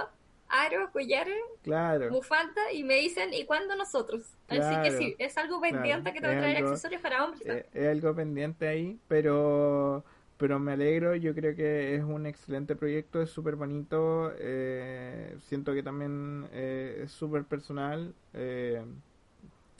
aros, 0.48 0.90
collares, 0.92 1.36
claro, 1.64 2.10
bufanda 2.12 2.72
y 2.72 2.84
me 2.84 2.96
dicen, 2.96 3.34
¿y 3.34 3.46
cuándo 3.46 3.76
nosotros? 3.76 4.22
Así 4.48 4.60
Claro, 4.60 4.84
que 4.84 4.92
sí, 4.92 5.16
es 5.18 5.38
algo 5.38 5.60
pendiente 5.60 6.12
claro, 6.12 6.14
que 6.14 6.22
te 6.22 6.28
voy 6.28 6.36
a 6.36 6.38
es 6.38 6.42
traer 6.44 6.58
algo- 6.58 6.70
accesorios 6.70 7.02
para 7.02 7.26
hombres. 7.26 7.42
eh, 7.42 7.48
también. 7.64 7.84
es 7.86 7.92
algo 7.92 8.16
pendiente 8.16 8.68
ahí, 8.68 9.00
pero 9.08 10.04
pero 10.38 10.60
me 10.60 10.74
alegro, 10.74 11.16
yo 11.16 11.34
creo 11.34 11.56
que 11.56 11.96
es 11.96 12.04
un 12.04 12.26
excelente 12.26 12.76
proyecto, 12.76 13.22
es 13.22 13.30
súper 13.30 13.56
bonito, 13.56 14.34
eh, 14.38 15.34
siento 15.48 15.74
que 15.74 15.82
también 15.82 16.48
eh, 16.52 17.04
es 17.06 17.12
súper 17.14 17.46
personal, 17.46 18.14
eh, 18.34 18.84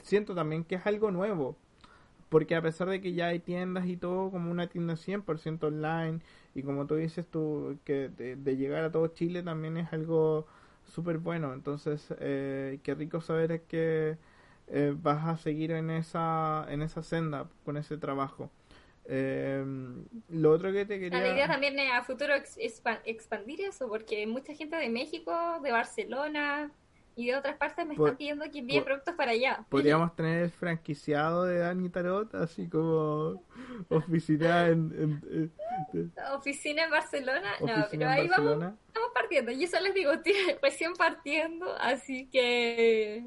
siento 0.02 0.34
también 0.34 0.64
que 0.64 0.76
es 0.76 0.86
algo 0.88 1.12
nuevo, 1.12 1.58
porque 2.30 2.56
a 2.56 2.62
pesar 2.62 2.90
de 2.90 3.02
que 3.02 3.14
ya 3.14 3.28
hay 3.28 3.40
tiendas 3.40 3.86
y 3.88 3.98
todo, 3.98 4.32
como 4.32 4.52
una 4.52 4.68
tienda 4.68 4.96
100% 4.96 5.68
online, 5.68 6.20
y 6.54 6.64
como 6.64 6.86
tú 6.88 6.96
dices 6.96 7.26
tú, 7.30 7.78
que 7.84 8.10
de, 8.10 8.58
llegar 8.58 8.84
a 8.84 8.92
todo 8.92 9.08
Chile 9.08 9.44
también 9.44 9.78
es 9.78 9.92
algo 9.94 10.46
súper 10.86 11.18
bueno, 11.18 11.54
entonces 11.54 12.14
eh, 12.20 12.80
qué 12.84 12.96
rico 12.96 13.22
saber 13.22 13.62
que 13.64 14.18
eh, 14.68 14.94
vas 15.02 15.26
a 15.28 15.38
seguir 15.38 15.72
en 15.72 15.90
esa, 15.90 16.66
en 16.70 16.82
esa 16.82 17.04
senda 17.04 17.48
con 17.64 17.78
ese 17.78 17.98
trabajo. 17.98 18.50
Eh, 19.08 19.64
lo 20.30 20.52
otro 20.52 20.72
que 20.72 20.86
te 20.86 21.00
quería... 21.00 21.20
La 21.20 21.28
idea 21.34 21.48
también 21.48 21.78
es 21.80 21.92
a 21.92 22.04
futuro 22.04 22.34
ex- 22.34 22.58
expa- 22.58 23.02
expandir 23.06 23.62
eso, 23.62 23.88
porque 23.88 24.26
mucha 24.26 24.54
gente 24.56 24.76
de 24.78 24.90
México, 24.90 25.32
de 25.62 25.72
Barcelona 25.72 26.72
y 27.16 27.28
de 27.28 27.36
otras 27.38 27.56
partes 27.58 27.86
me 27.88 27.96
Pod- 27.96 28.08
están 28.08 28.18
pidiendo 28.18 28.46
que 28.52 28.60
envíe 28.60 28.80
pod- 28.80 28.84
productos 28.86 29.16
para 29.16 29.32
allá. 29.32 29.66
Podríamos 29.70 30.16
tener 30.16 30.44
el 30.44 30.50
franquiciado 30.52 31.46
de 31.46 31.60
Dani 31.60 31.90
Tarot, 31.90 32.34
así 32.36 32.68
como 32.68 33.42
oficina 33.90 34.68
en, 34.68 34.92
en- 34.98 35.52
en- 35.94 36.12
Oficina 36.34 36.84
en 36.86 36.92
Barcelona, 36.92 37.52
no, 37.60 37.66
oficina 37.66 37.88
pero 37.90 38.04
en 38.04 38.08
ahí 38.12 38.28
vamos, 38.28 38.74
estamos 38.88 39.10
partiendo. 39.14 39.52
Y 39.52 39.64
eso 39.64 39.80
les 39.80 39.94
digo, 39.94 40.12
estoy 40.14 40.34
recién 40.62 40.94
partiendo, 40.94 41.74
así 41.80 42.28
que 42.28 43.26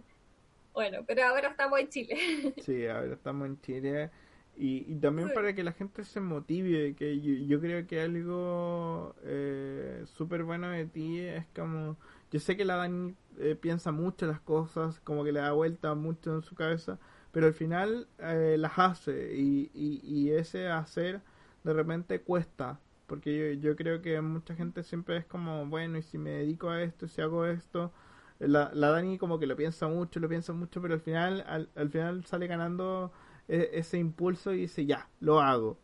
bueno, 0.75 0.99
pero 1.07 1.25
ahora 1.25 1.49
estamos 1.49 1.81
en 1.81 1.89
Chile. 1.89 2.17
Sí, 2.63 2.87
ahora 2.87 3.15
estamos 3.15 3.49
en 3.49 3.61
Chile. 3.61 4.11
Y, 4.57 4.85
y 4.93 4.97
también 4.97 5.29
Sí. 5.29 5.35
para 5.35 5.55
que 5.55 5.63
la 5.63 5.73
gente 5.73 6.05
se 6.05 6.21
motive, 6.21 6.95
que 6.97 7.21
yo, 7.21 7.33
yo 7.47 7.61
creo 7.61 7.87
que 7.87 8.01
algo 8.01 9.15
eh, 9.23 10.03
súper 10.07 10.43
bueno 10.45 10.69
de 10.71 10.85
ti 10.87 11.21
es 11.21 11.47
como... 11.55 11.97
Yo 12.31 12.41
sé 12.41 12.57
que 12.57 12.65
la 12.65 12.77
Dani 12.77 13.15
eh, 13.41 13.57
piensa 13.57 13.93
mucho 13.93 14.27
las 14.27 14.41
cosas, 14.41 15.01
como 15.01 15.25
que 15.25 15.33
le 15.33 15.41
da 15.41 15.53
vuelta 15.53 15.95
mucho 15.95 16.35
en 16.35 16.43
su 16.43 16.55
cabeza, 16.55 16.99
pero 17.33 17.47
al 17.47 17.55
final 17.55 18.09
eh, 18.19 18.57
las 18.59 18.79
hace 18.79 19.35
y, 19.37 19.71
y, 19.75 20.01
y 20.05 20.31
ese 20.33 20.69
hacer 20.69 21.21
de 21.65 21.73
repente 21.75 22.21
cuesta, 22.23 22.81
porque 23.07 23.57
yo, 23.59 23.71
yo 23.71 23.77
creo 23.77 24.03
que 24.03 24.21
mucha 24.21 24.55
gente 24.55 24.83
siempre 24.83 25.17
es 25.19 25.25
como, 25.27 25.67
bueno, 25.67 25.99
y 25.99 26.03
si 26.03 26.19
me 26.19 26.31
dedico 26.31 26.71
a 26.71 26.83
esto, 26.83 27.07
y 27.07 27.09
si 27.09 27.21
hago 27.23 27.47
esto, 27.47 27.93
la, 28.39 28.71
la 28.75 28.91
Dani 28.91 29.19
como 29.19 29.39
que 29.39 29.47
lo 29.47 29.57
piensa 29.57 29.89
mucho, 29.89 30.21
lo 30.21 30.29
piensa 30.29 30.53
mucho, 30.53 30.81
pero 30.83 30.95
al 30.95 31.01
final, 31.01 31.45
al, 31.47 31.69
al 31.77 31.91
final 31.91 32.25
sale 32.25 32.47
ganando 32.47 33.13
e- 33.49 33.71
ese 33.75 33.99
impulso 33.99 34.53
y 34.55 34.59
dice, 34.63 34.87
ya, 34.87 35.09
lo 35.21 35.41
hago. 35.41 35.79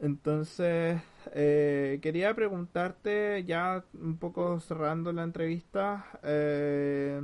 Entonces, 0.00 1.00
eh, 1.34 1.98
quería 2.02 2.34
preguntarte, 2.34 3.44
ya 3.44 3.84
un 3.94 4.18
poco 4.18 4.60
cerrando 4.60 5.12
la 5.12 5.22
entrevista, 5.24 6.06
eh, 6.22 7.20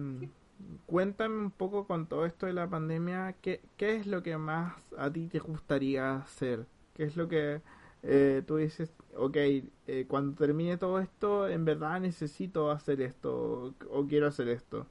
cuéntame 0.86 1.36
un 1.38 1.50
poco 1.50 1.86
con 1.86 2.06
todo 2.06 2.26
esto 2.26 2.46
de 2.46 2.52
la 2.54 2.68
pandemia, 2.68 3.34
¿qué, 3.42 3.60
qué 3.76 3.96
es 3.96 4.06
lo 4.06 4.22
que 4.22 4.36
más 4.38 4.74
a 4.98 5.10
ti 5.12 5.28
te 5.28 5.38
gustaría 5.38 6.16
hacer? 6.16 6.66
¿Qué 6.94 7.04
es 7.04 7.16
lo 7.16 7.28
que 7.28 7.60
eh, 8.02 8.42
tú 8.46 8.56
dices, 8.56 8.92
ok, 9.16 9.36
eh, 9.36 10.06
cuando 10.08 10.36
termine 10.36 10.76
todo 10.76 11.00
esto, 11.00 11.48
en 11.48 11.64
verdad 11.64 12.00
necesito 12.00 12.70
hacer 12.70 13.00
esto 13.02 13.74
o, 13.90 13.98
o 14.00 14.06
quiero 14.06 14.26
hacer 14.28 14.48
esto? 14.48 14.86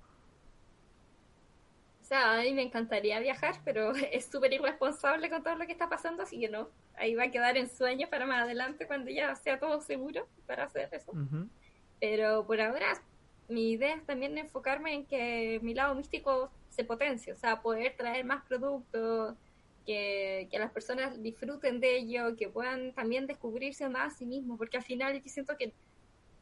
O 2.03 2.05
sea, 2.05 2.33
a 2.33 2.41
mí 2.41 2.53
me 2.53 2.63
encantaría 2.63 3.17
viajar, 3.21 3.55
pero 3.63 3.93
es 4.11 4.25
súper 4.25 4.51
irresponsable 4.51 5.29
con 5.29 5.41
todo 5.41 5.55
lo 5.55 5.65
que 5.65 5.71
está 5.71 5.87
pasando, 5.87 6.23
así 6.23 6.37
que 6.37 6.49
no. 6.49 6.67
Ahí 6.95 7.15
va 7.15 7.23
a 7.23 7.31
quedar 7.31 7.55
en 7.55 7.69
sueños 7.69 8.09
para 8.09 8.25
más 8.25 8.43
adelante 8.43 8.85
cuando 8.85 9.09
ya 9.09 9.33
sea 9.35 9.57
todo 9.57 9.79
seguro 9.79 10.27
para 10.45 10.65
hacer 10.65 10.89
eso. 10.91 11.13
Pero 12.01 12.45
por 12.45 12.59
ahora 12.59 13.01
mi 13.47 13.71
idea 13.71 13.95
es 13.95 14.05
también 14.05 14.37
enfocarme 14.37 14.93
en 14.93 15.05
que 15.05 15.59
mi 15.63 15.73
lado 15.73 15.95
místico 15.95 16.51
se 16.69 16.83
potencie, 16.83 17.31
o 17.31 17.37
sea, 17.37 17.61
poder 17.61 17.95
traer 17.95 18.25
más 18.25 18.43
productos, 18.45 19.35
que, 19.85 20.47
que 20.49 20.59
las 20.59 20.71
personas 20.71 21.21
disfruten 21.21 21.79
de 21.79 21.97
ello, 21.97 22.35
que 22.35 22.49
puedan 22.49 22.93
también 22.93 23.27
descubrirse 23.27 23.87
más 23.89 24.13
a 24.13 24.17
sí 24.17 24.25
mismos, 24.25 24.57
porque 24.57 24.77
al 24.77 24.83
final 24.83 25.21
yo 25.21 25.29
siento 25.29 25.57
que 25.57 25.73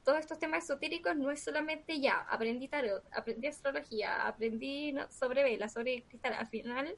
todos 0.04 0.20
estos 0.20 0.40
temas 0.40 0.64
esotéricos 0.64 1.16
no 1.18 1.32
es 1.32 1.44
solamente 1.44 2.00
ya, 2.02 2.20
aprendí 2.30 2.68
tarot, 2.68 3.04
aprendí 3.12 3.48
astrología, 3.48 4.28
aprendí 4.28 4.94
no, 4.94 5.10
sobre 5.12 5.44
velas, 5.44 5.74
sobre 5.74 6.06
cristal, 6.08 6.34
al 6.34 6.50
final 6.50 6.98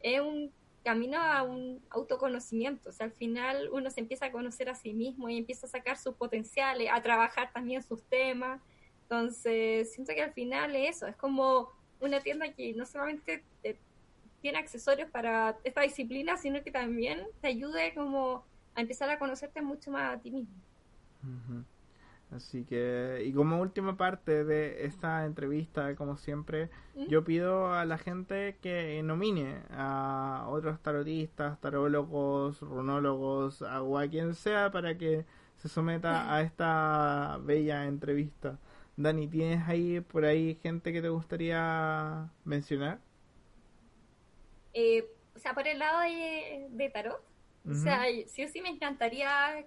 es 0.00 0.20
un 0.20 0.54
camino 0.84 1.20
a 1.20 1.42
un 1.42 1.84
autoconocimiento, 1.90 2.90
o 2.90 2.92
sea, 2.92 3.06
al 3.06 3.12
final 3.14 3.70
uno 3.72 3.90
se 3.90 4.00
empieza 4.00 4.26
a 4.26 4.32
conocer 4.32 4.68
a 4.68 4.74
sí 4.74 4.92
mismo 4.94 5.28
y 5.30 5.38
empieza 5.38 5.66
a 5.66 5.70
sacar 5.70 5.96
sus 5.98 6.14
potenciales, 6.16 6.88
a 6.92 7.02
trabajar 7.02 7.52
también 7.52 7.82
sus 7.82 8.04
temas, 8.08 8.60
entonces 9.02 9.92
siento 9.94 10.14
que 10.14 10.22
al 10.22 10.32
final 10.34 10.74
es 10.76 10.96
eso, 10.96 11.06
es 11.06 11.16
como 11.16 11.70
una 12.00 12.20
tienda 12.22 12.52
que 12.54 12.74
no 12.74 12.86
solamente 12.86 13.46
te- 13.62 13.80
tiene 14.40 14.58
accesorios 14.58 15.10
para 15.10 15.58
esta 15.64 15.82
disciplina, 15.82 16.36
sino 16.36 16.62
que 16.62 16.70
también 16.70 17.26
te 17.40 17.48
ayude 17.48 17.94
como 17.94 18.46
a 18.74 18.80
empezar 18.82 19.08
a 19.10 19.18
conocerte 19.18 19.62
mucho 19.62 19.90
más 19.90 20.16
a 20.18 20.20
ti 20.20 20.30
mismo. 20.30 20.62
ujú. 21.24 21.64
Así 22.34 22.64
que, 22.64 23.22
y 23.24 23.32
como 23.32 23.60
última 23.60 23.96
parte 23.96 24.42
de 24.44 24.84
esta 24.86 25.24
entrevista, 25.24 25.94
como 25.94 26.16
siempre, 26.16 26.68
¿Mm? 26.96 27.06
yo 27.06 27.22
pido 27.22 27.72
a 27.72 27.84
la 27.84 27.96
gente 27.96 28.56
que 28.60 29.00
nomine 29.04 29.62
a 29.70 30.46
otros 30.48 30.80
tarotistas, 30.82 31.60
tarólogos, 31.60 32.60
runólogos, 32.60 33.62
a, 33.62 33.82
o 33.82 33.98
a 33.98 34.08
quien 34.08 34.34
sea 34.34 34.72
para 34.72 34.98
que 34.98 35.24
se 35.58 35.68
someta 35.68 36.34
a 36.34 36.42
esta 36.42 37.38
bella 37.40 37.86
entrevista. 37.86 38.58
Dani, 38.96 39.28
¿tienes 39.28 39.68
ahí 39.68 40.00
por 40.00 40.24
ahí 40.24 40.58
gente 40.60 40.92
que 40.92 41.02
te 41.02 41.10
gustaría 41.10 42.28
mencionar? 42.44 42.98
Eh, 44.72 45.06
o 45.36 45.38
sea, 45.38 45.54
por 45.54 45.68
el 45.68 45.78
lado 45.78 46.00
de, 46.00 46.66
de 46.70 46.90
tarot, 46.90 47.22
o 47.70 47.74
sea, 47.74 48.02
sí 48.26 48.44
o 48.44 48.48
sí 48.48 48.60
me 48.60 48.70
encantaría 48.70 49.64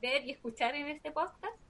ver 0.00 0.24
y 0.24 0.30
escuchar 0.30 0.74
en 0.74 0.86
este 0.88 1.10
podcast 1.10 1.60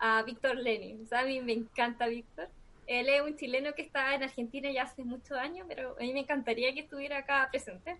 a 0.00 0.22
Víctor 0.22 0.56
Lenin. 0.56 1.02
O 1.04 1.06
sea, 1.06 1.20
a 1.20 1.24
mí 1.24 1.40
me 1.40 1.52
encanta 1.52 2.06
Víctor. 2.08 2.48
Él 2.86 3.08
es 3.08 3.22
un 3.22 3.36
chileno 3.36 3.72
que 3.74 3.82
está 3.82 4.14
en 4.14 4.22
Argentina 4.24 4.70
ya 4.72 4.82
hace 4.82 5.04
muchos 5.04 5.38
años, 5.38 5.66
pero 5.68 5.94
a 5.96 6.00
mí 6.00 6.12
me 6.12 6.20
encantaría 6.20 6.74
que 6.74 6.80
estuviera 6.80 7.18
acá 7.18 7.46
presente. 7.50 7.96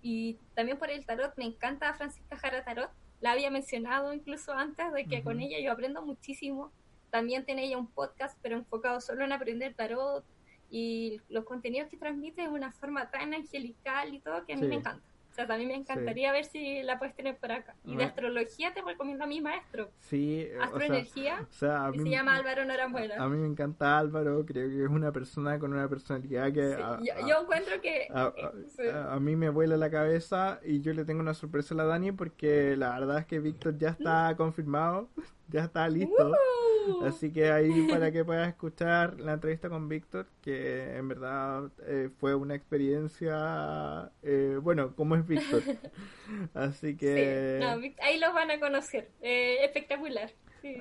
Y 0.00 0.36
también 0.54 0.78
por 0.78 0.90
el 0.90 1.04
tarot, 1.04 1.36
me 1.36 1.44
encanta 1.44 1.92
Francisca 1.94 2.36
Jara 2.36 2.64
Tarot. 2.64 2.90
La 3.20 3.32
había 3.32 3.50
mencionado 3.50 4.12
incluso 4.12 4.52
antes 4.52 4.92
de 4.92 5.06
que 5.06 5.24
con 5.24 5.40
ella 5.40 5.58
yo 5.58 5.72
aprendo 5.72 6.02
muchísimo. 6.02 6.70
También 7.10 7.44
tiene 7.44 7.64
ella 7.64 7.78
un 7.78 7.88
podcast, 7.88 8.38
pero 8.42 8.56
enfocado 8.56 9.00
solo 9.00 9.24
en 9.24 9.32
aprender 9.32 9.74
tarot 9.74 10.24
y 10.70 11.20
los 11.30 11.44
contenidos 11.44 11.88
que 11.88 11.96
transmite 11.96 12.42
de 12.42 12.48
una 12.48 12.70
forma 12.70 13.10
tan 13.10 13.32
angelical 13.34 14.14
y 14.14 14.20
todo 14.20 14.44
que 14.44 14.52
a 14.52 14.56
mí 14.56 14.62
Sí. 14.62 14.68
me 14.68 14.74
encanta. 14.76 15.02
Sea, 15.38 15.46
también 15.46 15.68
me 15.68 15.76
encantaría 15.76 16.32
ver 16.32 16.44
si 16.46 16.82
la 16.82 16.98
puedes 16.98 17.14
tener 17.14 17.36
por 17.38 17.52
acá. 17.52 17.76
Y 17.84 17.94
de 17.94 18.02
astrología 18.02 18.74
te 18.74 18.82
recomiendo 18.82 19.22
a 19.22 19.26
mi 19.28 19.40
maestro, 19.40 19.88
Sí, 20.00 20.40
eh, 20.40 20.54
o 20.56 20.58
sea, 20.58 20.64
Astroenergía, 20.64 21.46
o 21.48 21.52
sea, 21.52 21.92
se 21.92 22.10
llama 22.10 22.34
Álvaro 22.34 22.64
Norambuena. 22.64 23.14
a 23.22 23.28
mí 23.28 23.36
me 23.36 23.46
encanta 23.46 23.98
Álvaro, 23.98 24.44
creo 24.44 24.68
que 24.68 24.82
es 24.82 24.90
una 24.90 25.12
persona 25.12 25.56
con 25.60 25.72
una 25.72 25.88
personalidad 25.88 26.52
que... 26.52 26.74
Sí, 26.74 26.82
a- 26.82 26.98
yo, 27.00 27.14
a- 27.24 27.28
yo 27.28 27.42
encuentro 27.42 27.80
que... 27.80 28.08
A, 28.12 28.32
eh, 28.36 28.50
sí. 28.76 28.82
a 28.92 29.20
mí 29.20 29.36
me 29.36 29.48
vuela 29.48 29.76
la 29.76 29.90
cabeza 29.90 30.58
y 30.64 30.80
yo 30.80 30.92
le 30.92 31.04
tengo 31.04 31.20
una 31.20 31.34
sorpresa 31.34 31.72
a 31.74 31.76
la 31.76 31.84
Dani 31.84 32.10
porque 32.10 32.76
la 32.76 32.98
verdad 32.98 33.18
es 33.20 33.26
que 33.26 33.38
Víctor 33.38 33.78
ya 33.78 33.90
está 34.00 34.34
confirmado, 34.36 35.08
ya 35.48 35.64
está 35.64 35.88
listo. 35.88 36.30
¡Uh! 36.30 37.04
Así 37.04 37.30
que 37.30 37.50
ahí 37.50 37.86
para 37.90 38.10
que 38.10 38.24
puedas 38.24 38.48
escuchar 38.48 39.20
la 39.20 39.34
entrevista 39.34 39.68
con 39.68 39.90
Víctor, 39.90 40.26
que 40.40 40.96
en 40.96 41.08
verdad 41.08 41.70
eh, 41.86 42.08
fue 42.18 42.34
una 42.34 42.54
experiencia, 42.54 44.10
eh, 44.22 44.58
bueno, 44.62 44.96
como 44.96 45.14
es 45.14 45.26
Víctor. 45.26 45.62
Así 46.54 46.96
que... 46.96 47.58
Sí, 47.60 47.66
no, 47.66 47.78
Vic- 47.78 47.98
ahí 48.00 48.18
los 48.18 48.32
van 48.32 48.50
a 48.50 48.58
conocer. 48.58 49.10
Eh, 49.20 49.58
espectacular. 49.64 50.30
Sí. 50.62 50.76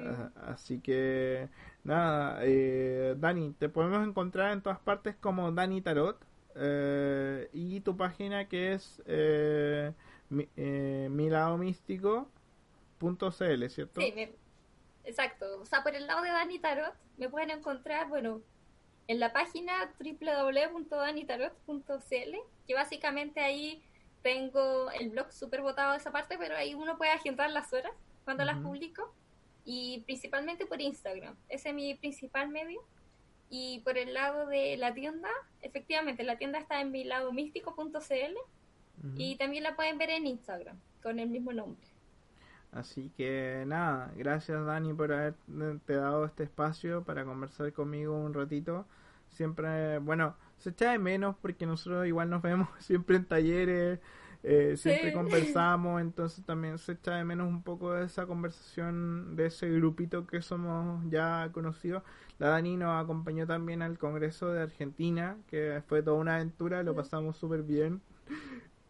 Así 0.45 0.79
que 0.79 1.49
nada, 1.83 2.39
eh, 2.43 3.15
Dani, 3.17 3.53
te 3.59 3.67
podemos 3.67 4.07
encontrar 4.07 4.53
en 4.53 4.61
todas 4.61 4.79
partes 4.79 5.15
como 5.19 5.51
Dani 5.51 5.81
Tarot 5.81 6.17
eh, 6.55 7.49
y 7.53 7.81
tu 7.81 7.97
página 7.97 8.47
que 8.47 8.73
es 8.73 9.01
eh, 9.05 9.91
mi, 10.29 10.47
miladomístico.cl, 11.09 13.69
¿cierto? 13.69 14.01
Sí, 14.01 14.13
me- 14.15 14.46
exacto. 15.07 15.61
O 15.61 15.65
sea, 15.65 15.81
por 15.81 15.95
el 15.95 16.05
lado 16.05 16.21
de 16.21 16.29
Dani 16.29 16.59
Tarot 16.59 16.93
me 17.17 17.29
pueden 17.29 17.49
encontrar, 17.49 18.09
bueno, 18.09 18.41
en 19.07 19.19
la 19.19 19.33
página 19.33 19.93
www.danitarot.cl, 19.99 22.35
que 22.67 22.73
básicamente 22.73 23.39
ahí 23.39 23.81
tengo 24.21 24.91
el 24.91 25.09
blog 25.09 25.31
súper 25.31 25.61
votado 25.61 25.93
de 25.93 25.97
esa 25.97 26.11
parte, 26.11 26.37
pero 26.37 26.55
ahí 26.55 26.75
uno 26.75 26.97
puede 26.97 27.11
agendar 27.11 27.49
las 27.49 27.71
horas 27.73 27.93
cuando 28.25 28.43
las 28.43 28.59
publico. 28.59 29.13
Y 29.63 30.03
principalmente 30.05 30.65
por 30.65 30.81
Instagram. 30.81 31.35
Ese 31.49 31.69
es 31.69 31.75
mi 31.75 31.95
principal 31.95 32.49
medio. 32.49 32.81
Y 33.49 33.79
por 33.79 33.97
el 33.97 34.13
lado 34.13 34.45
de 34.47 34.75
la 34.77 34.93
tienda, 34.93 35.29
efectivamente, 35.61 36.23
la 36.23 36.37
tienda 36.37 36.59
está 36.59 36.81
en 36.81 36.91
miladomístico.cl 36.91 38.37
Ujú. 38.99 39.13
y 39.15 39.35
también 39.35 39.63
la 39.63 39.75
pueden 39.75 39.97
ver 39.97 40.09
en 40.09 40.27
Instagram 40.27 40.79
con 41.03 41.19
el 41.19 41.29
mismo 41.29 41.53
nombre. 41.53 41.85
Así 42.71 43.11
que 43.17 43.63
nada, 43.65 44.11
gracias 44.15 44.63
Dani 44.65 44.93
por 44.93 45.11
haberte 45.13 45.93
dado 45.95 46.25
este 46.25 46.43
espacio 46.43 47.03
para 47.03 47.25
conversar 47.25 47.71
conmigo 47.73 48.15
un 48.17 48.33
ratito. 48.33 48.85
Siempre, 49.29 49.99
bueno, 49.99 50.35
se 50.57 50.69
echa 50.71 50.91
de 50.91 50.99
menos 50.99 51.35
porque 51.41 51.65
nosotros 51.65 52.05
igual 52.07 52.29
nos 52.29 52.41
vemos 52.41 52.67
siempre 52.79 53.15
en 53.17 53.25
talleres, 53.25 53.99
eh, 54.43 54.75
siempre 54.77 55.09
Sí. 55.09 55.13
conversamos, 55.13 56.01
entonces 56.01 56.45
también 56.45 56.77
se 56.77 56.93
echa 56.93 57.15
de 57.15 57.23
menos 57.25 57.47
un 57.47 57.63
poco 57.63 57.93
de 57.93 58.05
esa 58.05 58.25
conversación, 58.27 59.35
de 59.35 59.47
ese 59.47 59.69
grupito 59.71 60.27
que 60.27 60.41
somos 60.41 61.03
ya 61.09 61.49
conocidos. 61.53 62.03
La 62.39 62.49
Dani 62.49 62.77
nos 62.77 63.03
acompañó 63.03 63.47
también 63.47 63.81
al 63.81 63.97
Congreso 63.97 64.51
de 64.51 64.61
Argentina, 64.61 65.37
que 65.47 65.81
fue 65.87 66.03
toda 66.03 66.17
una 66.17 66.35
aventura, 66.35 66.83
lo 66.83 66.95
pasamos 66.95 67.37
súper 67.37 67.63
bien. 67.63 68.01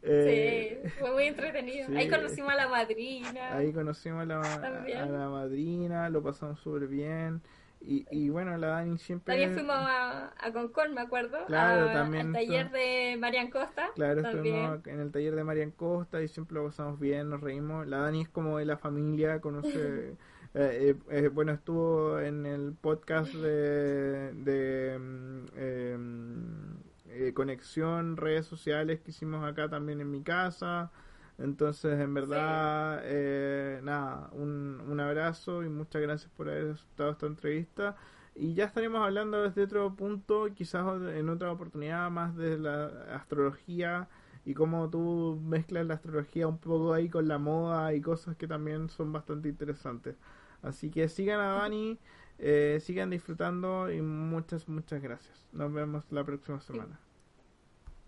Eh, 0.10 0.82
Sí, 0.84 0.89
fue 0.99 1.12
muy 1.14 1.24
entretenido. 1.26 1.88
sí. 1.88 1.95
Ahí 1.97 2.10
conocimos 2.10 2.51
a 2.51 2.55
la 2.55 2.68
madrina. 2.68 3.55
Ahí 3.55 3.74
conocimos 3.74 4.22
a 4.22 4.26
la, 4.26 4.41
a 4.41 5.05
la 5.05 5.30
madrina, 5.30 6.10
lo 6.10 6.22
pasamos 6.24 6.60
súper 6.60 6.88
bien. 6.88 7.41
Y, 7.80 8.05
y 8.10 8.30
bueno, 8.30 8.58
la 8.58 8.68
Dani 8.70 8.97
siempre... 8.97 9.34
También 9.36 9.53
fuimos 9.53 9.76
a, 9.78 10.34
a 10.39 10.51
Concord, 10.51 10.89
me 10.93 11.01
acuerdo. 11.01 11.45
Claro, 11.45 11.89
a- 11.89 11.93
también 11.93 12.28
Al 12.28 12.34
taller 12.34 12.72
de 12.72 13.18
Marian 13.20 13.51
Costa. 13.51 13.89
Claro, 13.95 14.24
también. 14.24 14.55
estuvimos 14.55 14.88
en 14.88 14.99
el 14.99 15.12
taller 15.12 15.36
de 15.36 15.43
Marian 15.43 15.72
Costa 15.72 16.22
y 16.24 16.28
siempre 16.28 16.55
lo 16.55 16.66
pasamos 16.66 16.99
bien, 16.99 17.30
nos 17.30 17.39
reímos. 17.41 17.86
La 17.88 17.99
Dani 17.99 18.22
es 18.24 18.30
como 18.30 18.58
de 18.58 18.66
la 18.66 18.78
familia, 18.78 19.39
conoce... 19.41 20.16
eh, 20.55 20.95
eh, 20.95 20.95
eh, 21.12 21.28
bueno, 21.28 21.51
estuvo 21.51 22.20
en 22.20 22.47
el 22.47 22.74
podcast 22.74 23.32
de, 23.36 24.34
de 24.34 24.97
mm, 24.97 25.45
eh, 27.20 27.34
Conexión, 27.34 28.18
redes 28.18 28.45
sociales 28.45 28.99
que 29.01 29.11
hicimos 29.11 29.43
acá 29.43 29.70
también 29.70 30.01
en 30.01 30.11
mi 30.11 30.24
casa. 30.24 30.91
Entonces, 31.38 31.99
en 31.99 32.13
verdad, 32.13 33.01
eh, 33.03 33.80
nada, 33.84 34.30
un, 34.32 34.82
un 34.88 34.99
abrazo 34.99 35.63
y 35.63 35.70
muchas 35.70 36.01
gracias 36.01 36.32
por 36.32 36.49
haber 36.49 36.72
aceptado 36.72 37.11
esta 37.11 37.28
entrevista. 37.28 37.95
Y 38.36 38.53
ya 38.53 38.65
estaremos 38.65 39.01
hablando 39.03 39.41
desde 39.43 39.63
otro 39.63 39.95
punto, 39.95 40.47
quizás 40.53 40.86
en 41.15 41.30
otra 41.30 41.51
oportunidad 41.51 42.09
más 42.11 42.36
de 42.36 42.57
la 42.57 42.88
astrología 43.15 44.07
y 44.45 44.53
cómo 44.53 44.89
tú 44.89 45.39
mezclas 45.43 45.86
la 45.88 45.95
astrología 45.95 46.47
un 46.47 46.57
poco 46.59 46.93
ahí 46.93 47.09
con 47.09 47.28
la 47.28 47.38
moda 47.38 47.93
y 47.93 48.01
cosas 48.01 48.38
que 48.38 48.47
también 48.47 48.89
son 48.89 49.11
bastante 49.11 49.49
interesantes. 49.49 50.15
Así 50.61 50.89
que 50.89 51.09
sigan 51.09 51.39
a 51.39 51.53
Dani, 51.53 51.99
eh, 52.39 52.80
sigan 52.82 53.09
disfrutando 53.09 53.91
y 53.91 54.01
muchas, 54.01 54.70
muchas 54.70 55.01
gracias. 55.01 55.47
Nos 55.51 55.74
vemos 55.74 56.05
la 56.11 56.24
próxima 56.24 56.61
semana. 56.61 56.99